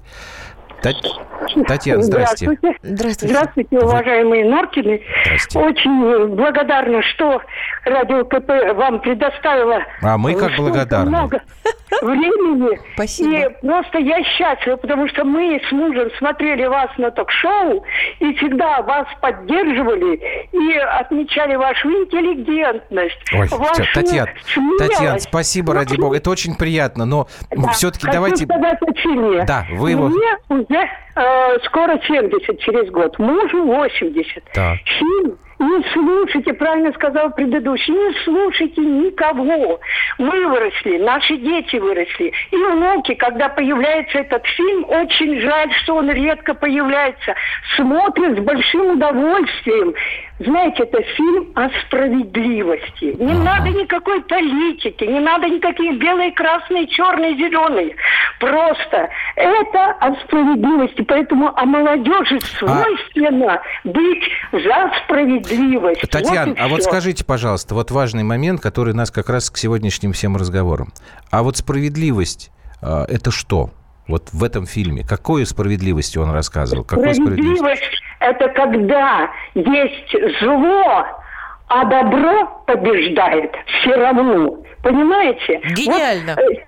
Татьяна, 1.62 2.02
здрасте. 2.02 2.46
Здравствуйте. 2.46 2.78
Здравствуйте. 2.82 3.34
Здравствуйте, 3.34 3.78
уважаемые 3.78 4.44
Норкины. 4.44 5.00
Здрасте. 5.24 5.59
Очень 5.59 6.34
благодарна, 6.34 7.02
что 7.02 7.40
Радио 7.84 8.24
КП 8.24 8.76
вам 8.76 9.00
предоставила... 9.00 9.80
А 10.02 10.16
мы 10.16 10.34
как 10.34 10.57
благодарны. 10.57 11.11
Много 11.11 11.42
времени. 12.02 12.80
Спасибо. 12.94 13.36
И 13.36 13.48
просто 13.61 13.98
я 13.98 14.22
счастлива, 14.24 14.76
потому 14.76 15.09
что 15.09 15.24
мы 15.24 15.61
с 15.66 15.72
мужем 15.72 16.11
смотрели 16.18 16.64
вас 16.64 16.90
на 16.98 17.11
ток-шоу 17.11 17.84
и 18.20 18.34
всегда 18.34 18.82
вас 18.82 19.07
поддерживали 19.20 20.46
и 20.52 20.76
отмечали 20.78 21.57
вашу 21.57 21.88
интеллигентность. 21.90 23.18
Ой, 23.32 23.48
вашу 23.48 23.82
Татьяна, 23.92 24.30
Татьяна, 24.78 25.18
спасибо, 25.18 25.72
вашу... 25.72 25.80
ради 25.80 26.00
бога. 26.00 26.16
Это 26.16 26.30
очень 26.30 26.57
приятно, 26.57 27.05
но 27.05 27.28
да. 27.50 27.68
все-таки 27.72 28.07
давайте... 28.11 28.46
Да, 28.46 29.66
вы 29.72 29.90
его... 29.90 30.09
Мне 30.09 30.38
уже 30.48 30.88
э, 31.16 31.58
скоро 31.64 31.98
70 32.06 32.58
через 32.60 32.90
год, 32.90 33.18
мужу 33.18 33.64
80. 33.64 34.44
Так. 34.52 34.78
Фильм 34.84 35.38
не 35.58 35.82
слушайте, 35.92 36.52
правильно 36.52 36.92
сказал 36.92 37.30
предыдущий, 37.30 37.94
не 37.94 38.12
слушайте 38.24 38.80
никого. 38.80 39.80
Мы 40.18 40.46
выросли, 40.48 40.98
наши 40.98 41.36
дети 41.36 41.76
выросли. 41.76 42.32
И 42.50 42.56
внуки, 42.56 43.14
когда 43.14 43.48
появляется 43.48 44.18
этот 44.18 44.44
фильм, 44.46 44.84
очень 44.88 45.40
жаль, 45.40 45.72
что 45.82 45.96
он 45.96 46.10
редко 46.10 46.54
появляется. 46.54 47.34
Смотрят 47.76 48.38
с 48.38 48.42
большим 48.42 48.92
удовольствием. 48.92 49.94
Знаете, 50.41 50.82
это 50.82 51.01
фильм 51.16 51.53
о 51.55 51.68
справедливости. 51.87 53.16
Не 53.20 53.32
ага. 53.32 53.45
надо 53.45 53.70
никакой 53.70 54.20
политики, 54.22 55.05
не 55.05 55.20
надо 55.20 55.49
никакие 55.49 55.97
белые, 55.97 56.32
красные, 56.32 56.89
черные, 56.89 57.37
зеленые. 57.37 57.95
Просто 58.41 59.11
это 59.37 59.93
о 60.01 60.14
справедливости. 60.24 61.03
Поэтому 61.03 61.57
о 61.57 61.64
молодежи 61.64 62.41
свойственно 62.59 63.55
а... 63.55 63.62
быть 63.85 64.24
за 64.53 64.91
справедливость. 65.05 66.11
Татьяна, 66.11 66.51
вот 66.51 66.61
а 66.61 66.68
вот 66.68 66.82
скажите, 66.82 67.24
пожалуйста, 67.24 67.74
вот 67.76 67.93
важный 67.93 68.24
момент, 68.24 68.61
который 68.61 68.93
нас 68.93 69.12
как 69.12 69.28
раз 69.28 69.51
к 69.51 69.57
сегодняшним 69.57 70.12
всем 70.12 70.37
разговорам. 70.37 70.93
А 71.30 71.45
вот 71.45 71.59
справедливость 71.59 72.51
а, 72.82 73.05
это 73.09 73.30
что? 73.30 73.70
Вот 74.09 74.30
в 74.32 74.45
этом 74.45 74.66
фильме. 74.66 75.03
Какой 75.07 75.47
справедливости 75.47 76.18
он 76.18 76.30
рассказывал? 76.30 76.85
Какой 76.85 77.14
справедливость 77.14 77.82
это 78.20 78.48
когда 78.48 79.30
есть 79.54 80.40
зло, 80.40 81.06
а 81.68 81.84
добро 81.84 82.62
побеждает 82.66 83.54
все 83.66 83.94
равно. 83.94 84.58
Понимаете? 84.82 85.60
Гениально. 85.74 86.36
Вот, 86.36 86.52
э, 86.52 86.64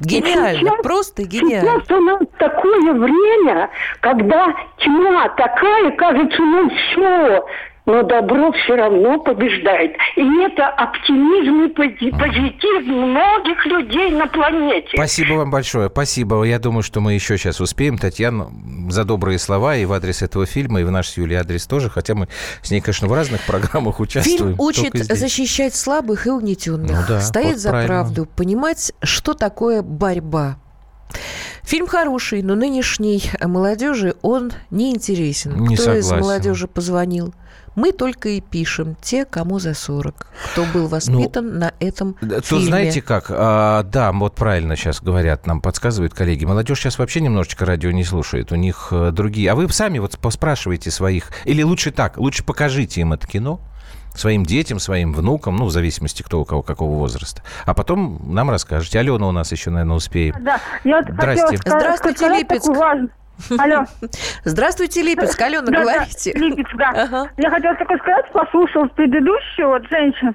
Гениально, 0.00 0.58
сейчас, 0.58 0.82
просто 0.82 1.22
гениально. 1.22 1.80
Сейчас 1.80 1.90
у 1.96 2.00
нас 2.00 2.20
такое 2.38 2.92
время, 2.92 3.70
когда 4.00 4.52
тьма 4.78 5.28
такая, 5.30 5.92
кажется, 5.92 6.42
ну 6.42 6.70
все, 6.70 7.46
но 7.84 8.02
добро 8.02 8.52
все 8.52 8.76
равно 8.76 9.18
побеждает. 9.20 9.92
И 10.16 10.22
это 10.42 10.68
оптимизм 10.68 11.64
и 11.64 12.10
позитив 12.12 12.86
многих 12.86 13.66
людей 13.66 14.10
на 14.12 14.26
планете. 14.28 14.88
Спасибо 14.94 15.34
вам 15.34 15.50
большое, 15.50 15.88
спасибо. 15.88 16.44
Я 16.44 16.58
думаю, 16.58 16.82
что 16.82 17.00
мы 17.00 17.14
еще 17.14 17.36
сейчас 17.36 17.60
успеем. 17.60 17.98
Татьяна, 17.98 18.48
за 18.88 19.04
добрые 19.04 19.38
слова 19.38 19.76
и 19.76 19.84
в 19.84 19.92
адрес 19.92 20.22
этого 20.22 20.46
фильма, 20.46 20.80
и 20.80 20.84
в 20.84 20.90
наш 20.90 21.08
с 21.08 21.16
Юлей 21.16 21.38
адрес 21.38 21.66
тоже, 21.66 21.90
хотя 21.90 22.14
мы 22.14 22.28
с 22.62 22.70
ней, 22.70 22.80
конечно, 22.80 23.08
в 23.08 23.12
разных 23.12 23.44
программах 23.46 23.98
участвуем. 24.00 24.38
Фильм 24.38 24.60
учит 24.60 24.94
защищать 24.94 25.74
слабых 25.74 26.26
и 26.26 26.30
угнетенных, 26.30 26.90
ну, 26.90 27.04
да, 27.08 27.20
стоять 27.20 27.54
вот 27.54 27.60
за 27.60 27.70
правильно. 27.70 27.88
правду, 27.88 28.28
понимать, 28.36 28.92
что 29.02 29.34
такое 29.34 29.82
борьба. 29.82 30.56
Фильм 31.62 31.86
хороший, 31.86 32.42
но 32.42 32.54
нынешней 32.54 33.22
молодежи 33.40 34.14
он 34.22 34.52
не 34.70 34.90
интересен. 34.90 35.56
Не 35.66 35.74
Кто 35.76 35.84
согласен. 35.84 36.00
из 36.16 36.20
молодежи 36.20 36.68
позвонил? 36.68 37.34
Мы 37.74 37.92
только 37.92 38.30
и 38.30 38.40
пишем 38.40 38.96
те, 39.00 39.24
кому 39.24 39.58
за 39.58 39.74
40, 39.74 40.26
кто 40.52 40.64
был 40.72 40.88
воспитан 40.88 41.54
ну, 41.54 41.58
на 41.60 41.74
этом 41.80 42.14
Тут 42.14 42.44
фильме. 42.44 42.66
знаете 42.66 43.02
как? 43.02 43.26
А, 43.30 43.82
да, 43.84 44.12
вот 44.12 44.34
правильно 44.34 44.76
сейчас 44.76 45.00
говорят, 45.00 45.46
нам 45.46 45.60
подсказывают 45.60 46.12
коллеги. 46.12 46.44
Молодежь 46.44 46.80
сейчас 46.80 46.98
вообще 46.98 47.20
немножечко 47.20 47.64
радио 47.64 47.90
не 47.90 48.04
слушает. 48.04 48.52
У 48.52 48.56
них 48.56 48.88
э, 48.90 49.10
другие. 49.12 49.50
А 49.50 49.54
вы 49.54 49.68
сами 49.70 49.98
вот 49.98 50.18
поспрашиваете 50.18 50.90
своих. 50.90 51.30
Или 51.44 51.62
лучше 51.62 51.92
так, 51.92 52.18
лучше 52.18 52.44
покажите 52.44 53.00
им 53.00 53.12
это 53.12 53.26
кино 53.26 53.60
своим 54.14 54.44
детям, 54.44 54.78
своим 54.78 55.12
внукам, 55.12 55.56
ну, 55.56 55.66
в 55.66 55.70
зависимости, 55.70 56.22
кто 56.22 56.40
у 56.40 56.44
кого 56.44 56.62
какого 56.62 56.96
возраста. 56.98 57.42
А 57.64 57.72
потом 57.74 58.20
нам 58.34 58.50
расскажете. 58.50 58.98
Алена 58.98 59.26
у 59.26 59.32
нас 59.32 59.52
еще, 59.52 59.70
наверное, 59.70 59.96
успеет. 59.96 60.36
Да, 60.42 60.60
я 60.84 60.96
вот 60.98 61.06
Здрасте. 61.10 61.56
Здравствуйте, 61.56 62.28
Липецк. 62.28 62.70
Алло. 63.58 63.84
Здравствуйте, 64.44 65.02
Липецк. 65.02 65.40
Алена, 65.40 65.66
да, 65.66 65.80
говорите. 65.80 66.32
Да, 66.34 66.40
Липецк, 66.40 66.74
да. 66.76 66.90
Ага. 66.90 67.30
Я 67.36 67.50
хотела 67.50 67.74
такое 67.76 67.98
сказать, 67.98 68.30
послушал 68.32 68.88
предыдущую 68.88 69.68
вот 69.68 69.88
женщину. 69.88 70.32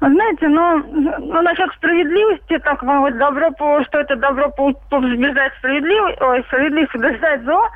Знаете, 0.00 0.48
ну, 0.48 0.78
ну 0.92 1.42
насчет 1.42 1.72
справедливости, 1.74 2.58
так 2.58 2.82
вам 2.82 3.00
вот 3.00 3.16
добро, 3.18 3.50
что 3.84 4.00
это 4.00 4.16
добро 4.16 4.50
побеждает 4.50 5.52
справедливость, 5.58 6.20
ой, 6.20 6.44
справедливость 6.48 6.92
побеждает 6.92 7.44
зло, 7.44 7.68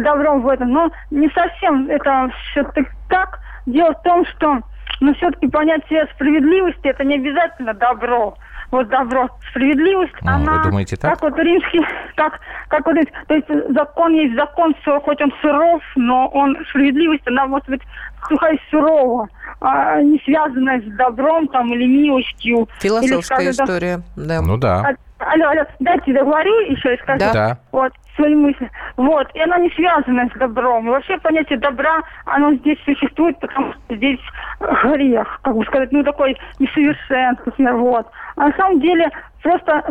добром 0.00 0.42
в 0.42 0.48
этом, 0.48 0.70
но 0.70 0.90
не 1.10 1.28
совсем 1.30 1.88
это 1.88 2.30
все-таки 2.50 2.88
так. 3.08 3.38
Дело 3.66 3.92
в 3.92 4.02
том, 4.02 4.26
что 4.26 4.62
но 5.02 5.14
все-таки 5.14 5.48
понятие 5.48 6.06
справедливости 6.14 6.86
это 6.86 7.04
не 7.04 7.16
обязательно 7.16 7.74
добро. 7.74 8.36
Вот 8.72 8.88
добро, 8.88 9.28
справедливость, 9.50 10.14
а, 10.22 10.36
она... 10.36 10.62
Вы 10.62 10.70
думаете 10.70 10.96
так? 10.96 11.12
Как 11.12 11.22
вот 11.22 11.38
римский, 11.38 11.80
как, 12.16 12.40
как 12.68 12.86
вот, 12.86 12.96
то 13.28 13.34
есть 13.34 13.46
закон 13.74 14.14
есть 14.14 14.34
закон, 14.34 14.74
хоть 15.04 15.20
он 15.20 15.30
суров, 15.42 15.82
но 15.94 16.26
он, 16.28 16.56
справедливость, 16.70 17.22
она 17.26 17.46
может 17.46 17.68
быть 17.68 17.82
сухая 18.26 18.58
сурова, 18.70 19.28
а, 19.60 20.00
не 20.00 20.18
связанная 20.24 20.80
с 20.80 20.84
добром 20.96 21.48
там 21.48 21.70
или 21.74 21.84
милостью. 21.84 22.66
Философская 22.80 23.40
или, 23.40 23.52
скажем, 23.52 23.66
история, 23.66 24.02
да. 24.16 24.40
Ну 24.40 24.56
да. 24.56 24.94
Алло, 25.18 25.50
алло, 25.50 25.64
дайте 25.78 26.14
договорю 26.14 26.60
еще 26.70 26.94
и 26.94 26.98
скажу. 27.02 27.18
Да. 27.18 27.58
Вот, 27.72 27.92
свои 28.16 28.34
мысли. 28.34 28.70
Вот, 28.96 29.28
и 29.34 29.40
она 29.40 29.58
не 29.58 29.70
связана 29.70 30.28
с 30.34 30.38
добром. 30.38 30.86
И 30.86 30.90
вообще 30.90 31.18
понятие 31.18 31.58
добра, 31.58 32.02
оно 32.26 32.54
здесь 32.54 32.78
существует, 32.84 33.38
потому 33.40 33.72
что 33.72 33.96
здесь 33.96 34.20
грех, 34.60 35.40
как 35.42 35.56
бы 35.56 35.64
сказать, 35.64 35.92
ну 35.92 36.02
такой 36.02 36.36
несовершенство, 36.58 37.52
вот. 37.76 38.06
А 38.36 38.48
на 38.48 38.56
самом 38.56 38.80
деле 38.80 39.10
просто 39.42 39.82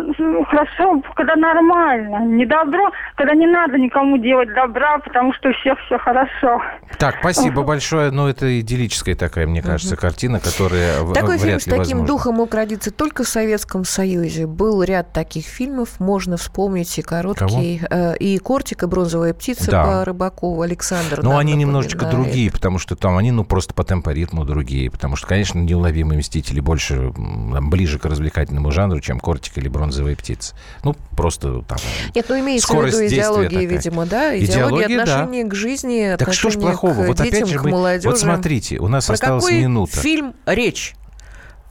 хорошо, 0.50 1.02
когда 1.16 1.36
нормально. 1.36 2.26
Не 2.26 2.46
добро, 2.46 2.92
когда 3.16 3.36
не 3.36 3.46
надо 3.46 3.78
никому 3.78 4.18
делать 4.18 4.54
добра, 4.54 4.98
потому 5.00 5.34
что 5.34 5.50
у 5.50 5.54
всех 5.54 5.78
все 5.86 5.98
хорошо. 5.98 6.62
Так, 6.98 7.18
спасибо 7.20 7.64
большое. 7.64 8.12
Ну, 8.12 8.28
это 8.28 8.60
идиллическая 8.60 9.16
такая, 9.16 9.48
мне 9.48 9.62
кажется, 9.62 9.96
угу. 9.96 10.02
картина, 10.02 10.40
которая 10.40 11.00
Такой 11.14 11.38
вряд 11.38 11.42
фильм 11.42 11.54
ли 11.54 11.60
с 11.60 11.66
таким 11.66 11.80
возможно. 11.80 12.08
духом 12.08 12.36
мог 12.36 12.54
родиться 12.54 12.92
только 12.92 13.24
в 13.24 13.28
Советском 13.28 13.84
Союзе. 13.84 14.48
Был 14.48 14.84
ряд 14.84 15.12
таких 15.12 15.46
фильмов, 15.46 16.00
можно 16.00 16.38
вспомнить 16.38 16.98
и 16.98 17.02
короткий, 17.02 17.82
э, 17.90 18.11
и 18.14 18.38
«Кортик», 18.38 18.84
и 18.84 18.86
«Бронзовая 18.86 19.34
птица» 19.34 19.72
да. 19.72 19.84
по 19.84 20.06
Рыбакову, 20.06 20.62
Александр. 20.62 21.22
Но 21.24 21.38
они 21.38 21.54
немножечко 21.56 22.06
другие, 22.06 22.52
потому 22.52 22.80
что 22.80 22.96
там 22.96 23.18
они, 23.18 23.32
ну, 23.32 23.44
просто 23.44 23.74
по 23.74 23.84
темпоритму 23.84 24.46
другие. 24.46 24.90
Потому 24.90 25.16
что, 25.16 25.28
конечно, 25.28 25.60
«Неуловимые 25.60 26.20
мстители» 26.20 26.60
больше 26.60 27.12
там, 27.14 27.70
ближе 27.70 28.00
к 28.00 28.06
развлекательному 28.06 28.72
жанру, 28.72 29.00
чем 29.00 29.20
«Кортик» 29.20 29.58
или 29.58 29.68
«Бронзовая 29.68 30.16
птица». 30.16 30.56
Ну, 30.84 30.96
просто 31.16 31.62
там 31.62 31.78
Нет, 32.16 32.26
ну 32.30 32.40
имеется 32.40 32.74
в 32.74 32.86
виду 32.86 33.08
идеология, 33.08 33.68
видимо, 33.68 34.06
да? 34.06 34.38
Идеология, 34.38 34.88
идеология 34.88 35.02
отношения 35.02 35.44
да. 35.44 35.50
к 35.50 35.56
жизни, 35.56 36.16
Так 36.18 36.34
что 36.34 36.50
ж 36.50 36.56
плохого? 36.56 37.04
К 37.04 37.08
вот 37.08 37.18
детям, 37.18 37.44
опять 37.44 37.50
же, 37.50 37.60
мы, 37.60 37.72
молодежи. 37.72 38.10
вот 38.10 38.20
смотрите, 38.20 38.78
у 38.80 38.88
нас 38.88 39.06
Про 39.06 39.14
осталась 39.14 39.46
какой 39.46 39.62
минута. 39.62 39.98
фильм 39.98 40.34
речь? 40.46 40.96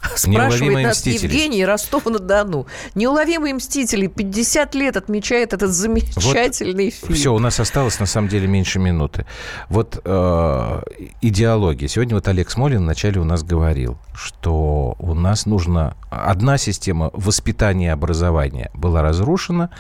Спрашивает 0.16 0.82
нас 0.82 0.96
мстители. 0.98 1.26
Евгений 1.26 1.64
Ростов-на-Дону. 1.64 2.66
Неуловимые 2.94 3.54
мстители. 3.54 4.06
50 4.06 4.74
лет 4.74 4.96
отмечает 4.96 5.52
этот 5.52 5.70
замечательный 5.70 6.86
вот 6.86 6.94
фильм. 6.94 7.14
Все, 7.14 7.34
у 7.34 7.38
нас 7.38 7.60
осталось 7.60 7.98
на 8.00 8.06
самом 8.06 8.28
деле 8.28 8.46
меньше 8.46 8.78
минуты. 8.78 9.26
Вот 9.68 10.00
э, 10.04 10.82
идеология. 11.20 11.88
Сегодня 11.88 12.14
вот 12.14 12.28
Олег 12.28 12.50
Смолин 12.50 12.80
вначале 12.80 13.20
у 13.20 13.24
нас 13.24 13.42
говорил, 13.42 13.98
что 14.14 14.96
у 14.98 15.14
нас 15.14 15.46
нужно... 15.46 15.96
Одна 16.10 16.58
система 16.58 17.10
воспитания 17.12 17.86
и 17.86 17.90
образования 17.90 18.70
была 18.74 19.02
разрушена, 19.02 19.70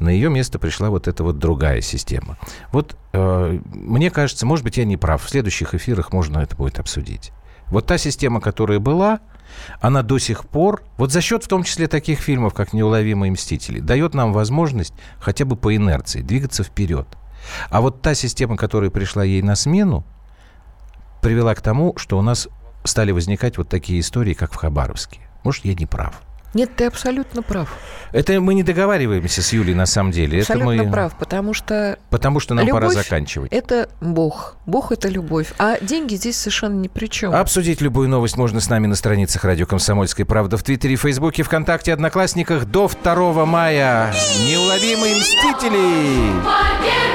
на 0.00 0.08
ее 0.08 0.30
место 0.30 0.58
пришла 0.58 0.90
вот 0.90 1.06
эта 1.06 1.22
вот 1.22 1.38
другая 1.38 1.80
система. 1.80 2.38
Вот 2.72 2.96
э, 3.12 3.58
мне 3.72 4.10
кажется, 4.10 4.46
может 4.46 4.64
быть, 4.64 4.78
я 4.78 4.84
не 4.84 4.96
прав. 4.96 5.22
В 5.22 5.28
следующих 5.28 5.74
эфирах 5.74 6.12
можно 6.12 6.38
это 6.38 6.56
будет 6.56 6.78
обсудить. 6.78 7.32
Вот 7.68 7.86
та 7.86 7.98
система, 7.98 8.40
которая 8.40 8.78
была, 8.78 9.20
она 9.80 10.02
до 10.02 10.18
сих 10.18 10.46
пор, 10.46 10.82
вот 10.96 11.12
за 11.12 11.20
счет 11.20 11.44
в 11.44 11.48
том 11.48 11.62
числе 11.62 11.86
таких 11.86 12.20
фильмов, 12.20 12.54
как 12.54 12.72
«Неуловимые 12.72 13.32
мстители», 13.32 13.80
дает 13.80 14.14
нам 14.14 14.32
возможность 14.32 14.94
хотя 15.20 15.44
бы 15.44 15.56
по 15.56 15.74
инерции 15.74 16.22
двигаться 16.22 16.62
вперед. 16.62 17.06
А 17.70 17.80
вот 17.80 18.02
та 18.02 18.14
система, 18.14 18.56
которая 18.56 18.90
пришла 18.90 19.24
ей 19.24 19.42
на 19.42 19.56
смену, 19.56 20.04
привела 21.22 21.54
к 21.54 21.62
тому, 21.62 21.94
что 21.96 22.18
у 22.18 22.22
нас 22.22 22.48
стали 22.84 23.10
возникать 23.10 23.58
вот 23.58 23.68
такие 23.68 24.00
истории, 24.00 24.34
как 24.34 24.52
в 24.52 24.56
Хабаровске. 24.56 25.20
Может, 25.44 25.64
я 25.64 25.74
не 25.74 25.86
прав. 25.86 26.20
Нет, 26.56 26.70
ты 26.74 26.86
абсолютно 26.86 27.42
прав. 27.42 27.68
Это 28.12 28.40
мы 28.40 28.54
не 28.54 28.62
договариваемся 28.62 29.42
с 29.42 29.52
Юлей 29.52 29.74
на 29.74 29.84
самом 29.84 30.10
деле. 30.10 30.40
Абсолютно 30.40 30.70
это 30.70 30.84
мы... 30.84 30.90
прав, 30.90 31.18
потому 31.18 31.52
что... 31.52 31.98
Потому 32.08 32.40
что 32.40 32.54
нам 32.54 32.64
любовь 32.64 32.80
пора 32.80 32.92
заканчивать. 32.94 33.52
это 33.52 33.90
Бог. 34.00 34.56
Бог– 34.64 34.90
это 34.90 35.08
любовь. 35.08 35.52
А 35.58 35.76
деньги 35.82 36.14
здесь 36.14 36.38
совершенно 36.38 36.80
ни 36.80 36.88
при 36.88 37.08
чем. 37.08 37.34
Обсудить 37.34 37.82
любую 37.82 38.08
новость 38.08 38.38
можно 38.38 38.60
с 38.60 38.70
нами 38.70 38.86
на 38.86 38.94
страницах 38.94 39.44
радио 39.44 39.66
Комсомольской 39.66 40.24
правды 40.24 40.56
в 40.56 40.62
Твиттере, 40.62 40.96
Фейсбуке, 40.96 41.42
ВКонтакте, 41.42 41.92
Одноклассниках 41.92 42.64
до 42.64 42.88
2 42.88 43.44
мая. 43.44 44.14
Неуловимые 44.48 45.16
мстители! 45.16 46.32
Победа! 46.42 47.05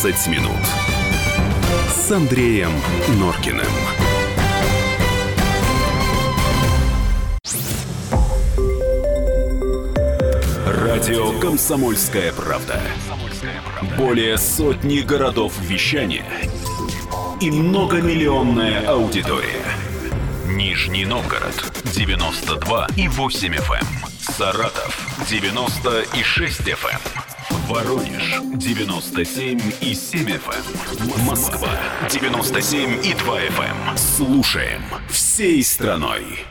15 0.00 0.28
минут 0.28 0.52
с 1.88 2.12
Андреем 2.12 2.70
Норкиным. 3.18 3.66
Радио 10.64 11.40
Комсомольская 11.40 12.32
Правда. 12.32 12.80
Более 13.96 14.38
сотни 14.38 15.00
городов 15.00 15.58
вещания 15.62 16.24
и 17.40 17.50
многомиллионная 17.50 18.86
аудитория. 18.86 19.64
Нижний 20.46 21.06
Новгород 21.06 21.72
92 21.92 22.86
и 22.96 23.08
8 23.08 23.52
FM. 23.52 23.80
Эм. 23.80 23.86
Саратов 24.20 25.08
96 25.28 26.60
FM. 26.60 27.27
Воронеж 27.68 28.40
97 28.54 29.60
и 29.82 29.94
7 29.94 30.26
FM. 30.26 31.24
Москва 31.26 31.68
97 32.08 33.04
и 33.04 33.12
2 33.12 33.40
FM. 33.40 33.98
Слушаем 33.98 34.82
всей 35.10 35.62
страной. 35.62 36.46